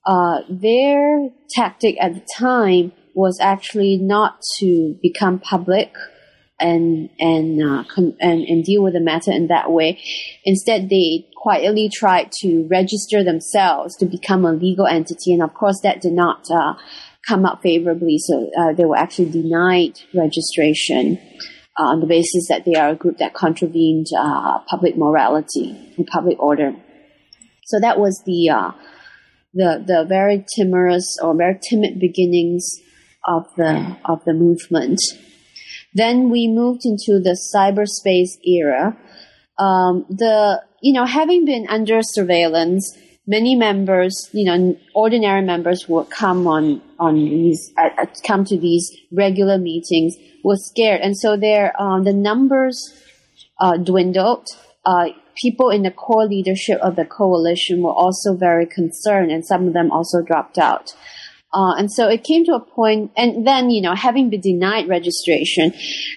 uh, 0.06 0.40
their 0.48 1.28
tactic 1.50 1.96
at 2.00 2.14
the 2.14 2.26
time 2.38 2.92
was 3.16 3.38
actually 3.40 3.96
not 3.96 4.38
to 4.58 4.96
become 5.02 5.40
public 5.40 5.90
and 6.60 7.08
and, 7.18 7.62
uh, 7.62 7.84
and 8.20 8.44
and 8.44 8.64
deal 8.64 8.82
with 8.82 8.92
the 8.92 9.00
matter 9.00 9.32
in 9.32 9.48
that 9.48 9.72
way. 9.72 9.98
Instead, 10.44 10.88
they 10.88 11.26
quietly 11.34 11.90
tried 11.92 12.30
to 12.40 12.66
register 12.70 13.24
themselves 13.24 13.96
to 13.96 14.06
become 14.06 14.44
a 14.44 14.52
legal 14.52 14.86
entity, 14.86 15.32
and 15.32 15.42
of 15.42 15.52
course, 15.54 15.80
that 15.82 16.00
did 16.00 16.12
not 16.12 16.46
uh, 16.50 16.74
come 17.26 17.46
out 17.46 17.62
favorably. 17.62 18.18
So 18.18 18.50
uh, 18.58 18.74
they 18.74 18.84
were 18.84 18.96
actually 18.96 19.30
denied 19.30 20.00
registration 20.14 21.18
uh, 21.78 21.84
on 21.84 22.00
the 22.00 22.06
basis 22.06 22.48
that 22.48 22.64
they 22.64 22.74
are 22.74 22.90
a 22.90 22.96
group 22.96 23.18
that 23.18 23.34
contravened 23.34 24.06
uh, 24.16 24.58
public 24.68 24.96
morality 24.96 25.94
and 25.96 26.06
public 26.06 26.38
order. 26.38 26.74
So 27.64 27.80
that 27.80 27.98
was 27.98 28.22
the 28.26 28.50
uh, 28.50 28.72
the 29.54 29.82
the 29.86 30.04
very 30.06 30.44
timorous 30.54 31.16
or 31.22 31.34
very 31.34 31.58
timid 31.68 31.98
beginnings 31.98 32.80
of 33.26 33.46
the 33.56 33.96
of 34.04 34.24
the 34.24 34.32
movement. 34.32 34.98
Then 35.94 36.30
we 36.30 36.48
moved 36.48 36.82
into 36.84 37.20
the 37.20 37.38
cyberspace 37.54 38.38
era. 38.44 38.96
Um, 39.58 40.04
the 40.10 40.62
you 40.82 40.92
know 40.92 41.06
having 41.06 41.44
been 41.44 41.66
under 41.68 42.00
surveillance, 42.02 42.96
many 43.26 43.54
members, 43.54 44.28
you 44.32 44.44
know, 44.44 44.76
ordinary 44.94 45.42
members 45.42 45.88
would 45.88 46.10
come 46.10 46.46
on 46.46 46.82
on 46.98 47.14
these 47.14 47.72
uh, 47.78 48.06
come 48.26 48.44
to 48.44 48.58
these 48.58 48.90
regular 49.12 49.58
meetings 49.58 50.14
were 50.44 50.56
scared, 50.56 51.00
and 51.00 51.16
so 51.16 51.36
there 51.36 51.72
um, 51.80 52.04
the 52.04 52.12
numbers 52.12 52.78
uh, 53.58 53.76
dwindled. 53.76 54.46
Uh, 54.84 55.08
people 55.34 55.70
in 55.70 55.82
the 55.82 55.90
core 55.90 56.26
leadership 56.26 56.78
of 56.80 56.96
the 56.96 57.04
coalition 57.04 57.82
were 57.82 57.92
also 57.92 58.34
very 58.34 58.66
concerned, 58.66 59.30
and 59.30 59.44
some 59.44 59.66
of 59.66 59.72
them 59.72 59.90
also 59.90 60.22
dropped 60.22 60.58
out. 60.58 60.94
Uh, 61.56 61.74
and 61.78 61.90
so 61.90 62.06
it 62.06 62.22
came 62.22 62.44
to 62.44 62.52
a 62.52 62.60
point, 62.60 63.10
and 63.16 63.46
then, 63.46 63.70
you 63.70 63.80
know, 63.80 63.94
having 63.94 64.28
been 64.28 64.42
denied 64.42 64.86
registration, 64.88 65.72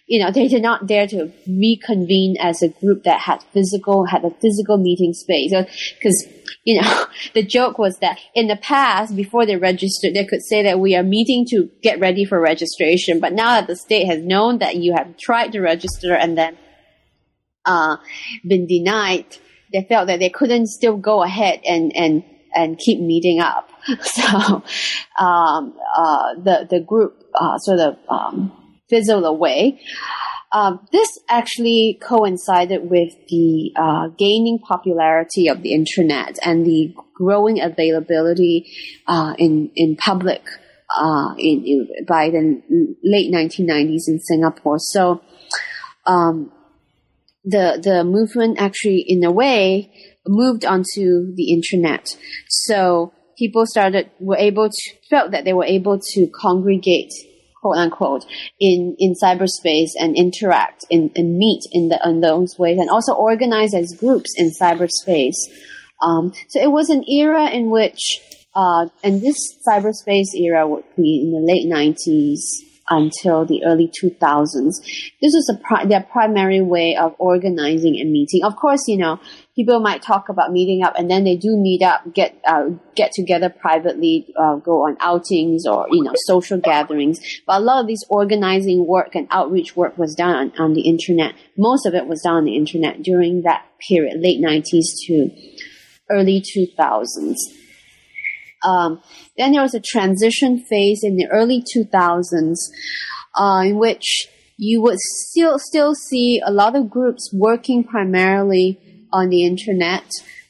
you 0.05 0.21
know, 0.21 0.29
they 0.29 0.49
did 0.49 0.61
not 0.61 0.85
dare 0.85 1.07
to 1.07 1.31
reconvene 1.47 2.35
as 2.41 2.61
a 2.61 2.67
group 2.67 3.05
that 3.05 3.21
had 3.21 3.41
physical, 3.53 4.05
had 4.05 4.25
a 4.25 4.31
physical 4.41 4.77
meeting 4.77 5.13
space. 5.13 5.53
Because, 5.95 6.27
you 6.65 6.81
know, 6.81 7.05
the 7.33 7.41
joke 7.41 7.79
was 7.79 7.99
that 7.99 8.19
in 8.35 8.47
the 8.47 8.57
past, 8.57 9.15
before 9.15 9.45
they 9.45 9.55
registered, 9.55 10.13
they 10.13 10.25
could 10.25 10.41
say 10.41 10.61
that 10.63 10.81
we 10.81 10.93
are 10.97 11.03
meeting 11.03 11.45
to 11.51 11.69
get 11.81 12.01
ready 12.01 12.25
for 12.25 12.37
registration. 12.37 13.21
But 13.21 13.31
now 13.31 13.61
that 13.61 13.67
the 13.67 13.77
state 13.77 14.07
has 14.07 14.21
known 14.21 14.57
that 14.57 14.75
you 14.75 14.93
have 14.93 15.15
tried 15.15 15.53
to 15.53 15.61
register 15.61 16.13
and 16.13 16.37
then 16.37 16.57
uh, 17.63 17.95
been 18.45 18.67
denied, 18.67 19.37
they 19.71 19.85
felt 19.87 20.07
that 20.07 20.19
they 20.19 20.29
couldn't 20.29 20.67
still 20.67 20.97
go 20.97 21.23
ahead 21.23 21.61
and, 21.65 21.95
and, 21.95 22.23
and 22.63 22.77
keep 22.77 22.99
meeting 22.99 23.39
up. 23.39 23.69
So 24.03 24.63
um, 25.17 25.73
uh, 25.97 26.35
the, 26.35 26.67
the 26.69 26.79
group 26.79 27.23
uh, 27.33 27.57
sort 27.57 27.79
of 27.79 27.97
um, 28.07 28.51
fizzled 28.89 29.23
away. 29.23 29.81
Um, 30.51 30.87
this 30.91 31.19
actually 31.29 31.99
coincided 32.01 32.89
with 32.89 33.13
the 33.29 33.71
uh, 33.75 34.07
gaining 34.17 34.59
popularity 34.59 35.47
of 35.47 35.61
the 35.61 35.73
internet 35.73 36.37
and 36.43 36.65
the 36.65 36.93
growing 37.13 37.61
availability 37.61 38.71
uh, 39.07 39.33
in 39.37 39.71
in 39.75 39.95
public 39.95 40.43
uh, 40.95 41.35
in, 41.37 41.63
in, 41.65 42.05
by 42.07 42.29
the 42.29 42.61
late 43.03 43.31
1990s 43.31 44.07
in 44.07 44.19
Singapore. 44.19 44.79
So 44.79 45.21
um, 46.05 46.51
the 47.49 47.79
the 47.81 48.03
movement 48.03 48.59
actually, 48.59 49.03
in 49.07 49.23
a 49.23 49.31
way, 49.31 49.91
moved 50.27 50.65
onto 50.65 51.33
the 51.35 51.51
internet. 51.53 52.15
So 52.47 53.13
people 53.37 53.65
started 53.65 54.09
were 54.19 54.37
able 54.37 54.69
to 54.69 54.91
felt 55.09 55.31
that 55.31 55.45
they 55.45 55.53
were 55.53 55.65
able 55.65 55.99
to 56.13 56.27
congregate 56.27 57.11
quote 57.61 57.77
unquote 57.77 58.25
in 58.59 58.95
in 58.99 59.13
cyberspace 59.21 59.91
and 59.99 60.15
interact 60.15 60.85
and, 60.91 61.11
and 61.15 61.37
meet 61.37 61.61
in 61.71 61.89
the 61.89 61.99
in 62.05 62.21
those 62.21 62.57
ways 62.57 62.77
and 62.77 62.89
also 62.89 63.13
organize 63.13 63.73
as 63.73 63.95
groups 63.99 64.33
in 64.37 64.51
cyberspace. 64.51 65.37
Um, 66.01 66.31
so 66.47 66.61
it 66.61 66.71
was 66.71 66.89
an 66.89 67.03
era 67.09 67.49
in 67.49 67.69
which, 67.69 68.21
uh, 68.55 68.87
and 69.03 69.21
this 69.21 69.35
cyberspace 69.67 70.33
era 70.33 70.65
would 70.65 70.85
be 70.95 71.21
in 71.21 71.33
the 71.33 71.45
late 71.45 71.67
90s 71.67 72.68
until 72.89 73.45
the 73.45 73.63
early 73.65 73.87
2000s. 73.87 74.73
This 75.21 75.33
was 75.33 75.57
pri- 75.63 75.85
their 75.85 76.01
primary 76.01 76.61
way 76.61 76.95
of 76.95 77.15
organizing 77.17 77.99
and 77.99 78.11
meeting. 78.11 78.43
Of 78.43 78.55
course, 78.55 78.87
you 78.87 78.97
know, 78.97 79.19
people 79.55 79.79
might 79.79 80.01
talk 80.01 80.29
about 80.29 80.51
meeting 80.51 80.83
up 80.83 80.95
and 80.97 81.09
then 81.09 81.23
they 81.23 81.35
do 81.35 81.57
meet 81.57 81.81
up, 81.81 82.13
get, 82.13 82.35
uh, 82.47 82.69
get 82.95 83.11
together 83.11 83.49
privately, 83.49 84.33
uh, 84.37 84.55
go 84.55 84.83
on 84.85 84.97
outings 84.99 85.65
or, 85.65 85.87
you 85.91 86.03
know, 86.03 86.13
social 86.15 86.57
gatherings. 86.57 87.19
But 87.45 87.57
a 87.57 87.63
lot 87.63 87.81
of 87.81 87.87
this 87.87 88.03
organizing 88.09 88.87
work 88.87 89.15
and 89.15 89.27
outreach 89.31 89.75
work 89.75 89.97
was 89.97 90.15
done 90.15 90.35
on, 90.35 90.51
on 90.57 90.73
the 90.73 90.81
internet. 90.81 91.35
Most 91.57 91.85
of 91.85 91.93
it 91.93 92.07
was 92.07 92.21
done 92.21 92.35
on 92.35 92.45
the 92.45 92.55
internet 92.55 93.03
during 93.03 93.43
that 93.43 93.65
period, 93.87 94.19
late 94.21 94.41
90s 94.41 94.85
to 95.07 95.29
early 96.09 96.41
2000s. 96.41 97.35
Um, 98.63 99.01
then 99.37 99.53
there 99.53 99.61
was 99.61 99.73
a 99.73 99.79
transition 99.79 100.59
phase 100.59 101.01
in 101.03 101.15
the 101.15 101.27
early 101.31 101.63
2000s 101.75 102.57
uh, 103.39 103.63
in 103.65 103.77
which 103.77 104.27
you 104.57 104.81
would 104.81 104.99
still 104.99 105.57
still 105.57 105.95
see 105.95 106.41
a 106.45 106.51
lot 106.51 106.75
of 106.75 106.89
groups 106.89 107.31
working 107.33 107.83
primarily 107.83 108.79
on 109.11 109.29
the 109.29 109.45
internet, 109.45 110.03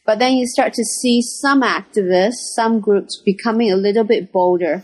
but 0.05 0.20
then 0.20 0.34
you 0.34 0.47
start 0.47 0.74
to 0.74 0.84
see 0.84 1.22
some 1.22 1.62
activists, 1.62 2.55
some 2.55 2.80
groups 2.80 3.22
becoming 3.24 3.72
a 3.72 3.76
little 3.76 4.03
bit 4.03 4.32
bolder 4.32 4.84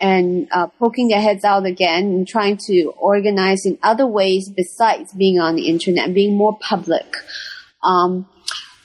and 0.00 0.46
uh, 0.52 0.66
poking 0.78 1.08
their 1.08 1.20
heads 1.20 1.44
out 1.44 1.66
again 1.66 2.04
and 2.04 2.28
trying 2.28 2.56
to 2.66 2.92
organize 2.98 3.64
in 3.64 3.78
other 3.82 4.06
ways 4.06 4.48
besides 4.54 5.12
being 5.14 5.40
on 5.40 5.56
the 5.56 5.68
internet, 5.68 6.04
and 6.04 6.14
being 6.14 6.36
more 6.36 6.56
public. 6.60 7.16
Um, 7.82 8.28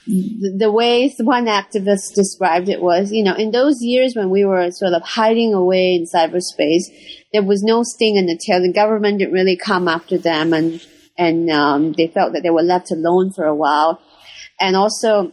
the 0.06 0.72
way 0.72 1.14
one 1.20 1.46
activist 1.46 2.14
described 2.16 2.68
it 2.68 2.82
was, 2.82 3.12
you 3.12 3.24
know, 3.24 3.36
in 3.36 3.52
those 3.52 3.82
years 3.82 4.16
when 4.16 4.30
we 4.30 4.44
were 4.44 4.70
sort 4.72 4.94
of 4.94 5.02
hiding 5.02 5.54
away 5.54 5.96
in 5.96 6.06
cyberspace, 6.06 6.84
there 7.32 7.44
was 7.44 7.64
no 7.64 7.84
sting 7.84 8.18
in 8.18 8.26
the 8.26 8.38
tail. 8.38 8.62
The 8.62 8.74
government 8.74 9.20
didn't 9.20 9.34
really 9.34 9.56
come 9.56 9.88
after 9.88 10.18
them, 10.18 10.54
and 10.54 10.86
and 11.18 11.50
um, 11.50 11.94
they 11.94 12.08
felt 12.08 12.34
that 12.34 12.44
they 12.44 12.50
were 12.50 12.64
left 12.64 12.92
alone 12.92 13.32
for 13.32 13.46
a 13.46 13.56
while. 13.56 14.02
And 14.60 14.76
also, 14.76 15.32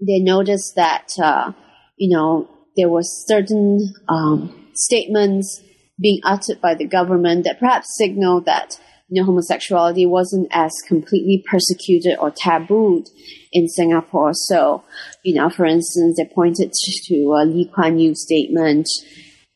they 0.00 0.20
noticed 0.20 0.74
that 0.76 1.08
uh, 1.20 1.52
you 1.96 2.16
know 2.16 2.48
there 2.76 2.88
were 2.88 3.02
certain 3.02 3.92
um, 4.08 4.68
statements 4.74 5.62
being 6.00 6.20
uttered 6.22 6.60
by 6.60 6.74
the 6.74 6.86
government 6.86 7.44
that 7.44 7.58
perhaps 7.58 7.96
signaled 7.98 8.46
that 8.46 8.78
you 9.08 9.20
know, 9.20 9.26
homosexuality 9.26 10.06
wasn't 10.06 10.46
as 10.52 10.72
completely 10.86 11.44
persecuted 11.50 12.16
or 12.18 12.30
tabooed 12.30 13.08
in 13.52 13.68
Singapore. 13.68 14.32
So, 14.32 14.84
you 15.22 15.34
know, 15.34 15.50
for 15.50 15.64
instance, 15.64 16.16
they 16.16 16.30
pointed 16.34 16.72
to 16.72 17.14
a 17.32 17.44
Lee 17.44 17.70
Kuan 17.74 17.98
Yew 17.98 18.14
statement 18.14 18.88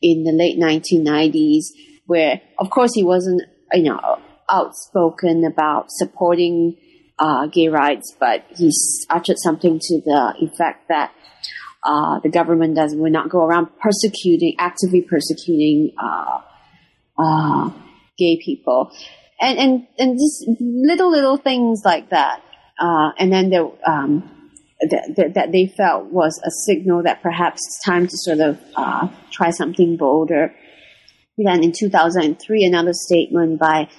in 0.01 0.23
the 0.23 0.31
late 0.31 0.59
1990s 0.59 1.65
where, 2.05 2.41
of 2.59 2.69
course, 2.69 2.93
he 2.93 3.03
wasn't, 3.03 3.41
you 3.73 3.83
know, 3.83 4.19
outspoken 4.49 5.43
about 5.45 5.85
supporting 5.89 6.77
uh, 7.17 7.47
gay 7.47 7.67
rights, 7.67 8.15
but 8.19 8.45
he 8.55 8.71
uttered 9.09 9.37
something 9.39 9.79
to 9.79 10.01
the 10.01 10.33
effect 10.41 10.87
that 10.89 11.11
uh, 11.83 12.19
the 12.19 12.29
government 12.29 12.75
does 12.75 12.93
will 12.95 13.11
not 13.11 13.29
go 13.29 13.43
around 13.43 13.67
persecuting, 13.79 14.55
actively 14.59 15.01
persecuting 15.01 15.93
uh, 16.01 16.41
uh 17.17 17.71
gay 18.17 18.37
people 18.43 18.91
and 19.39 19.59
and 19.59 19.87
and 19.97 20.17
just 20.17 20.45
little 20.59 21.11
little 21.11 21.37
things 21.37 21.81
like 21.83 22.09
that. 22.09 22.41
Uh, 22.79 23.11
and 23.17 23.31
then 23.31 23.49
there, 23.49 23.67
um, 23.87 24.29
that, 24.81 25.31
that 25.35 25.51
they 25.51 25.67
felt 25.67 26.05
was 26.05 26.39
a 26.43 26.51
signal 26.65 27.03
that 27.03 27.21
perhaps 27.21 27.61
it's 27.67 27.83
time 27.83 28.07
to 28.07 28.17
sort 28.17 28.39
of 28.39 28.59
uh, 28.75 29.07
try 29.31 29.49
something 29.49 29.97
bolder. 29.97 30.53
Then 31.37 31.63
in 31.63 31.71
2003, 31.71 32.63
another 32.65 32.93
statement 32.93 33.59
by 33.59 33.89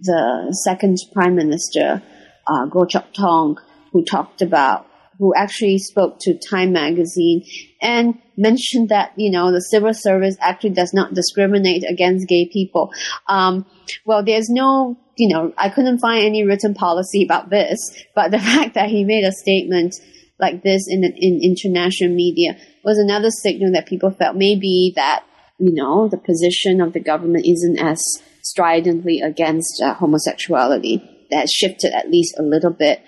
the 0.00 0.56
second 0.64 0.98
prime 1.12 1.34
minister, 1.34 2.02
uh, 2.46 2.66
Goh 2.66 2.88
Chok 2.88 3.12
Tong, 3.14 3.58
who 3.92 4.04
talked 4.04 4.42
about 4.42 4.86
who 5.18 5.34
actually 5.34 5.78
spoke 5.78 6.18
to 6.20 6.38
Time 6.38 6.72
magazine 6.72 7.44
and 7.80 8.18
mentioned 8.36 8.88
that, 8.88 9.12
you 9.16 9.30
know, 9.30 9.52
the 9.52 9.60
civil 9.60 9.92
service 9.92 10.36
actually 10.40 10.70
does 10.70 10.92
not 10.92 11.14
discriminate 11.14 11.84
against 11.88 12.28
gay 12.28 12.48
people. 12.52 12.92
Um, 13.28 13.66
well, 14.04 14.24
there's 14.24 14.48
no, 14.48 14.98
you 15.16 15.28
know, 15.28 15.52
I 15.56 15.68
couldn't 15.68 16.00
find 16.00 16.24
any 16.24 16.44
written 16.44 16.74
policy 16.74 17.24
about 17.24 17.50
this, 17.50 17.78
but 18.14 18.30
the 18.30 18.38
fact 18.50 18.74
that 18.74 18.90
he 18.90 19.04
made 19.04 19.24
a 19.24 19.32
statement 19.32 19.94
like 20.38 20.62
this 20.62 20.86
in, 20.88 21.04
in 21.04 21.40
international 21.42 22.14
media 22.14 22.56
was 22.82 22.98
another 22.98 23.30
signal 23.30 23.72
that 23.72 23.86
people 23.86 24.10
felt 24.10 24.36
maybe 24.36 24.92
that, 24.96 25.24
you 25.58 25.72
know, 25.72 26.08
the 26.08 26.18
position 26.18 26.80
of 26.80 26.92
the 26.92 27.00
government 27.00 27.46
isn't 27.46 27.78
as 27.78 28.02
stridently 28.42 29.20
against 29.20 29.80
uh, 29.82 29.94
homosexuality. 29.94 31.10
That 31.30 31.48
shifted 31.48 31.92
at 31.92 32.10
least 32.10 32.38
a 32.38 32.42
little 32.42 32.70
bit. 32.70 33.02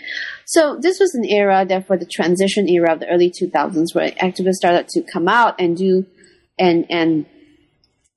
So 0.47 0.79
this 0.81 1.01
was 1.01 1.13
an 1.15 1.25
era, 1.25 1.67
therefore, 1.67 1.99
the 1.99 2.07
transition 2.07 2.69
era 2.69 2.93
of 2.93 3.01
the 3.01 3.09
early 3.09 3.31
2000s, 3.31 3.95
where 3.95 4.13
activists 4.13 4.55
started 4.55 4.89
to 4.91 5.03
come 5.03 5.29
out 5.29 5.61
and 5.61 5.77
do 5.77 6.07
and 6.59 6.87
and 6.89 7.27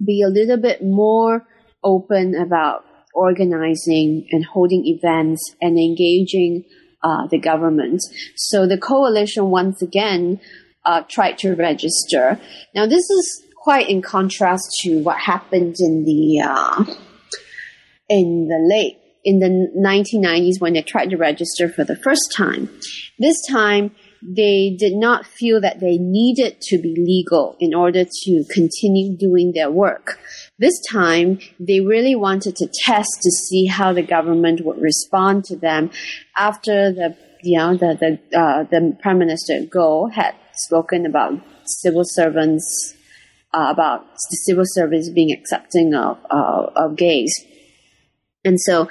be 0.05 0.21
a 0.21 0.30
little 0.30 0.57
bit 0.57 0.82
more 0.84 1.45
open 1.84 2.36
about 2.36 2.86
organizing 3.15 4.27
and 4.32 4.45
holding 4.45 4.86
events 4.86 5.55
and 5.59 5.77
engaging 5.77 6.63
uh, 7.03 7.27
the 7.27 7.39
government. 7.39 8.01
So 8.36 8.67
the 8.67 8.77
coalition 8.77 9.49
once 9.49 9.82
again 9.82 10.39
uh, 10.86 11.01
tried 11.09 11.39
to 11.39 11.55
register. 11.55 12.39
Now 12.75 12.86
this 12.86 13.09
is 13.09 13.43
quite 13.55 13.89
in 13.89 14.01
contrast 14.01 14.69
to 14.82 15.01
what 15.01 15.17
happened 15.17 15.77
in 15.80 16.05
the 16.05 16.41
uh, 16.41 16.86
in 18.07 18.47
the 18.47 18.59
late 18.69 18.99
in 19.30 19.38
the 19.38 19.51
1990s 19.77 20.59
when 20.59 20.73
they 20.73 20.82
tried 20.82 21.11
to 21.11 21.17
register 21.17 21.69
for 21.69 21.84
the 21.84 21.95
first 21.95 22.34
time. 22.36 22.67
This 23.19 23.38
time, 23.47 23.95
they 24.23 24.75
did 24.77 24.95
not 24.95 25.27
feel 25.27 25.61
that 25.61 25.80
they 25.80 25.97
needed 25.99 26.59
to 26.61 26.80
be 26.80 26.95
legal 26.97 27.55
in 27.59 27.75
order 27.75 28.05
to 28.23 28.43
continue 28.49 29.15
doing 29.15 29.51
their 29.53 29.69
work. 29.69 30.19
This 30.57 30.73
time, 30.89 31.38
they 31.59 31.80
really 31.80 32.15
wanted 32.15 32.55
to 32.55 32.67
test 32.86 33.11
to 33.21 33.30
see 33.30 33.67
how 33.67 33.93
the 33.93 34.01
government 34.01 34.65
would 34.65 34.82
respond 34.82 35.45
to 35.45 35.55
them 35.55 35.91
after 36.36 36.91
the 36.91 37.15
you 37.43 37.57
know 37.57 37.77
the 37.77 37.91
the 38.03 38.38
uh, 38.38 38.63
the 38.63 38.97
Prime 39.01 39.19
Minister 39.19 39.61
Goh 39.61 40.11
had 40.11 40.34
spoken 40.55 41.05
about 41.05 41.39
civil 41.65 42.03
servants 42.03 42.95
uh, 43.53 43.67
about 43.69 44.05
the 44.32 44.38
civil 44.45 44.65
service 44.65 45.09
being 45.09 45.32
accepting 45.32 45.93
of 45.93 46.17
uh, 46.30 46.65
of 46.75 46.95
gays, 46.95 47.34
and 48.45 48.59
so. 48.59 48.89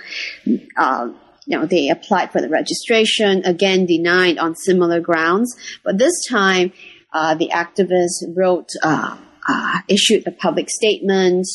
Uh, 0.77 1.09
you 1.49 1.59
know, 1.59 1.65
they 1.65 1.89
applied 1.89 2.31
for 2.31 2.43
the 2.43 2.49
registration, 2.51 3.43
again 3.47 3.87
denied 3.87 4.37
on 4.37 4.55
similar 4.55 5.01
grounds. 5.01 5.57
But 5.83 5.97
this 5.97 6.13
time, 6.29 6.75
uh, 7.15 7.37
the 7.37 7.49
activists 7.49 8.37
wrote, 8.37 8.69
uh, 8.83 9.17
uh, 9.49 9.79
issued 9.89 10.27
a 10.27 10.31
public 10.31 10.69
statement. 10.69 11.47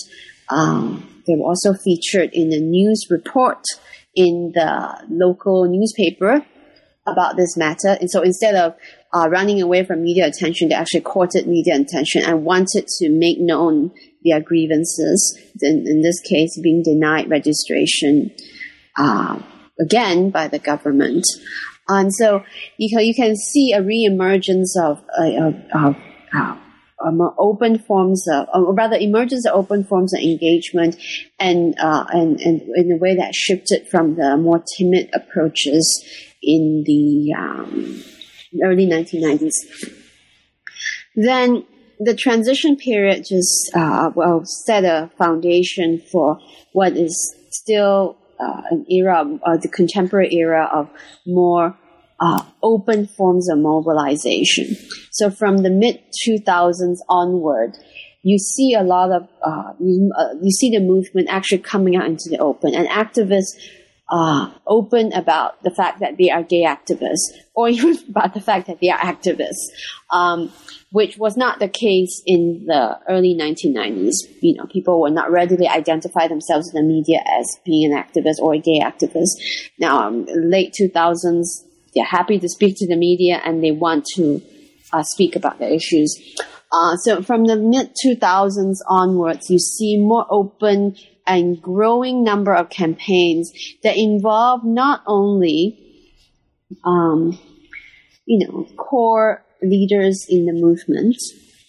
Um, 0.49 1.21
they 1.27 1.35
were 1.35 1.45
also 1.45 1.73
featured 1.73 2.31
in 2.33 2.51
a 2.51 2.59
news 2.59 3.05
report 3.11 3.63
in 4.15 4.51
the 4.55 5.05
local 5.09 5.65
newspaper 5.69 6.43
about 7.05 7.37
this 7.37 7.55
matter. 7.55 7.97
And 7.99 8.09
so 8.09 8.21
instead 8.21 8.55
of 8.55 8.75
uh, 9.13 9.29
running 9.29 9.61
away 9.61 9.83
from 9.85 10.01
media 10.01 10.25
attention, 10.25 10.69
they 10.69 10.75
actually 10.75 11.01
courted 11.01 11.47
media 11.47 11.75
attention 11.75 12.23
and 12.25 12.43
wanted 12.43 12.87
to 12.87 13.09
make 13.09 13.39
known 13.39 13.91
their 14.23 14.41
grievances. 14.41 15.37
In, 15.61 15.87
in 15.87 16.01
this 16.01 16.19
case, 16.21 16.59
being 16.61 16.83
denied 16.83 17.29
registration 17.29 18.31
uh, 18.97 19.39
again 19.79 20.29
by 20.29 20.47
the 20.47 20.59
government. 20.59 21.25
And 21.87 22.13
so 22.13 22.43
you 22.77 22.89
can, 22.95 23.05
you 23.05 23.13
can 23.13 23.35
see 23.35 23.73
a 23.73 23.81
reemergence 23.81 24.77
of, 24.81 25.03
uh, 25.19 25.47
of, 25.47 25.55
of 25.73 25.95
uh, 26.33 26.57
um, 27.05 27.21
open 27.37 27.79
forms 27.79 28.25
of, 28.31 28.47
or 28.53 28.73
rather 28.73 28.95
emergence 28.95 29.45
of 29.45 29.53
open 29.53 29.83
forms 29.83 30.13
of 30.13 30.21
engagement 30.21 30.95
and, 31.39 31.75
uh, 31.79 32.05
and, 32.09 32.39
and 32.39 32.61
in 32.75 32.91
a 32.93 32.97
way 32.97 33.15
that 33.15 33.35
shifted 33.35 33.87
from 33.89 34.15
the 34.15 34.37
more 34.37 34.63
timid 34.77 35.09
approaches 35.13 36.03
in 36.41 36.83
the 36.85 37.33
um, 37.37 38.01
early 38.63 38.85
1990s. 38.85 39.53
Then 41.15 41.65
the 42.03 42.15
transition 42.15 42.75
period 42.75 43.25
just 43.25 43.71
uh, 43.75 44.11
well 44.15 44.43
set 44.45 44.83
a 44.83 45.09
foundation 45.17 46.01
for 46.11 46.39
what 46.71 46.93
is 46.93 47.35
still 47.49 48.17
uh, 48.39 48.61
an 48.71 48.85
era, 48.89 49.25
uh, 49.43 49.57
the 49.57 49.67
contemporary 49.67 50.33
era 50.33 50.69
of 50.73 50.89
more 51.25 51.77
uh, 52.19 52.43
open 52.61 53.07
forms 53.07 53.49
of 53.49 53.57
mobilization. 53.59 54.75
So 55.11 55.29
from 55.29 55.57
the 55.57 55.69
mid 55.69 56.01
2000s 56.27 56.97
onward, 57.09 57.77
you 58.21 58.37
see 58.37 58.73
a 58.73 58.83
lot 58.83 59.11
of 59.11 59.27
uh, 59.45 59.73
you, 59.79 60.11
uh, 60.17 60.33
you, 60.41 60.51
see 60.51 60.69
the 60.71 60.79
movement 60.79 61.27
actually 61.29 61.59
coming 61.59 61.95
out 61.95 62.05
into 62.05 62.29
the 62.29 62.37
open, 62.37 62.73
and 62.73 62.87
activists 62.87 63.57
uh, 64.13 64.47
open 64.67 65.11
about 65.13 65.61
the 65.63 65.71
fact 65.71 65.99
that 65.99 66.17
they 66.17 66.29
are 66.29 66.43
gay 66.43 66.65
activists, 66.65 67.33
or 67.55 67.67
even 67.75 67.97
about 68.07 68.35
the 68.35 68.39
fact 68.39 68.67
that 68.67 68.79
they 68.79 68.89
are 68.89 68.99
activists, 68.99 69.71
um, 70.11 70.51
which 70.91 71.17
was 71.17 71.35
not 71.35 71.57
the 71.57 71.67
case 71.67 72.21
in 72.27 72.65
the 72.67 72.99
early 73.09 73.33
1990s. 73.33 74.13
You 74.41 74.53
know, 74.53 74.67
people 74.67 75.01
were 75.01 75.09
not 75.09 75.31
readily 75.31 75.67
identify 75.67 76.27
themselves 76.27 76.71
in 76.71 76.75
the 76.75 76.87
media 76.87 77.21
as 77.39 77.57
being 77.65 77.91
an 77.91 77.97
activist 77.97 78.37
or 78.39 78.53
a 78.53 78.59
gay 78.59 78.81
activist. 78.81 79.31
Now, 79.79 80.07
um, 80.07 80.25
late 80.27 80.75
2000s, 80.79 81.47
they're 81.95 82.05
happy 82.05 82.37
to 82.37 82.47
speak 82.47 82.75
to 82.77 82.87
the 82.87 82.95
media 82.95 83.41
and 83.43 83.63
they 83.63 83.71
want 83.71 84.05
to 84.15 84.43
uh, 84.91 85.01
speak 85.01 85.35
about 85.35 85.57
the 85.57 85.73
issues. 85.73 86.15
Uh, 86.71 86.95
so 86.97 87.23
from 87.23 87.45
the 87.45 87.55
mid 87.55 87.95
2000s 88.05 88.77
onwards, 88.87 89.49
you 89.49 89.57
see 89.57 89.97
more 89.97 90.27
open 90.29 90.95
and 91.25 91.61
growing 91.61 92.23
number 92.23 92.53
of 92.53 92.69
campaigns 92.69 93.51
that 93.83 93.97
involve 93.97 94.63
not 94.63 95.01
only, 95.07 95.79
um, 96.83 97.37
you 98.25 98.45
know, 98.45 98.65
core 98.77 99.43
leaders 99.61 100.25
in 100.29 100.45
the 100.45 100.53
movement, 100.53 101.15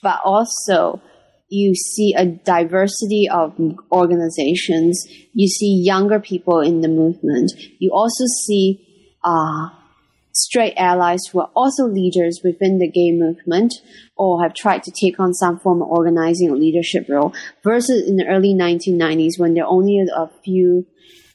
but 0.03 0.21
also 0.25 1.01
you 1.49 1.75
see 1.75 2.15
a 2.15 2.27
diversity 2.27 3.29
of 3.29 3.55
organizations. 3.93 5.07
You 5.33 5.49
see 5.49 5.83
younger 5.85 6.19
people 6.19 6.61
in 6.61 6.81
the 6.81 6.89
movement. 6.89 7.53
You 7.79 7.93
also 7.93 8.25
see 8.47 8.85
uh, 9.23 9.69
straight 10.35 10.75
allies 10.77 11.21
who 11.31 11.41
are 11.41 11.51
also 11.55 11.85
leaders 11.85 12.41
within 12.43 12.79
the 12.79 12.91
gay 12.91 13.13
movement 13.13 13.73
or 14.17 14.43
have 14.43 14.55
tried 14.55 14.83
to 14.83 14.93
take 15.01 15.21
on 15.21 15.33
some 15.33 15.59
form 15.59 15.81
of 15.81 15.89
organizing 15.89 16.51
or 16.51 16.57
leadership 16.57 17.07
role 17.09 17.33
versus 17.63 18.09
in 18.09 18.17
the 18.17 18.27
early 18.27 18.53
1990s 18.53 19.39
when 19.39 19.55
there 19.55 19.65
are 19.65 19.71
only 19.71 19.99
a 20.01 20.29
few 20.45 20.87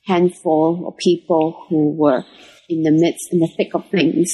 handful 0.05 0.87
of 0.87 0.97
people 0.97 1.65
who 1.69 1.91
were 1.91 2.23
in 2.67 2.83
the 2.83 2.91
midst 2.91 3.29
in 3.31 3.39
the 3.39 3.49
thick 3.57 3.73
of 3.73 3.87
things. 3.89 4.29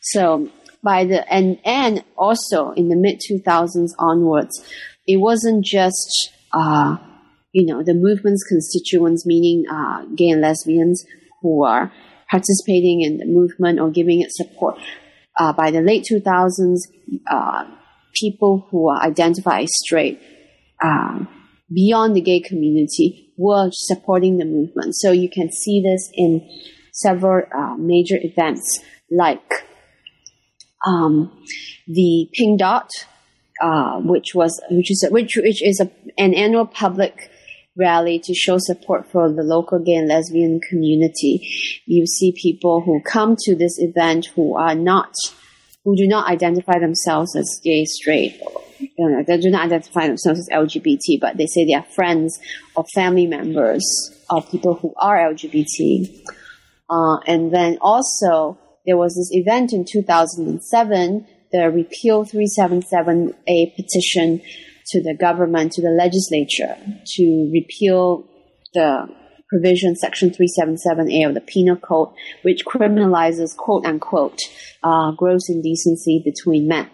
So 0.00 0.50
by 0.82 1.04
the 1.04 1.30
and 1.32 1.58
and 1.64 2.04
also 2.16 2.70
in 2.72 2.88
the 2.88 2.96
mid 2.96 3.20
2000s 3.20 3.90
onwards 3.98 4.62
it 5.06 5.16
wasn't 5.16 5.64
just 5.64 6.30
uh, 6.52 6.96
you 7.52 7.66
know 7.66 7.82
the 7.82 7.94
movement's 7.94 8.44
constituents 8.44 9.26
meaning 9.26 9.64
uh, 9.70 10.04
gay 10.14 10.30
and 10.30 10.40
lesbians 10.40 11.04
who 11.42 11.64
are 11.64 11.92
participating 12.30 13.02
in 13.02 13.18
the 13.18 13.26
movement 13.26 13.80
or 13.80 13.90
giving 13.90 14.20
it 14.20 14.32
support. 14.32 14.78
Uh, 15.38 15.52
by 15.52 15.70
the 15.70 15.80
late 15.80 16.06
2000s, 16.10 16.78
uh, 17.30 17.64
people 18.14 18.66
who 18.70 18.88
are 18.88 19.02
identified 19.02 19.64
as 19.64 19.70
straight 19.84 20.20
uh, 20.82 21.24
beyond 21.72 22.16
the 22.16 22.20
gay 22.20 22.40
community 22.40 23.32
were 23.36 23.68
supporting 23.72 24.38
the 24.38 24.44
movement. 24.44 24.94
So 24.96 25.12
you 25.12 25.28
can 25.28 25.50
see 25.52 25.82
this 25.82 26.10
in 26.14 26.48
several 26.92 27.42
uh, 27.54 27.76
major 27.76 28.16
events 28.18 28.80
like 29.10 29.66
um, 30.86 31.44
the 31.86 32.28
Pink 32.32 32.60
Dot, 32.60 32.88
uh, 33.60 33.98
which 34.00 34.34
was 34.34 34.60
which 34.70 34.90
is 34.90 35.06
which 35.10 35.36
which 35.36 35.62
is 35.62 35.80
a, 35.80 35.90
an 36.18 36.34
annual 36.34 36.66
public 36.66 37.30
rally 37.76 38.18
to 38.24 38.34
show 38.34 38.56
support 38.58 39.10
for 39.10 39.30
the 39.32 39.42
local 39.42 39.78
gay 39.78 39.94
and 39.94 40.08
lesbian 40.08 40.60
community. 40.60 41.46
You 41.84 42.06
see 42.06 42.32
people 42.32 42.80
who 42.80 43.00
come 43.00 43.36
to 43.40 43.54
this 43.54 43.78
event 43.78 44.26
who 44.34 44.56
are 44.56 44.74
not, 44.74 45.14
who 45.84 45.96
do 45.96 46.06
not 46.06 46.28
identify 46.28 46.78
themselves 46.78 47.36
as 47.36 47.60
gay, 47.62 47.84
straight, 47.84 48.40
you 48.78 49.08
know, 49.08 49.22
they 49.26 49.38
do 49.38 49.50
not 49.50 49.66
identify 49.66 50.06
themselves 50.06 50.40
as 50.40 50.48
LGBT, 50.52 51.20
but 51.20 51.36
they 51.36 51.46
say 51.46 51.64
they 51.64 51.74
are 51.74 51.86
friends 51.94 52.38
or 52.74 52.84
family 52.94 53.26
members 53.26 53.84
of 54.30 54.50
people 54.50 54.74
who 54.74 54.94
are 54.96 55.18
LGBT. 55.18 56.24
Uh, 56.88 57.18
and 57.26 57.52
then 57.52 57.78
also, 57.80 58.58
there 58.84 58.96
was 58.96 59.14
this 59.14 59.30
event 59.32 59.72
in 59.72 59.84
2007, 59.84 61.26
the 61.52 61.70
Repeal 61.70 62.24
377A 62.24 63.74
petition 63.76 64.42
to 64.88 65.02
the 65.02 65.14
government, 65.14 65.72
to 65.72 65.82
the 65.82 65.90
legislature, 65.90 66.76
to 67.14 67.50
repeal 67.52 68.28
the 68.74 69.06
provision 69.48 69.94
section 69.94 70.30
377A 70.30 71.26
of 71.28 71.34
the 71.34 71.40
penal 71.40 71.76
code, 71.76 72.08
which 72.42 72.64
criminalizes 72.64 73.56
quote 73.56 73.86
unquote 73.86 74.40
uh, 74.82 75.12
gross 75.12 75.48
indecency 75.48 76.22
between 76.24 76.68
men. 76.68 76.90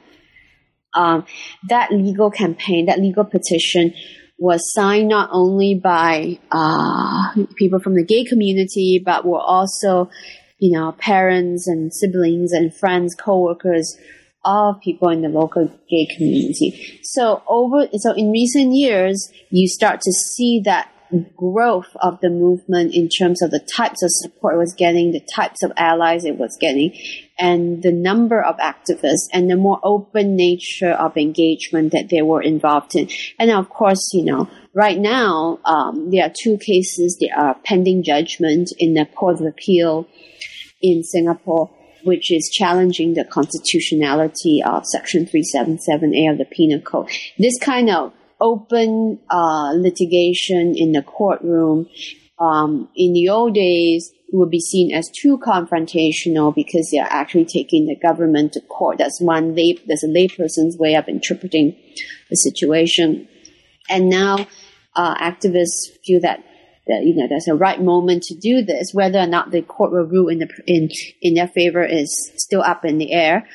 Um, 0.95 1.24
that 1.68 1.90
legal 1.90 2.30
campaign, 2.30 2.86
that 2.86 3.01
legal 3.01 3.24
petition 3.24 3.95
was 4.38 4.61
signed 4.74 5.09
not 5.09 5.30
only 5.32 5.74
by 5.82 6.38
uh, 6.51 7.34
people 7.57 7.78
from 7.78 7.95
the 7.95 8.05
gay 8.05 8.24
community, 8.24 9.01
but 9.03 9.24
were 9.24 9.40
also, 9.40 10.11
you 10.59 10.76
know, 10.76 10.93
parents 10.99 11.66
and 11.68 11.93
siblings 11.95 12.53
and 12.53 12.74
friends, 12.74 13.14
coworkers 13.14 13.97
of 14.45 14.80
people 14.80 15.09
in 15.09 15.22
the 15.22 15.28
local 15.28 15.66
gay 15.88 16.07
community. 16.16 17.01
So 17.03 17.43
over, 17.47 17.88
so 17.99 18.12
in 18.12 18.32
recent 18.32 18.74
years, 18.74 19.30
you 19.51 19.68
start 19.68 20.01
to 20.01 20.12
see 20.12 20.61
that 20.64 20.88
growth 21.36 21.95
of 22.01 22.20
the 22.20 22.30
movement 22.30 22.95
in 22.95 23.09
terms 23.09 23.43
of 23.43 23.51
the 23.51 23.61
types 23.61 24.03
of 24.03 24.11
support 24.11 24.55
it 24.55 24.59
was 24.59 24.74
getting, 24.74 25.12
the 25.12 25.20
types 25.20 25.62
of 25.62 25.72
allies 25.76 26.24
it 26.24 26.38
was 26.38 26.57
getting, 26.61 26.97
and 27.38 27.82
the 27.82 27.93
number 27.93 28.43
of 28.43 28.57
activists 28.59 29.28
and 29.32 29.51
the 29.51 29.57
more 29.57 29.78
open 29.82 30.36
nature 30.36 30.93
of 30.93 31.16
engagement 31.16 31.93
that 31.93 32.09
they 32.09 32.22
were 32.22 32.43
involved 32.43 32.95
in. 32.97 33.09
And 33.38 33.51
of 33.51 33.68
course, 33.68 34.12
you 34.12 34.24
know, 34.24 34.49
right 34.74 34.99
now, 34.99 35.59
um, 35.64 36.11
there 36.11 36.24
are 36.24 36.32
two 36.34 36.57
cases 36.59 37.18
that 37.20 37.30
are 37.36 37.57
pending 37.64 38.03
judgment 38.03 38.70
in 38.78 38.95
the 38.95 39.05
Court 39.05 39.40
of 39.40 39.47
Appeal 39.47 40.09
in 40.80 41.03
Singapore 41.03 41.70
which 42.05 42.30
is 42.30 42.50
challenging 42.53 43.14
the 43.14 43.24
constitutionality 43.24 44.62
of 44.64 44.84
Section 44.86 45.26
377A 45.26 46.30
of 46.30 46.38
the 46.38 46.46
Penal 46.50 46.80
Code. 46.80 47.09
This 47.38 47.59
kind 47.59 47.90
of 47.90 48.12
open 48.40 49.20
uh, 49.30 49.72
litigation 49.76 50.74
in 50.76 50.92
the 50.92 51.03
courtroom 51.03 51.88
um, 52.38 52.88
in 52.96 53.12
the 53.12 53.28
old 53.28 53.55
days 53.55 54.12
would 54.32 54.50
be 54.50 54.61
seen 54.61 54.92
as 54.92 55.09
too 55.11 55.38
confrontational 55.38 56.55
because 56.55 56.88
they 56.90 56.98
are 56.98 57.09
actually 57.11 57.44
taking 57.44 57.86
the 57.86 57.96
government 57.96 58.55
to 58.55 58.61
court. 58.62 58.98
That's 58.98 59.20
one 59.20 59.55
lay, 59.55 59.78
that's 59.86 60.03
a 60.03 60.09
layperson's 60.09 60.76
way 60.78 60.96
of 60.96 61.07
interpreting 61.07 61.76
the 62.30 62.36
situation. 62.36 63.28
And 63.88 64.09
now 64.09 64.46
uh, 64.96 65.14
activists 65.16 65.98
feel 66.05 66.20
that, 66.22 66.42
that 66.87 67.03
you 67.05 67.14
know 67.14 67.26
there's 67.28 67.49
a 67.49 67.55
right 67.55 67.80
moment 67.80 68.22
to 68.24 68.35
do 68.35 68.62
this. 68.62 68.91
Whether 68.93 69.20
or 69.20 69.26
not 69.26 69.51
the 69.51 69.62
court 69.62 69.93
will 69.93 70.05
rule 70.05 70.28
in 70.28 70.39
the 70.39 70.49
in 70.66 70.89
in 71.20 71.35
their 71.35 71.49
favor 71.49 71.85
is 71.85 72.33
still 72.37 72.62
up 72.62 72.85
in 72.85 72.99
the 72.99 73.12
air. 73.12 73.49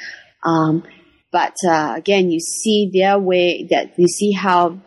Um, 0.44 0.84
but 1.32 1.56
uh, 1.68 1.94
again, 1.96 2.32
you 2.32 2.40
see 2.40 2.90
their 2.94 3.20
way 3.20 3.68
that 3.70 3.98
you 3.98 4.08
see 4.08 4.32
how 4.32 4.80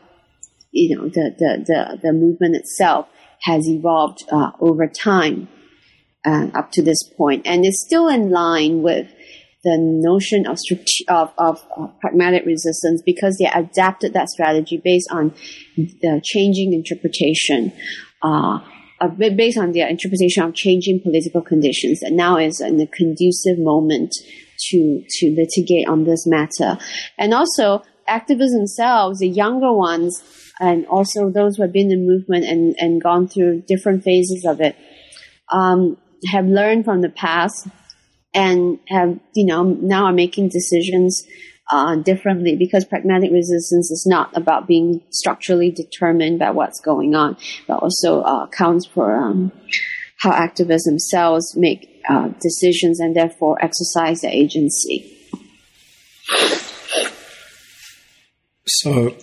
you 0.71 0.97
know 0.97 1.05
the 1.05 1.35
the 1.39 1.65
the, 1.67 1.99
the 2.03 2.13
movement 2.13 2.57
itself 2.57 3.09
has 3.43 3.69
evolved 3.69 4.25
uh, 4.31 4.51
over 4.61 4.87
time 4.87 5.49
uh, 6.27 6.49
up 6.55 6.71
to 6.73 6.83
this 6.83 7.03
point, 7.17 7.47
and 7.47 7.65
it's 7.65 7.85
still 7.87 8.09
in 8.09 8.31
line 8.31 8.83
with 8.83 9.09
the 9.63 9.77
notion 9.79 10.47
of, 10.47 10.57
of, 11.09 11.33
of, 11.37 11.63
of, 11.77 12.01
pragmatic 12.01 12.47
resistance 12.47 13.03
because 13.05 13.37
they 13.39 13.45
adapted 13.45 14.15
that 14.15 14.29
strategy 14.29 14.81
based 14.83 15.09
on 15.11 15.35
the 15.77 16.21
changing 16.25 16.73
interpretation, 16.73 17.71
uh, 18.23 18.61
based 19.37 19.59
on 19.59 19.73
their 19.73 19.89
interpretation 19.89 20.43
of 20.43 20.55
changing 20.55 21.01
political 21.01 21.41
conditions. 21.41 22.03
And 22.03 22.17
now 22.17 22.37
is 22.37 22.61
in 22.61 22.81
a 22.81 22.87
conducive 22.87 23.59
moment 23.59 24.13
to 24.69 25.03
to 25.09 25.31
litigate 25.31 25.89
on 25.89 26.05
this 26.05 26.27
matter, 26.27 26.79
and 27.19 27.33
also 27.33 27.83
activists 28.09 28.53
themselves, 28.53 29.21
the 29.21 29.29
younger 29.29 29.73
ones, 29.73 30.23
and 30.61 30.87
also 30.87 31.31
those 31.31 31.57
who 31.57 31.63
have 31.63 31.73
been 31.73 31.91
in 31.91 32.01
the 32.01 32.07
movement 32.07 32.45
and, 32.45 32.75
and 32.79 33.03
gone 33.03 33.29
through 33.29 33.63
different 33.67 34.03
phases 34.03 34.45
of 34.45 34.61
it, 34.61 34.77
um, 35.53 35.97
have 36.27 36.45
learned 36.45 36.85
from 36.85 37.01
the 37.01 37.09
past 37.09 37.69
and 38.35 38.79
have, 38.89 39.19
you 39.35 39.47
know, 39.47 39.63
now 39.63 40.05
are 40.05 40.13
making 40.13 40.49
decisions 40.49 41.25
uh, 41.73 41.97
differently 41.97 42.57
because 42.57 42.85
pragmatic 42.85 43.31
resistance 43.31 43.91
is 43.91 44.07
not 44.07 44.37
about 44.37 44.67
being 44.67 45.01
structurally 45.11 45.71
determined 45.71 46.39
by 46.39 46.51
what's 46.51 46.81
going 46.81 47.15
on, 47.15 47.37
but 47.67 47.83
also 47.83 48.23
uh, 48.23 48.45
accounts 48.45 48.87
for 48.87 49.15
um, 49.17 49.53
how 50.19 50.33
activists 50.33 50.85
themselves 50.85 51.57
make 51.57 52.03
uh, 52.09 52.29
decisions 52.41 53.01
and 53.01 53.15
therefore 53.15 53.63
exercise 53.63 54.21
their 54.21 54.33
agency. 54.33 55.17
So, 58.67 59.15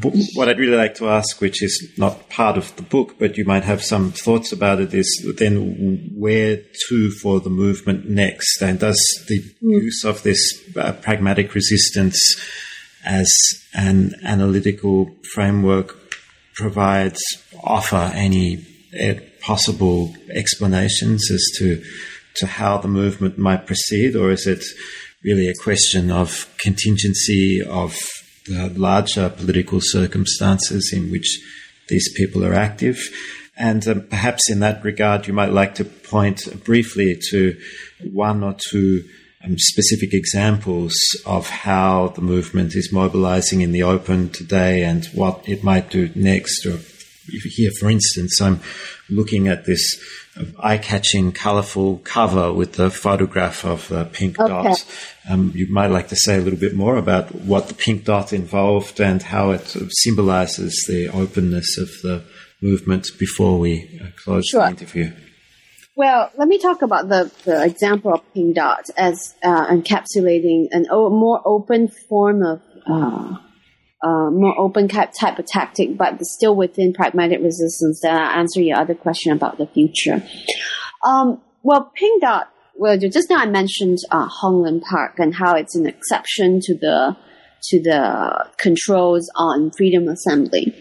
what 0.00 0.48
I'd 0.48 0.58
really 0.58 0.76
like 0.76 0.94
to 0.96 1.08
ask, 1.08 1.40
which 1.40 1.62
is 1.62 1.92
not 1.98 2.30
part 2.30 2.56
of 2.56 2.74
the 2.76 2.82
book, 2.82 3.16
but 3.18 3.36
you 3.36 3.44
might 3.44 3.64
have 3.64 3.82
some 3.82 4.10
thoughts 4.10 4.50
about 4.50 4.80
it, 4.80 4.94
is 4.94 5.34
then 5.36 6.10
where 6.16 6.62
to 6.88 7.10
for 7.10 7.40
the 7.40 7.50
movement 7.50 8.08
next? 8.08 8.62
And 8.62 8.78
does 8.78 8.98
the 9.28 9.40
mm. 9.40 9.82
use 9.82 10.02
of 10.04 10.22
this 10.22 10.40
uh, 10.76 10.92
pragmatic 10.92 11.54
resistance 11.54 12.18
as 13.04 13.30
an 13.74 14.14
analytical 14.24 15.10
framework 15.34 15.98
provide 16.54 17.16
offer 17.62 18.10
any 18.14 18.66
uh, 18.98 19.14
possible 19.42 20.14
explanations 20.30 21.30
as 21.30 21.44
to 21.58 21.82
to 22.36 22.46
how 22.46 22.78
the 22.78 22.88
movement 22.88 23.36
might 23.36 23.66
proceed, 23.66 24.16
or 24.16 24.30
is 24.30 24.46
it 24.46 24.64
really 25.22 25.48
a 25.48 25.54
question 25.54 26.10
of 26.10 26.48
contingency 26.58 27.62
of 27.62 27.94
the 28.46 28.72
larger 28.76 29.28
political 29.28 29.80
circumstances 29.80 30.92
in 30.94 31.10
which 31.10 31.40
these 31.88 32.12
people 32.14 32.44
are 32.44 32.54
active. 32.54 32.98
And 33.56 33.86
um, 33.86 34.02
perhaps 34.02 34.50
in 34.50 34.60
that 34.60 34.82
regard, 34.82 35.26
you 35.26 35.32
might 35.32 35.52
like 35.52 35.74
to 35.76 35.84
point 35.84 36.64
briefly 36.64 37.18
to 37.30 37.58
one 38.10 38.42
or 38.42 38.56
two 38.70 39.04
um, 39.44 39.56
specific 39.58 40.14
examples 40.14 40.94
of 41.26 41.48
how 41.48 42.08
the 42.08 42.22
movement 42.22 42.74
is 42.74 42.92
mobilizing 42.92 43.60
in 43.60 43.72
the 43.72 43.82
open 43.82 44.30
today 44.30 44.82
and 44.84 45.04
what 45.06 45.46
it 45.48 45.62
might 45.62 45.90
do 45.90 46.10
next. 46.14 46.64
Or 46.64 46.78
here, 47.26 47.70
for 47.78 47.90
instance, 47.90 48.40
I'm 48.40 48.60
looking 49.10 49.48
at 49.48 49.64
this 49.64 49.82
eye-catching, 50.58 51.32
colourful 51.32 51.98
cover 51.98 52.52
with 52.52 52.74
the 52.74 52.90
photograph 52.90 53.64
of 53.64 53.88
the 53.88 54.04
pink 54.06 54.40
okay. 54.40 54.48
dot. 54.48 54.84
Um, 55.28 55.52
you 55.54 55.70
might 55.70 55.88
like 55.88 56.08
to 56.08 56.16
say 56.16 56.36
a 56.36 56.40
little 56.40 56.58
bit 56.58 56.74
more 56.74 56.96
about 56.96 57.34
what 57.34 57.68
the 57.68 57.74
pink 57.74 58.04
dot 58.04 58.32
involved 58.32 59.00
and 59.00 59.22
how 59.22 59.50
it 59.50 59.66
sort 59.66 59.84
of 59.84 59.90
symbolises 59.92 60.84
the 60.88 61.08
openness 61.08 61.76
of 61.78 61.88
the 62.02 62.24
movement 62.62 63.08
before 63.18 63.58
we 63.58 64.00
uh, 64.02 64.06
close 64.16 64.48
sure. 64.48 64.62
the 64.62 64.68
interview. 64.68 65.12
Well, 65.94 66.30
let 66.38 66.48
me 66.48 66.58
talk 66.58 66.80
about 66.80 67.08
the, 67.08 67.30
the 67.44 67.62
example 67.64 68.14
of 68.14 68.22
pink 68.32 68.56
dot 68.56 68.88
as 68.96 69.34
uh, 69.42 69.66
encapsulating 69.66 70.68
an 70.70 70.86
o- 70.90 71.10
more 71.10 71.42
open 71.44 71.88
form 71.88 72.42
of 72.42 72.62
uh, 72.86 73.36
uh, 74.02 74.30
more 74.30 74.58
open 74.58 74.88
type 74.88 75.38
of 75.38 75.46
tactic, 75.46 75.96
but 75.96 76.20
still 76.22 76.56
within 76.56 76.92
pragmatic 76.92 77.40
resistance. 77.40 78.00
Then 78.02 78.16
I'll 78.16 78.38
answer 78.38 78.60
your 78.60 78.78
other 78.78 78.94
question 78.94 79.32
about 79.32 79.58
the 79.58 79.66
future. 79.66 80.22
Um, 81.04 81.40
well, 81.62 81.92
Pink 81.94 82.22
Dot, 82.22 82.52
well, 82.74 82.98
just 82.98 83.30
now 83.30 83.38
I 83.38 83.46
mentioned 83.46 83.98
uh, 84.10 84.26
Hong 84.26 84.62
Lim 84.62 84.80
Park 84.80 85.18
and 85.18 85.34
how 85.34 85.54
it's 85.54 85.76
an 85.76 85.86
exception 85.86 86.60
to 86.62 86.74
the 86.74 87.16
to 87.70 87.80
the 87.80 88.50
controls 88.58 89.30
on 89.36 89.70
freedom 89.70 90.08
assembly. 90.08 90.74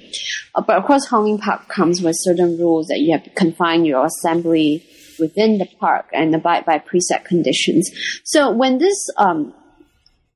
Uh, 0.55 0.61
but 0.61 0.77
of 0.77 0.85
course, 0.85 1.05
Hong 1.05 1.25
Lim 1.25 1.37
Park 1.37 1.67
comes 1.67 2.01
with 2.01 2.15
certain 2.17 2.57
rules 2.57 2.87
that 2.87 2.99
you 2.99 3.11
have 3.11 3.23
to 3.23 3.29
confine 3.31 3.85
your 3.85 4.05
assembly 4.05 4.83
within 5.19 5.59
the 5.59 5.67
park 5.79 6.07
and 6.11 6.33
abide 6.33 6.65
by 6.65 6.79
preset 6.79 7.23
conditions. 7.23 7.91
So 8.23 8.49
when 8.49 8.79
this 8.79 8.97
um, 9.17 9.53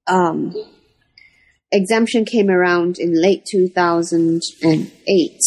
um, 0.05 0.53
exemption 1.71 2.25
came 2.25 2.49
around 2.49 2.97
in 2.99 3.19
late 3.19 3.43
2008. 3.49 5.39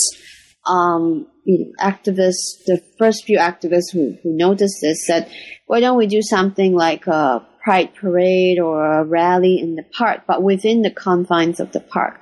Um, 0.67 1.27
you 1.45 1.59
know, 1.65 1.73
activists, 1.81 2.65
the 2.67 2.83
first 2.99 3.25
few 3.25 3.39
activists 3.39 3.91
who, 3.93 4.17
who 4.23 4.37
noticed 4.37 4.79
this 4.83 5.07
said, 5.07 5.31
why 5.67 5.81
don't 5.81 5.97
we 5.97 6.07
do 6.07 6.21
something 6.21 6.75
like 6.75 7.07
a 7.07 7.47
pride 7.65 7.95
parade 7.95 8.59
or 8.59 8.85
a 8.85 9.05
rally 9.05 9.59
in 9.59 9.75
the 9.75 9.85
park, 9.97 10.23
but 10.27 10.43
within 10.43 10.83
the 10.83 10.91
confines 10.91 11.59
of 11.59 11.73
the 11.73 11.81
park? 11.81 12.21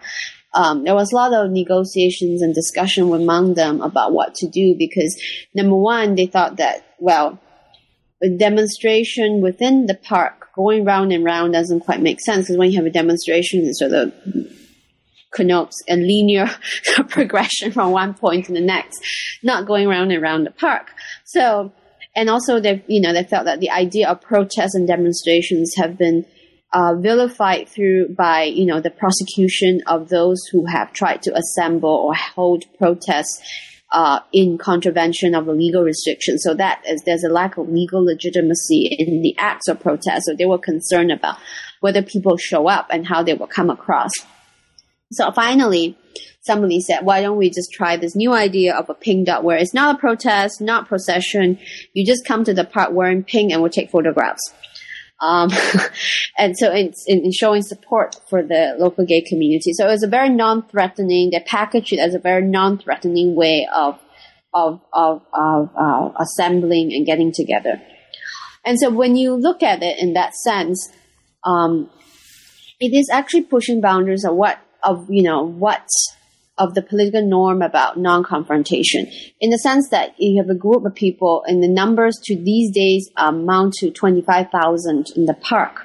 Um, 0.54 0.84
there 0.84 0.94
was 0.94 1.12
a 1.12 1.16
lot 1.16 1.34
of 1.34 1.50
negotiations 1.50 2.40
and 2.40 2.54
discussion 2.54 3.12
among 3.12 3.54
them 3.54 3.82
about 3.82 4.12
what 4.12 4.34
to 4.36 4.48
do 4.48 4.74
because 4.78 5.20
number 5.54 5.76
one, 5.76 6.14
they 6.14 6.26
thought 6.26 6.56
that, 6.56 6.86
well, 6.98 7.40
a 8.22 8.28
demonstration 8.28 9.40
within 9.40 9.86
the 9.86 9.94
park 9.94 10.48
going 10.54 10.84
round 10.84 11.12
and 11.12 11.24
round 11.24 11.52
doesn't 11.52 11.80
quite 11.80 12.00
make 12.00 12.20
sense 12.20 12.46
because 12.46 12.56
when 12.56 12.70
you 12.70 12.78
have 12.78 12.86
a 12.86 12.90
demonstration, 12.90 13.64
it 13.64 13.76
sort 13.76 13.92
of 13.92 14.12
connotes 15.32 15.82
a 15.88 15.96
linear 15.96 16.48
progression 17.08 17.70
from 17.70 17.90
one 17.90 18.14
point 18.14 18.46
to 18.46 18.52
the 18.52 18.60
next, 18.60 18.98
not 19.42 19.66
going 19.66 19.86
round 19.86 20.10
and 20.10 20.22
round 20.22 20.46
the 20.46 20.50
park. 20.50 20.92
So, 21.24 21.72
and 22.14 22.30
also 22.30 22.58
they, 22.58 22.82
you 22.86 23.02
know, 23.02 23.12
they 23.12 23.24
felt 23.24 23.44
that 23.44 23.60
the 23.60 23.70
idea 23.70 24.08
of 24.08 24.22
protests 24.22 24.74
and 24.74 24.88
demonstrations 24.88 25.74
have 25.76 25.98
been 25.98 26.24
uh, 26.72 26.94
vilified 26.94 27.68
through 27.68 28.14
by, 28.16 28.44
you 28.44 28.64
know, 28.64 28.80
the 28.80 28.90
prosecution 28.90 29.82
of 29.86 30.08
those 30.08 30.42
who 30.50 30.64
have 30.66 30.92
tried 30.92 31.22
to 31.22 31.36
assemble 31.36 31.90
or 31.90 32.14
hold 32.14 32.64
protests 32.78 33.40
uh, 33.92 34.20
in 34.32 34.58
contravention 34.58 35.34
of 35.34 35.48
a 35.48 35.52
legal 35.52 35.82
restriction. 35.82 36.38
So 36.38 36.54
that 36.54 36.82
is, 36.86 37.02
there's 37.02 37.24
a 37.24 37.28
lack 37.28 37.56
of 37.56 37.68
legal 37.68 38.04
legitimacy 38.04 38.86
in 38.98 39.22
the 39.22 39.36
acts 39.38 39.68
of 39.68 39.80
protest. 39.80 40.26
So 40.26 40.34
they 40.34 40.46
were 40.46 40.58
concerned 40.58 41.12
about 41.12 41.36
whether 41.80 42.02
people 42.02 42.36
show 42.36 42.68
up 42.68 42.88
and 42.90 43.06
how 43.06 43.22
they 43.22 43.34
will 43.34 43.46
come 43.46 43.70
across. 43.70 44.10
So 45.12 45.30
finally, 45.30 45.96
somebody 46.40 46.80
said, 46.80 47.04
why 47.04 47.22
don't 47.22 47.36
we 47.36 47.48
just 47.48 47.72
try 47.72 47.96
this 47.96 48.16
new 48.16 48.32
idea 48.32 48.74
of 48.74 48.90
a 48.90 48.94
Pink 48.94 49.26
Dot 49.26 49.44
where 49.44 49.56
it's 49.56 49.74
not 49.74 49.96
a 49.96 49.98
protest, 49.98 50.60
not 50.60 50.88
procession. 50.88 51.58
You 51.92 52.04
just 52.04 52.26
come 52.26 52.44
to 52.44 52.54
the 52.54 52.64
park 52.64 52.90
wearing 52.92 53.22
pink 53.22 53.52
and 53.52 53.62
we'll 53.62 53.70
take 53.70 53.90
photographs. 53.90 54.52
Um, 55.20 55.50
and 56.38 56.56
so 56.56 56.72
it's 56.72 57.04
in 57.06 57.30
showing 57.32 57.62
support 57.62 58.16
for 58.28 58.42
the 58.42 58.76
local 58.78 59.06
gay 59.06 59.22
community. 59.22 59.72
So 59.72 59.86
it 59.86 59.90
was 59.90 60.02
a 60.02 60.08
very 60.08 60.28
non-threatening. 60.28 61.30
They 61.30 61.40
packaged 61.40 61.92
it 61.92 61.98
as 61.98 62.14
a 62.14 62.18
very 62.18 62.42
non-threatening 62.42 63.34
way 63.34 63.66
of 63.74 63.98
of 64.54 64.80
of, 64.92 65.22
of 65.32 65.70
uh, 65.78 66.10
assembling 66.18 66.92
and 66.92 67.06
getting 67.06 67.32
together. 67.32 67.80
And 68.64 68.78
so 68.78 68.90
when 68.90 69.16
you 69.16 69.34
look 69.34 69.62
at 69.62 69.82
it 69.82 69.98
in 69.98 70.14
that 70.14 70.34
sense, 70.34 70.90
um, 71.44 71.88
it 72.80 72.92
is 72.92 73.08
actually 73.10 73.42
pushing 73.42 73.80
boundaries 73.80 74.24
of 74.24 74.34
what 74.34 74.58
of 74.82 75.06
you 75.08 75.22
know 75.22 75.42
what 75.42 75.86
of 76.58 76.74
the 76.74 76.82
political 76.82 77.26
norm 77.26 77.62
about 77.62 77.98
non-confrontation 77.98 79.06
in 79.40 79.50
the 79.50 79.58
sense 79.58 79.88
that 79.90 80.14
you 80.18 80.40
have 80.40 80.48
a 80.48 80.58
group 80.58 80.84
of 80.84 80.94
people 80.94 81.44
and 81.46 81.62
the 81.62 81.68
numbers 81.68 82.18
to 82.24 82.34
these 82.34 82.72
days 82.72 83.10
amount 83.16 83.74
to 83.74 83.90
25,000 83.90 85.10
in 85.16 85.26
the 85.26 85.34
park. 85.34 85.82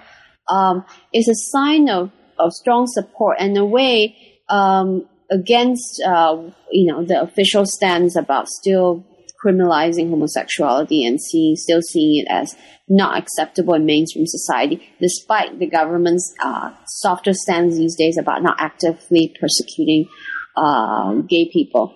Um, 0.50 0.86
is 1.14 1.30
a 1.30 1.36
sign 1.36 1.90
of, 1.90 2.12
of 2.38 2.52
strong 2.52 2.86
support 2.88 3.38
and 3.40 3.58
a 3.58 3.66
way 3.66 4.18
um, 4.50 5.08
against 5.30 6.02
uh, 6.06 6.38
you 6.72 6.92
know 6.92 7.06
the 7.06 7.22
official 7.22 7.66
stance 7.66 8.18
about 8.18 8.50
still 8.50 9.06
criminalizing 9.44 10.10
homosexuality 10.10 11.06
and 11.06 11.20
seeing, 11.22 11.56
still 11.56 11.82
seeing 11.82 12.24
it 12.24 12.28
as 12.30 12.56
not 12.88 13.18
acceptable 13.18 13.74
in 13.74 13.86
mainstream 13.86 14.26
society, 14.28 14.88
despite 15.00 15.58
the 15.60 15.66
government's 15.66 16.34
uh, 16.44 16.72
softer 16.86 17.34
stance 17.34 17.76
these 17.76 17.96
days 17.96 18.18
about 18.18 18.44
not 18.44 18.58
actively 18.60 19.34
persecuting 19.40 20.08
uh, 20.56 21.14
gay 21.28 21.50
people. 21.52 21.96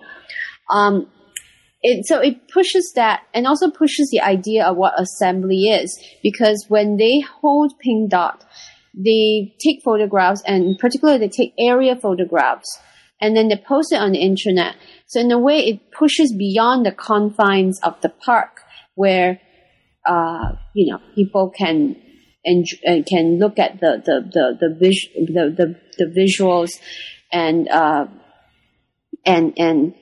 Um, 0.70 1.08
it, 1.82 2.06
so 2.06 2.20
it 2.20 2.48
pushes 2.48 2.92
that 2.96 3.22
and 3.32 3.46
also 3.46 3.70
pushes 3.70 4.08
the 4.10 4.20
idea 4.20 4.64
of 4.64 4.76
what 4.76 5.00
assembly 5.00 5.68
is 5.68 5.96
because 6.22 6.64
when 6.68 6.96
they 6.96 7.20
hold 7.20 7.78
pink 7.78 8.10
dot 8.10 8.44
they 8.94 9.54
take 9.62 9.82
photographs 9.84 10.42
and 10.46 10.78
particularly 10.78 11.20
they 11.20 11.28
take 11.28 11.52
area 11.58 11.94
photographs 11.94 12.80
and 13.20 13.36
then 13.36 13.48
they 13.48 13.56
post 13.56 13.92
it 13.92 14.00
on 14.00 14.12
the 14.12 14.18
internet 14.18 14.74
so 15.06 15.20
in 15.20 15.30
a 15.30 15.38
way 15.38 15.58
it 15.58 15.92
pushes 15.92 16.34
beyond 16.34 16.84
the 16.84 16.92
confines 16.92 17.78
of 17.82 18.00
the 18.00 18.08
park 18.08 18.62
where 18.94 19.38
uh, 20.06 20.52
you 20.74 20.90
know 20.90 20.98
people 21.14 21.50
can 21.50 21.94
and 22.44 22.64
uh, 22.88 23.02
can 23.06 23.38
look 23.38 23.58
at 23.58 23.80
the 23.80 24.02
the 24.04 24.20
the 24.32 24.56
the, 24.60 24.74
vis- 24.78 25.08
the, 25.14 25.54
the, 25.56 25.80
the 25.98 26.06
visuals 26.06 26.70
and 27.32 27.68
uh, 27.68 28.06
and 29.26 29.52
and 29.58 29.94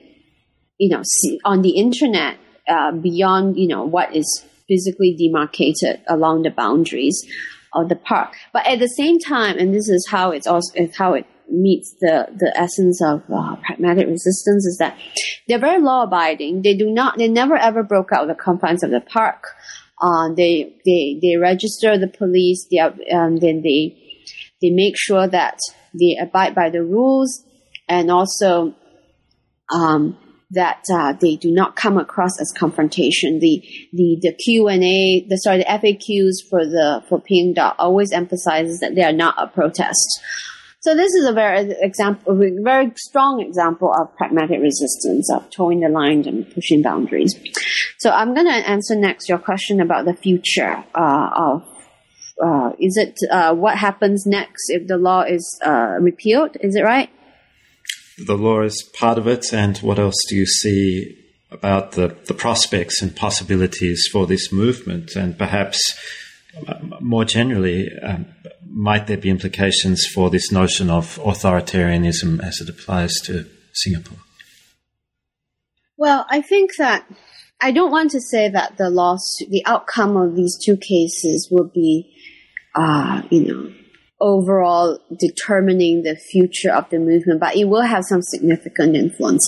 you 0.77 0.89
know, 0.89 1.01
see, 1.03 1.39
on 1.45 1.61
the 1.61 1.77
internet, 1.77 2.37
uh, 2.67 2.91
beyond, 2.91 3.57
you 3.57 3.67
know, 3.67 3.83
what 3.85 4.15
is 4.15 4.45
physically 4.67 5.15
demarcated 5.17 6.01
along 6.07 6.41
the 6.41 6.49
boundaries 6.49 7.21
of 7.73 7.89
the 7.89 7.95
park. 7.95 8.33
But 8.51 8.67
at 8.67 8.79
the 8.79 8.87
same 8.87 9.19
time, 9.19 9.57
and 9.57 9.73
this 9.73 9.89
is 9.89 10.07
how 10.09 10.31
it's 10.31 10.47
also 10.47 10.73
how 10.97 11.13
it 11.13 11.25
meets 11.49 11.95
the, 12.01 12.27
the 12.35 12.51
essence 12.57 13.01
of 13.03 13.21
uh, 13.31 13.55
pragmatic 13.57 14.07
resistance 14.07 14.65
is 14.65 14.77
that 14.79 14.97
they're 15.47 15.59
very 15.59 15.79
law 15.81 16.03
abiding. 16.03 16.63
They 16.63 16.75
do 16.75 16.89
not, 16.89 17.17
they 17.17 17.27
never 17.27 17.55
ever 17.55 17.83
broke 17.83 18.11
out 18.11 18.23
of 18.23 18.27
the 18.27 18.35
confines 18.43 18.83
of 18.83 18.89
the 18.89 19.01
park. 19.01 19.45
Uh, 20.01 20.33
they, 20.35 20.75
they, 20.85 21.19
they 21.21 21.37
register 21.37 21.97
the 21.97 22.07
police, 22.07 22.67
they, 22.69 22.79
um, 22.79 23.37
then 23.37 23.61
they, 23.61 24.01
they 24.61 24.71
make 24.71 24.95
sure 24.97 25.27
that 25.27 25.57
they 25.93 26.17
abide 26.19 26.53
by 26.55 26.69
the 26.69 26.83
rules 26.83 27.45
and 27.87 28.11
also, 28.11 28.73
um, 29.73 30.17
that 30.51 30.83
uh, 30.91 31.13
they 31.13 31.35
do 31.35 31.51
not 31.51 31.75
come 31.75 31.97
across 31.97 32.39
as 32.39 32.53
confrontation. 32.57 33.39
The 33.39 33.63
the 33.93 34.17
the 34.21 34.33
Q 34.33 34.67
and 34.67 34.83
A, 34.83 35.25
the 35.27 35.37
sorry, 35.37 35.59
the 35.59 35.65
FAQs 35.65 36.47
for 36.49 36.65
the 36.65 37.03
for 37.09 37.19
Pink 37.19 37.55
Dot 37.55 37.75
always 37.79 38.11
emphasizes 38.11 38.79
that 38.79 38.95
they 38.95 39.03
are 39.03 39.13
not 39.13 39.35
a 39.37 39.47
protest. 39.47 40.21
So 40.85 40.93
this 40.95 41.15
is 41.15 41.27
a 41.27 41.33
very 41.33 41.71
example, 41.81 42.33
a 42.33 42.61
very 42.61 42.91
strong 42.95 43.41
example 43.41 43.91
of 43.91 44.15
pragmatic 44.17 44.61
resistance 44.61 45.31
of 45.33 45.49
toeing 45.49 45.79
the 45.79 45.89
line 45.89 46.27
and 46.27 46.47
pushing 46.53 46.83
boundaries. 46.83 47.33
So 47.97 48.11
I'm 48.11 48.35
going 48.35 48.45
to 48.45 48.53
answer 48.53 48.95
next 48.95 49.27
your 49.27 49.39
question 49.39 49.81
about 49.81 50.05
the 50.05 50.13
future 50.13 50.83
uh, 50.93 51.29
of. 51.35 51.63
Uh, 52.39 52.71
is 52.79 52.97
it 52.97 53.17
uh, 53.31 53.55
what 53.55 53.77
happens 53.77 54.25
next 54.27 54.69
if 54.69 54.85
the 54.87 54.97
law 54.97 55.21
is 55.21 55.59
uh, 55.65 55.95
repealed? 55.99 56.55
Is 56.59 56.75
it 56.75 56.83
right? 56.83 57.09
The 58.17 58.37
law 58.37 58.61
is 58.61 58.89
part 58.97 59.17
of 59.17 59.27
it, 59.27 59.53
and 59.53 59.77
what 59.79 59.99
else 59.99 60.15
do 60.29 60.35
you 60.35 60.45
see 60.45 61.17
about 61.51 61.93
the, 61.93 62.15
the 62.27 62.33
prospects 62.33 63.01
and 63.01 63.15
possibilities 63.15 64.07
for 64.11 64.25
this 64.25 64.51
movement, 64.51 65.15
and 65.15 65.37
perhaps 65.37 65.79
more 67.01 67.25
generally, 67.25 67.89
um, 68.01 68.25
might 68.67 69.07
there 69.07 69.17
be 69.17 69.29
implications 69.29 70.05
for 70.05 70.29
this 70.29 70.51
notion 70.51 70.89
of 70.89 71.17
authoritarianism 71.19 72.41
as 72.41 72.59
it 72.61 72.69
applies 72.69 73.13
to 73.21 73.45
Singapore? 73.73 74.17
Well, 75.97 76.25
I 76.29 76.41
think 76.41 76.71
that 76.77 77.05
I 77.61 77.71
don't 77.71 77.91
want 77.91 78.11
to 78.11 78.21
say 78.21 78.49
that 78.49 78.77
the 78.77 78.89
loss, 78.89 79.37
the 79.49 79.65
outcome 79.65 80.17
of 80.17 80.35
these 80.35 80.57
two 80.63 80.77
cases 80.77 81.47
will 81.49 81.69
be, 81.73 82.13
uh, 82.75 83.21
you 83.29 83.45
know, 83.45 83.73
overall 84.25 84.99
determining 85.19 86.01
the 86.01 86.15
future 86.15 86.73
of 86.73 86.89
the 86.89 86.97
movement, 86.97 87.39
but 87.39 87.55
it 87.55 87.65
will 87.65 87.83
have 87.83 88.03
some 88.03 88.23
significant 88.23 88.95
influence. 88.95 89.47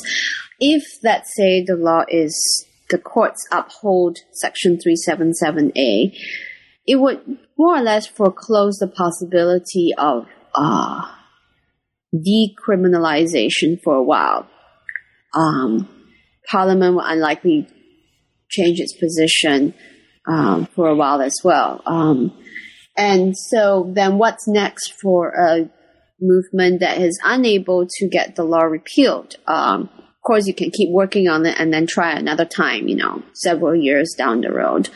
If, 0.59 0.83
let's 1.03 1.35
say, 1.35 1.63
the 1.65 1.75
law 1.75 2.03
is 2.07 2.65
the 2.89 2.99
courts 2.99 3.45
uphold 3.51 4.19
Section 4.31 4.77
377A, 4.77 6.15
it 6.85 6.95
would 6.95 7.39
more 7.57 7.77
or 7.77 7.81
less 7.81 8.05
foreclose 8.05 8.77
the 8.77 8.87
possibility 8.87 9.93
of 9.97 10.27
uh, 10.55 11.01
decriminalization 12.13 13.81
for 13.83 13.95
a 13.95 14.03
while. 14.03 14.47
Um, 15.33 15.89
Parliament 16.49 16.95
will 16.95 17.01
unlikely 17.01 17.67
change 18.49 18.79
its 18.79 18.93
position 18.93 19.73
um, 20.27 20.67
for 20.67 20.87
a 20.87 20.95
while 20.95 21.21
as 21.21 21.35
well. 21.43 21.81
Um, 21.85 22.31
and 22.97 23.37
so 23.37 23.91
then 23.93 24.17
what's 24.17 24.47
next 24.47 24.93
for 24.99 25.29
a 25.29 25.69
movement 26.19 26.79
that 26.79 26.97
is 26.97 27.19
unable 27.23 27.85
to 27.87 28.07
get 28.07 28.35
the 28.35 28.43
law 28.43 28.63
repealed? 28.63 29.35
Um, 29.45 29.89
of 29.93 30.21
course, 30.25 30.47
you 30.47 30.53
can 30.53 30.71
keep 30.71 30.89
working 30.89 31.27
on 31.27 31.45
it 31.45 31.59
and 31.59 31.71
then 31.71 31.85
try 31.87 32.11
another 32.11 32.43
time, 32.43 32.87
you 32.87 32.95
know, 32.95 33.21
several 33.33 33.75
years 33.75 34.13
down 34.17 34.41
the 34.41 34.51
road. 34.51 34.89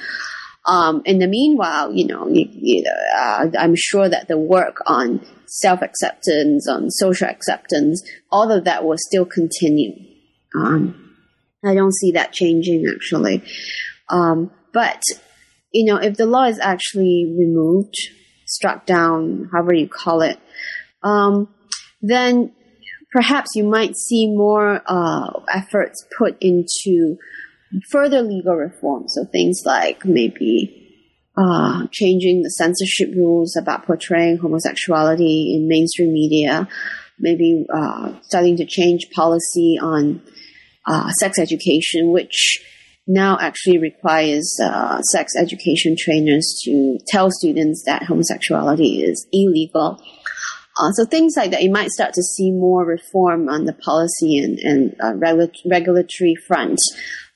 Um, 0.66 1.02
in 1.06 1.20
the 1.20 1.28
meanwhile, 1.28 1.94
you 1.94 2.06
know, 2.06 2.28
you, 2.28 2.48
you, 2.52 2.84
uh, 3.16 3.48
I'm 3.58 3.76
sure 3.76 4.10
that 4.10 4.28
the 4.28 4.38
work 4.38 4.82
on 4.86 5.26
self 5.48 5.82
acceptance, 5.82 6.68
on 6.68 6.90
social 6.90 7.28
acceptance, 7.28 8.04
all 8.32 8.52
of 8.52 8.66
that 8.66 8.84
will 8.84 8.98
still 8.98 9.26
continue. 9.26 9.94
Um, 10.56 11.16
I 11.64 11.76
don't 11.76 11.96
see 11.96 12.12
that 12.12 12.34
changing 12.34 12.92
actually. 12.94 13.44
Um, 14.10 14.52
but 14.74 15.02
you 15.72 15.86
know, 15.86 15.98
if 15.98 16.18
the 16.18 16.26
law 16.26 16.46
is 16.46 16.60
actually 16.60 17.34
removed, 17.38 17.96
struck 18.46 18.86
down, 18.86 19.50
however 19.52 19.74
you 19.74 19.88
call 19.88 20.22
it, 20.22 20.40
um, 21.04 21.48
then 22.02 22.52
perhaps 23.12 23.52
you 23.56 23.64
might 23.64 23.96
see 23.96 24.28
more 24.28 24.82
uh, 24.86 25.32
efforts 25.54 26.06
put 26.18 26.38
into 26.42 27.18
further 27.90 28.22
legal 28.22 28.56
reform. 28.56 29.08
So 29.08 29.26
things 29.26 29.62
like 29.66 30.06
maybe 30.06 30.78
uh, 31.38 31.88
changing 31.92 32.44
the 32.44 32.50
censorship 32.50 33.16
rules 33.16 33.56
about 33.56 33.86
portraying 33.86 34.38
homosexuality 34.38 35.56
in 35.56 35.68
mainstream 35.68 36.14
media, 36.14 36.68
maybe 37.20 37.66
uh, 37.74 38.14
starting 38.24 38.58
to 38.58 38.66
change 38.66 39.10
policy 39.12 39.80
on 39.82 40.22
uh, 40.86 41.10
sex 41.12 41.40
education, 41.40 42.12
which 42.12 42.62
now 43.08 43.38
actually 43.42 43.78
requires 43.78 44.60
uh, 44.64 45.02
sex 45.02 45.34
education 45.36 45.96
trainers 45.98 46.60
to 46.64 46.98
tell 47.08 47.30
students 47.32 47.84
that 47.86 48.04
homosexuality 48.04 49.04
is 49.04 49.28
illegal. 49.32 50.02
Uh, 50.78 50.92
so 50.94 51.06
things 51.06 51.34
like 51.36 51.52
that, 51.52 51.64
you 51.64 51.72
might 51.72 51.90
start 51.90 52.14
to 52.14 52.24
see 52.24 52.52
more 52.52 52.86
reform 52.86 53.50
on 53.50 53.66
the 53.66 53.74
policy 53.74 54.38
and, 54.38 54.58
and 54.60 54.96
uh, 55.04 55.14
regula- 55.16 55.52
regulatory 55.70 56.36
front. 56.48 56.80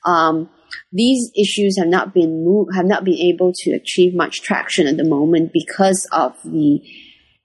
Um, 0.06 0.48
these 0.92 1.30
issues 1.36 1.76
have 1.78 1.88
not 1.88 2.14
been 2.14 2.44
move, 2.44 2.68
have 2.74 2.86
not 2.86 3.04
been 3.04 3.18
able 3.18 3.52
to 3.54 3.72
achieve 3.72 4.14
much 4.14 4.40
traction 4.42 4.86
at 4.86 4.96
the 4.96 5.04
moment 5.04 5.52
because 5.52 6.08
of 6.12 6.34
the 6.44 6.80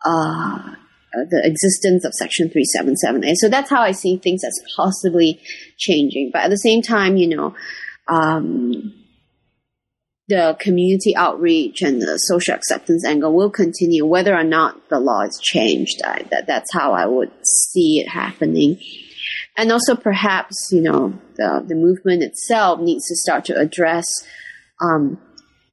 uh, 0.06 0.76
the 1.14 1.42
existence 1.44 2.06
of 2.06 2.14
Section 2.14 2.50
377A. 2.50 3.34
So 3.36 3.50
that's 3.50 3.70
how 3.70 3.82
I 3.82 3.92
see 3.92 4.18
things 4.18 4.44
as 4.44 4.58
possibly 4.76 5.42
changing. 5.78 6.30
But 6.32 6.44
at 6.44 6.50
the 6.50 6.56
same 6.56 6.82
time, 6.82 7.18
you 7.18 7.28
know, 7.28 7.54
um, 8.08 8.94
the 10.28 10.56
community 10.60 11.16
outreach 11.16 11.82
and 11.82 12.02
the 12.02 12.18
social 12.18 12.56
acceptance 12.56 13.06
angle 13.06 13.34
will 13.34 13.50
continue 13.50 14.06
whether 14.06 14.36
or 14.36 14.44
not 14.44 14.90
the 14.90 15.00
law 15.00 15.22
is 15.22 15.38
changed. 15.42 16.02
I, 16.06 16.24
that, 16.32 16.48
that's 16.48 16.72
how 16.74 16.94
I 16.94 17.06
would 17.06 17.32
see 17.44 18.00
it 18.00 18.08
happening. 18.08 18.80
And 19.58 19.72
also 19.72 19.96
perhaps, 19.96 20.70
you 20.72 20.82
know, 20.82 21.20
the, 21.36 21.64
the 21.68 21.76
movement 21.76 22.24
itself 22.24 22.80
needs 22.80 23.08
to 23.08 23.16
start 23.16 23.46
to 23.46 23.60
address 23.60 24.06
um, 24.82 25.20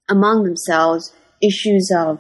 among 0.09 0.43
themselves 0.43 1.12
issues 1.41 1.93
of 1.97 2.18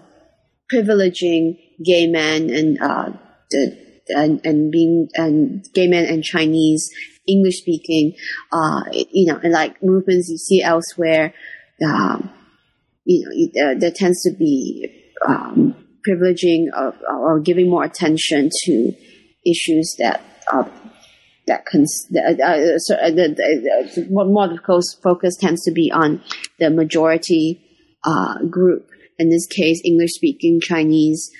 privileging 0.72 1.58
gay 1.84 2.06
men 2.06 2.50
and 2.50 2.80
uh, 2.80 3.10
the, 3.50 3.76
and, 4.10 4.40
and 4.44 4.70
being 4.70 5.08
and 5.14 5.66
gay 5.74 5.88
men 5.88 6.04
and 6.04 6.22
Chinese 6.22 6.88
English 7.28 7.58
speaking, 7.58 8.14
uh, 8.52 8.82
you 8.92 9.26
know, 9.26 9.38
and 9.42 9.52
like 9.52 9.82
movements 9.82 10.28
you 10.28 10.38
see 10.38 10.62
elsewhere, 10.62 11.34
um, 11.84 12.30
you 13.04 13.24
know, 13.24 13.50
there, 13.54 13.78
there, 13.78 13.90
tends 13.90 14.22
to 14.22 14.30
be 14.30 14.90
um, 15.26 15.74
privileging 16.06 16.66
of, 16.74 16.96
or 17.08 17.40
giving 17.40 17.70
more 17.70 17.84
attention 17.84 18.50
to 18.64 18.92
issues 19.46 19.94
that 19.98 20.22
uh, 20.52 20.64
that 21.46 21.64
cons- 21.66 22.06
uh, 22.14 22.42
uh, 22.42 22.78
so, 22.78 22.94
uh, 22.94 23.10
the, 23.10 23.34
the, 23.34 24.02
the, 24.02 24.06
more 24.10 24.44
of 24.44 24.50
the 24.50 24.82
focus 25.02 25.36
tends 25.36 25.64
to 25.64 25.72
be 25.72 25.90
on 25.90 26.22
the 26.58 26.70
majority 26.70 27.60
uh, 28.04 28.42
group. 28.44 28.88
In 29.18 29.30
this 29.30 29.46
case, 29.46 29.80
English 29.84 30.12
speaking 30.12 30.60
Chinese 30.60 31.30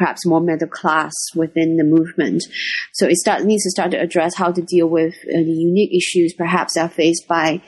perhaps 0.00 0.24
more 0.24 0.40
middle 0.40 0.66
class 0.66 1.12
within 1.36 1.76
the 1.76 1.84
movement. 1.84 2.42
So 2.94 3.06
it 3.06 3.16
start, 3.16 3.44
needs 3.44 3.64
to 3.64 3.70
start 3.70 3.90
to 3.90 4.00
address 4.00 4.34
how 4.34 4.50
to 4.50 4.62
deal 4.62 4.88
with 4.88 5.14
uh, 5.28 5.36
the 5.36 5.52
unique 5.52 5.94
issues 5.94 6.32
perhaps 6.32 6.76
are 6.78 6.88
faced 6.88 7.28
by 7.28 7.60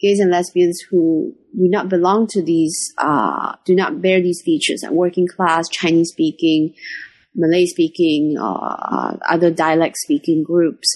gays 0.00 0.20
and 0.20 0.30
lesbians 0.30 0.80
who 0.88 1.34
do 1.52 1.68
not 1.68 1.88
belong 1.88 2.28
to 2.28 2.42
these, 2.42 2.94
uh, 2.98 3.56
do 3.64 3.74
not 3.74 4.00
bear 4.00 4.20
these 4.20 4.42
features, 4.44 4.82
like 4.84 4.92
working 4.92 5.26
class, 5.26 5.68
Chinese 5.68 6.10
speaking, 6.10 6.72
Malay 7.34 7.66
speaking, 7.66 8.36
uh, 8.38 9.16
other 9.28 9.50
dialect 9.50 9.96
speaking 9.96 10.44
groups, 10.44 10.86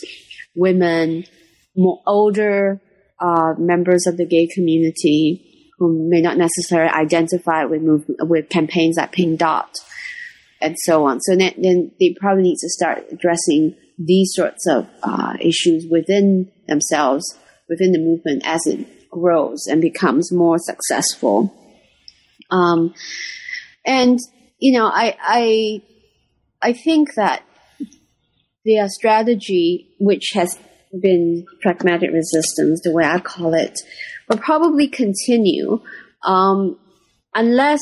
women, 0.54 1.24
more 1.76 2.00
older 2.06 2.80
uh, 3.18 3.54
members 3.58 4.06
of 4.06 4.16
the 4.16 4.26
gay 4.26 4.46
community 4.46 5.72
who 5.78 6.08
may 6.08 6.20
not 6.20 6.36
necessarily 6.36 6.90
identify 6.90 7.64
with 7.64 7.82
with 8.20 8.48
campaigns 8.48 8.96
like 8.96 9.12
Pink 9.12 9.38
Dot 9.38 9.74
and 10.60 10.76
so 10.84 11.04
on. 11.04 11.20
So 11.20 11.36
then, 11.36 11.54
then 11.58 11.92
they 12.00 12.14
probably 12.18 12.44
need 12.44 12.58
to 12.58 12.68
start 12.68 13.04
addressing 13.10 13.76
these 13.98 14.30
sorts 14.34 14.66
of 14.66 14.88
uh, 15.02 15.34
issues 15.40 15.86
within 15.90 16.50
themselves, 16.68 17.38
within 17.68 17.92
the 17.92 17.98
movement 17.98 18.42
as 18.44 18.66
it 18.66 19.10
grows 19.10 19.66
and 19.66 19.80
becomes 19.80 20.32
more 20.32 20.58
successful. 20.58 21.54
Um, 22.50 22.94
and 23.84 24.18
you 24.58 24.78
know, 24.78 24.86
I 24.86 25.16
I 25.20 25.82
I 26.62 26.72
think 26.72 27.14
that 27.14 27.42
their 28.64 28.88
strategy, 28.88 29.94
which 29.98 30.30
has 30.34 30.58
been 31.00 31.46
pragmatic 31.60 32.10
resistance, 32.12 32.80
the 32.82 32.92
way 32.92 33.04
I 33.04 33.20
call 33.20 33.54
it, 33.54 33.78
will 34.28 34.38
probably 34.38 34.88
continue 34.88 35.80
um, 36.24 36.78
unless 37.34 37.80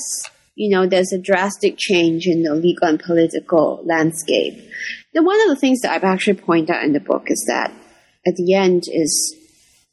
you 0.55 0.71
know 0.71 0.87
there's 0.87 1.13
a 1.13 1.19
drastic 1.19 1.75
change 1.77 2.27
in 2.27 2.43
the 2.43 2.55
legal 2.55 2.89
and 2.89 3.01
political 3.01 3.83
landscape. 3.85 4.55
Now, 5.15 5.23
one 5.23 5.41
of 5.43 5.49
the 5.49 5.57
things 5.57 5.81
that 5.81 5.93
I've 5.93 6.05
actually 6.05 6.35
pointed 6.35 6.71
out 6.71 6.85
in 6.85 6.93
the 6.93 7.01
book 7.01 7.25
is 7.27 7.45
that 7.49 7.73
at 8.27 8.37
the 8.37 8.55
end 8.55 8.85
is 8.89 9.37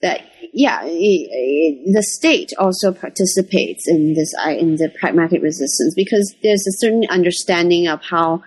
that 0.02 0.22
yeah, 0.54 0.82
it, 0.84 0.90
it, 0.92 1.94
the 1.94 2.04
state 2.04 2.52
also 2.58 2.92
participates 2.92 3.88
in 3.88 4.14
this 4.14 4.34
in 4.48 4.76
the 4.76 4.90
pragmatic 5.00 5.42
resistance 5.42 5.94
because 5.96 6.36
there's 6.44 6.66
a 6.68 6.78
certain 6.78 7.06
understanding 7.10 7.88
of 7.88 8.02
how 8.04 8.44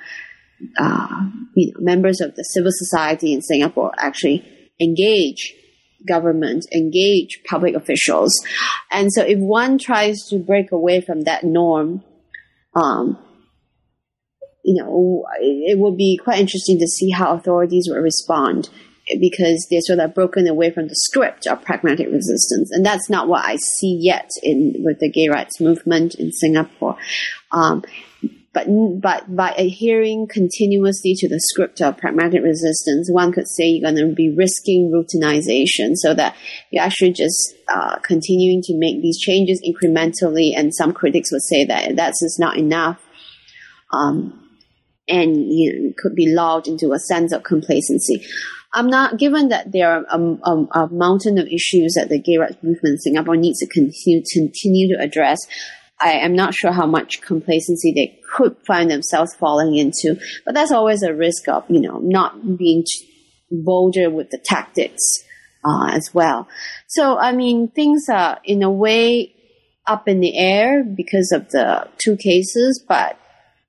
uh, 0.79 1.31
you 1.55 1.73
know, 1.73 1.81
members 1.81 2.21
of 2.21 2.35
the 2.37 2.43
civil 2.43 2.71
society 2.73 3.33
in 3.33 3.43
Singapore 3.43 3.93
actually 3.99 4.45
engage 4.81 5.55
government, 6.07 6.67
engage 6.73 7.41
public 7.49 7.75
officials. 7.75 8.33
And 8.91 9.13
so 9.13 9.23
if 9.23 9.39
one 9.39 9.79
tries 9.79 10.19
to 10.31 10.39
break 10.39 10.73
away 10.73 11.01
from 11.01 11.23
that 11.23 11.45
norm, 11.45 12.03
um, 12.75 13.19
you 14.65 14.83
know, 14.83 15.27
it, 15.41 15.79
would 15.79 15.97
be 15.97 16.19
quite 16.23 16.41
interesting 16.41 16.79
to 16.79 16.87
see 16.87 17.11
how 17.11 17.35
authorities 17.35 17.87
will 17.89 18.01
respond 18.01 18.71
because 19.21 19.67
they're 19.71 19.81
sort 19.83 19.99
of 19.99 20.15
broken 20.15 20.49
away 20.49 20.71
from 20.71 20.89
the 20.89 20.95
script 20.95 21.47
of 21.47 21.63
pragmatic 21.63 22.07
resistance. 22.07 22.71
And 22.73 22.85
that's 22.85 23.11
not 23.11 23.29
what 23.29 23.45
I 23.45 23.57
see 23.57 23.99
yet 24.01 24.31
in 24.43 24.77
with 24.79 25.01
the 25.01 25.11
gay 25.11 25.29
rights 25.29 25.61
movement 25.61 26.15
in 26.15 26.33
Singapore. 26.33 26.97
Um, 27.53 27.85
but, 28.55 28.69
but 29.01 29.35
by 29.35 29.51
adhering 29.51 30.29
continuously 30.29 31.15
to 31.17 31.29
the 31.29 31.41
script 31.41 31.83
of 31.83 31.99
pragmatic 31.99 32.43
resistance, 32.43 33.11
one 33.11 33.33
could 33.33 33.49
say 33.49 33.65
you're 33.65 33.91
going 33.91 34.09
to 34.09 34.15
be 34.15 34.33
risking 34.35 34.93
routinization 34.93 35.95
so 35.95 36.15
that 36.15 36.37
you're 36.71 36.85
actually 36.85 37.13
just 37.13 37.55
uh, 37.69 37.99
continuing 38.05 38.63
to 38.63 38.79
make 38.79 39.03
these 39.03 39.19
changes 39.19 39.61
incrementally. 39.67 40.53
And 40.57 40.73
some 40.73 40.93
critics 40.93 41.33
would 41.33 41.43
say 41.43 41.65
that 41.65 41.97
that's 41.97 42.23
just 42.23 42.39
not 42.39 42.57
enough. 42.57 43.03
Um, 43.93 44.41
and 45.09 45.53
you 45.53 45.73
know, 45.73 45.93
could 45.99 46.15
be 46.15 46.33
lulled 46.33 46.69
into 46.69 46.93
a 46.93 46.99
sense 46.99 47.33
of 47.33 47.43
complacency. 47.43 48.25
I'm 48.73 48.87
not 48.89 49.19
given 49.19 49.49
that 49.49 49.73
there 49.73 49.91
are 49.91 50.05
a, 50.11 50.19
a, 50.19 50.85
a, 50.85 50.89
mountain 50.93 51.39
of 51.39 51.47
issues 51.47 51.95
that 51.95 52.09
the 52.09 52.19
gay 52.19 52.39
rights 52.39 52.57
movement 52.63 52.95
in 52.95 52.99
Singapore 52.99 53.37
needs 53.37 53.61
to 53.61 53.67
continue, 53.67 54.23
continue 54.33 54.97
to 54.97 55.03
address. 55.03 55.39
I 56.01 56.13
am 56.13 56.35
not 56.35 56.55
sure 56.55 56.73
how 56.73 56.87
much 56.87 57.23
complacency 57.23 57.93
they 57.93 58.21
could 58.35 58.57
find 58.67 58.91
themselves 58.91 59.35
falling 59.35 59.77
into, 59.77 60.21
but 60.45 60.55
that's 60.55 60.73
always 60.73 61.03
a 61.03 61.15
risk 61.15 61.49
of, 61.49 61.65
you 61.69 61.81
know, 61.81 61.99
not 61.99 62.59
being 62.59 62.85
bolder 63.51 64.11
with 64.11 64.31
the 64.31 64.39
tactics 64.39 65.03
uh, 65.65 65.91
as 65.93 66.11
well. 66.13 66.49
So, 66.89 67.17
I 67.19 67.33
mean, 67.33 67.69
things 67.69 68.09
are 68.09 68.39
in 68.45 68.63
a 68.63 68.71
way 68.71 69.35
up 69.87 70.09
in 70.09 70.21
the 70.21 70.37
air 70.37 70.83
because 70.83 71.31
of 71.33 71.51
the 71.51 71.89
two 71.99 72.17
cases, 72.17 72.85
but 72.87 73.19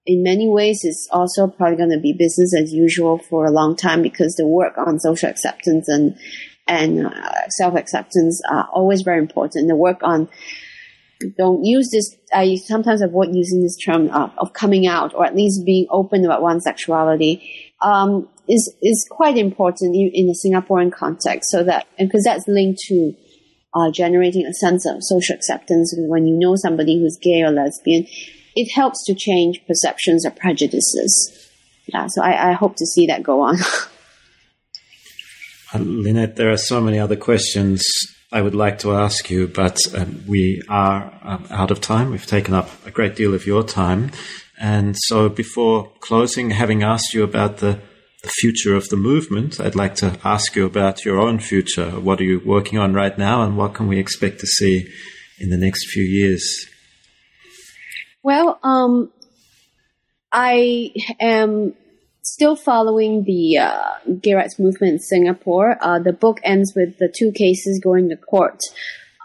in 0.06 0.24
many 0.24 0.48
ways, 0.48 0.80
it's 0.84 1.08
also 1.12 1.48
probably 1.48 1.78
going 1.78 1.92
to 1.92 2.00
be 2.00 2.14
business 2.14 2.54
as 2.56 2.74
usual 2.74 3.18
for 3.18 3.46
a 3.46 3.52
long 3.52 3.76
time 3.76 4.02
because 4.02 4.36
the 4.36 4.48
work 4.48 4.78
on 4.78 5.00
social 5.00 5.30
acceptance 5.30 5.88
and 5.88 6.18
and 6.68 7.06
uh, 7.06 7.50
self 7.50 7.76
acceptance 7.76 8.42
are 8.50 8.68
always 8.74 9.02
very 9.02 9.20
important. 9.20 9.68
The 9.68 9.76
work 9.76 10.02
on 10.04 10.30
don't 11.38 11.64
use 11.64 11.90
this. 11.92 12.16
I 12.34 12.56
sometimes 12.56 13.02
avoid 13.02 13.34
using 13.34 13.62
this 13.62 13.78
term 13.78 14.10
of, 14.10 14.32
of 14.38 14.54
coming 14.54 14.88
out 14.88 15.14
or 15.14 15.26
at 15.26 15.36
least 15.36 15.66
being 15.66 15.88
open 15.90 16.26
about 16.26 16.42
one's 16.42 16.64
sexuality. 16.64 17.74
Um, 17.82 18.30
is 18.48 18.74
is 18.82 19.08
quite 19.10 19.38
important 19.38 19.96
in, 19.96 20.12
in 20.14 20.28
the 20.28 20.38
Singaporean 20.46 20.92
context, 20.92 21.50
so 21.50 21.64
that 21.64 21.88
because 21.98 22.24
that's 22.24 22.48
linked 22.48 22.80
to 22.88 23.14
uh, 23.74 23.92
generating 23.92 24.46
a 24.46 24.54
sense 24.54 24.86
of 24.86 24.98
social 25.00 25.36
acceptance. 25.36 25.94
When 25.98 26.28
you 26.28 26.38
know 26.38 26.56
somebody 26.56 27.00
who's 27.00 27.18
gay 27.22 27.42
or 27.42 27.52
lesbian, 27.52 28.06
it 28.56 28.72
helps 28.72 29.04
to 29.06 29.16
change 29.16 29.62
perceptions 29.68 30.26
or 30.26 30.32
prejudices. 30.32 31.50
Yeah, 31.88 32.08
so 32.08 32.22
I, 32.22 32.52
I 32.52 32.54
hope 32.54 32.76
to 32.78 32.86
see 32.86 33.08
that 33.08 33.24
go 33.24 33.42
on. 33.42 33.56
uh, 35.74 35.80
Lynette, 35.80 36.36
there 36.36 36.52
are 36.52 36.58
so 36.58 36.82
many 36.82 37.00
other 37.00 37.16
questions 37.16 37.84
I 38.36 38.42
would 38.42 38.54
like 38.54 38.80
to 38.80 38.92
ask 38.92 39.30
you, 39.30 39.48
but 39.48 39.78
um, 39.96 40.22
we 40.28 40.62
are 40.68 41.10
um, 41.24 41.48
out 41.50 41.72
of 41.72 41.80
time. 41.80 42.12
We've 42.12 42.26
taken 42.26 42.54
up 42.54 42.70
a 42.86 42.92
great 42.92 43.16
deal 43.16 43.34
of 43.34 43.48
your 43.48 43.64
time. 43.64 44.12
And 44.60 44.94
so 45.08 45.30
before 45.30 45.90
closing, 46.02 46.50
having 46.50 46.84
asked 46.84 47.14
you 47.14 47.24
about 47.24 47.60
the, 47.60 47.80
the 48.24 48.28
future 48.28 48.76
of 48.76 48.90
the 48.90 48.98
movement, 48.98 49.62
I'd 49.62 49.74
like 49.74 49.96
to 49.96 50.20
ask 50.26 50.54
you 50.54 50.66
about 50.66 51.06
your 51.06 51.18
own 51.18 51.40
future. 51.40 51.92
What 51.92 52.20
are 52.20 52.26
you 52.26 52.42
working 52.44 52.78
on 52.78 52.94
right 52.94 53.18
now 53.18 53.42
and 53.42 53.56
what 53.56 53.74
can 53.74 53.88
we 53.88 54.00
expect 54.00 54.42
to 54.42 54.48
see 54.48 54.86
in 55.40 55.50
the 55.50 55.58
next 55.58 55.90
few 55.90 56.04
years? 56.04 56.68
Well, 58.22 58.60
um, 58.64 59.14
I 60.34 60.92
am 61.22 61.74
still 62.26 62.56
following 62.56 63.24
the 63.24 63.58
uh, 63.58 63.94
gay 64.20 64.34
rights 64.34 64.60
movement 64.60 64.94
in 64.94 65.00
Singapore. 65.00 65.78
Uh, 65.80 66.00
the 66.00 66.12
book 66.12 66.40
ends 66.44 66.74
with 66.76 66.98
the 66.98 67.08
two 67.08 67.32
cases 67.32 67.80
going 67.84 68.10
to 68.10 68.18
court. 68.18 68.60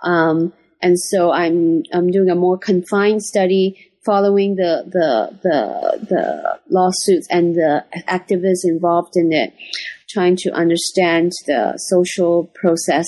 Um, 0.03 0.53
and 0.83 0.99
so 0.99 1.33
I'm, 1.33 1.83
I'm 1.93 2.11
doing 2.11 2.31
a 2.31 2.35
more 2.35 2.59
confined 2.59 3.23
study 3.23 3.91
following 4.05 4.57
the, 4.57 4.85
the, 4.87 5.39
the, 5.43 6.07
the 6.07 6.59
lawsuits 6.69 7.27
and 7.31 7.55
the 7.55 7.85
activists 8.09 8.65
involved 8.65 9.17
in 9.17 9.33
it, 9.33 9.55
trying 10.09 10.37
to 10.37 10.51
understand 10.53 11.33
the 11.47 11.77
social 11.79 12.51
process 12.55 13.07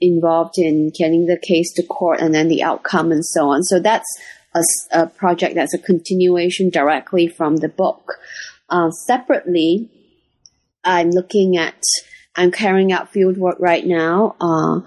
involved 0.00 0.58
in 0.58 0.90
getting 0.90 1.26
the 1.26 1.38
case 1.38 1.72
to 1.74 1.82
court 1.82 2.20
and 2.20 2.34
then 2.34 2.48
the 2.48 2.62
outcome 2.62 3.12
and 3.12 3.24
so 3.24 3.48
on. 3.48 3.62
So 3.62 3.80
that's 3.80 4.08
a, 4.54 4.62
a 4.92 5.06
project 5.06 5.54
that's 5.54 5.74
a 5.74 5.78
continuation 5.78 6.70
directly 6.70 7.28
from 7.28 7.56
the 7.56 7.68
book. 7.68 8.18
Uh, 8.72 8.90
separately, 8.90 9.90
I'm 10.82 11.10
looking 11.10 11.58
at, 11.58 11.80
I'm 12.34 12.50
carrying 12.50 12.90
out 12.90 13.12
field 13.12 13.36
work 13.36 13.58
right 13.60 13.86
now, 13.86 14.34
uh, 14.40 14.80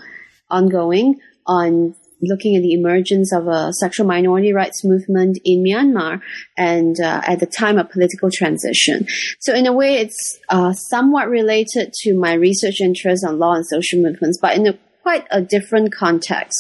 ongoing 0.50 1.20
on 1.46 1.96
looking 2.20 2.56
at 2.56 2.64
the 2.64 2.74
emergence 2.74 3.32
of 3.32 3.48
a 3.48 3.72
sexual 3.74 4.08
minority 4.08 4.52
rights 4.54 4.84
movement 4.84 5.38
in 5.46 5.64
Myanmar 5.64 6.20
and 6.58 7.00
uh, 7.00 7.22
at 7.28 7.40
the 7.40 7.46
time 7.46 7.78
of 7.78 7.92
political 7.92 8.32
transition. 8.32 9.06
So 9.40 9.54
in 9.54 9.68
a 9.68 9.74
way, 9.74 9.98
it's 9.98 10.40
uh, 10.50 10.74
somewhat 10.74 11.30
related 11.30 11.94
to 12.02 12.18
my 12.18 12.34
research 12.34 12.82
interests 12.82 13.24
on 13.24 13.38
law 13.38 13.54
and 13.54 13.68
social 13.68 14.02
movements, 14.02 14.40
but 14.42 14.56
in 14.56 14.66
a 14.66 14.80
quite 15.04 15.28
a 15.30 15.40
different 15.40 15.94
context 15.94 16.58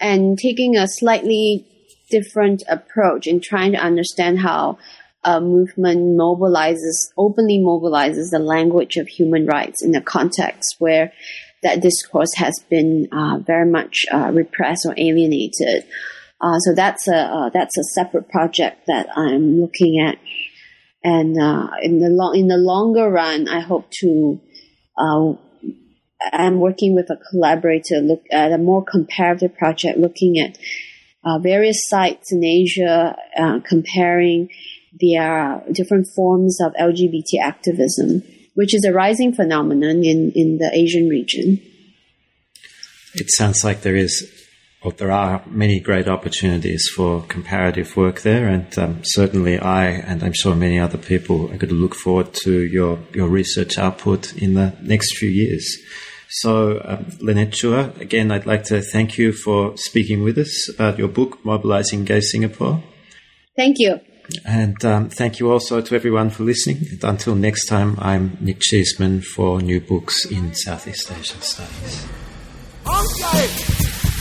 and 0.00 0.38
taking 0.38 0.78
a 0.78 0.88
slightly 0.88 1.66
different 2.08 2.62
approach 2.66 3.26
in 3.26 3.38
trying 3.38 3.72
to 3.72 3.78
understand 3.78 4.38
how 4.38 4.78
a 5.24 5.40
movement 5.40 6.18
mobilizes, 6.18 7.12
openly 7.16 7.58
mobilizes 7.58 8.30
the 8.30 8.38
language 8.38 8.96
of 8.96 9.06
human 9.06 9.46
rights 9.46 9.82
in 9.82 9.94
a 9.94 10.00
context 10.00 10.76
where 10.78 11.12
that 11.62 11.80
discourse 11.80 12.34
has 12.36 12.58
been 12.68 13.08
uh, 13.12 13.38
very 13.38 13.70
much 13.70 14.04
uh, 14.12 14.30
repressed 14.32 14.84
or 14.84 14.94
alienated. 14.96 15.84
Uh, 16.40 16.58
so 16.58 16.74
that's 16.74 17.06
a 17.06 17.16
uh, 17.16 17.50
that's 17.50 17.78
a 17.78 17.84
separate 17.94 18.28
project 18.28 18.86
that 18.88 19.06
I'm 19.16 19.60
looking 19.60 20.00
at, 20.00 20.18
and 21.04 21.40
uh, 21.40 21.68
in 21.82 22.00
the 22.00 22.08
long 22.08 22.36
in 22.36 22.48
the 22.48 22.56
longer 22.56 23.08
run, 23.08 23.48
I 23.48 23.60
hope 23.60 23.90
to. 24.00 24.40
Uh, 24.98 25.34
I'm 26.32 26.60
working 26.60 26.94
with 26.94 27.10
a 27.10 27.18
collaborator 27.30 27.96
look 28.00 28.22
at 28.30 28.52
a 28.52 28.58
more 28.58 28.84
comparative 28.84 29.56
project 29.56 29.98
looking 29.98 30.38
at 30.38 30.56
various 31.42 31.78
sites 31.88 32.30
in 32.30 32.44
Asia, 32.44 33.16
comparing 33.64 34.48
there 35.00 35.22
are 35.22 35.62
different 35.72 36.06
forms 36.14 36.60
of 36.60 36.72
LGBT 36.74 37.40
activism, 37.42 38.22
which 38.54 38.74
is 38.74 38.84
a 38.84 38.92
rising 38.92 39.32
phenomenon 39.32 40.04
in, 40.04 40.32
in 40.34 40.58
the 40.58 40.70
Asian 40.72 41.08
region. 41.08 41.60
It 43.14 43.30
sounds 43.30 43.64
like 43.64 43.82
there 43.82 43.96
is, 43.96 44.30
or 44.82 44.92
there 44.92 45.10
are 45.10 45.42
many 45.46 45.80
great 45.80 46.08
opportunities 46.08 46.88
for 46.94 47.22
comparative 47.22 47.96
work 47.96 48.20
there, 48.20 48.48
and 48.48 48.78
um, 48.78 49.00
certainly 49.04 49.58
I, 49.58 49.86
and 49.86 50.22
I'm 50.22 50.32
sure 50.32 50.54
many 50.54 50.78
other 50.78 50.98
people, 50.98 51.44
are 51.46 51.58
going 51.58 51.68
to 51.68 51.74
look 51.74 51.94
forward 51.94 52.32
to 52.44 52.62
your, 52.62 52.98
your 53.12 53.28
research 53.28 53.78
output 53.78 54.34
in 54.36 54.54
the 54.54 54.74
next 54.82 55.16
few 55.16 55.28
years. 55.28 55.76
So, 56.36 56.80
um, 56.84 57.06
Lynette 57.20 57.50
Chua, 57.50 58.00
again, 58.00 58.30
I'd 58.30 58.46
like 58.46 58.64
to 58.64 58.80
thank 58.80 59.18
you 59.18 59.32
for 59.32 59.76
speaking 59.76 60.22
with 60.22 60.38
us 60.38 60.70
about 60.70 60.98
your 60.98 61.08
book, 61.08 61.44
Mobilizing 61.44 62.06
Gay 62.06 62.20
Singapore. 62.20 62.82
Thank 63.54 63.78
you. 63.78 64.00
And 64.44 64.82
um, 64.84 65.08
thank 65.08 65.40
you 65.40 65.50
also 65.50 65.80
to 65.80 65.94
everyone 65.94 66.30
for 66.30 66.44
listening. 66.44 66.86
And 66.90 67.04
until 67.04 67.34
next 67.34 67.66
time, 67.66 67.96
I'm 67.98 68.36
Nick 68.40 68.60
Cheesman 68.60 69.22
for 69.22 69.60
New 69.60 69.80
Books 69.80 70.24
in 70.26 70.54
Southeast 70.54 71.10
Asian 71.10 71.40
Studies. 71.40 72.06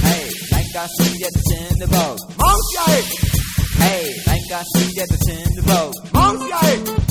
Hey, 0.02 0.30
like 0.52 0.76
I 0.76 0.88
see 1.00 1.24
at 1.24 1.34
the 1.34 1.44
Tinderboat. 1.52 2.20
Monkey! 2.38 3.02
Hey, 3.78 4.14
like 4.28 4.52
I 4.52 4.64
see 4.76 5.02
at 5.02 5.10
the 5.10 5.18
Tinderboat. 5.26 5.94
Monkey! 6.14 7.11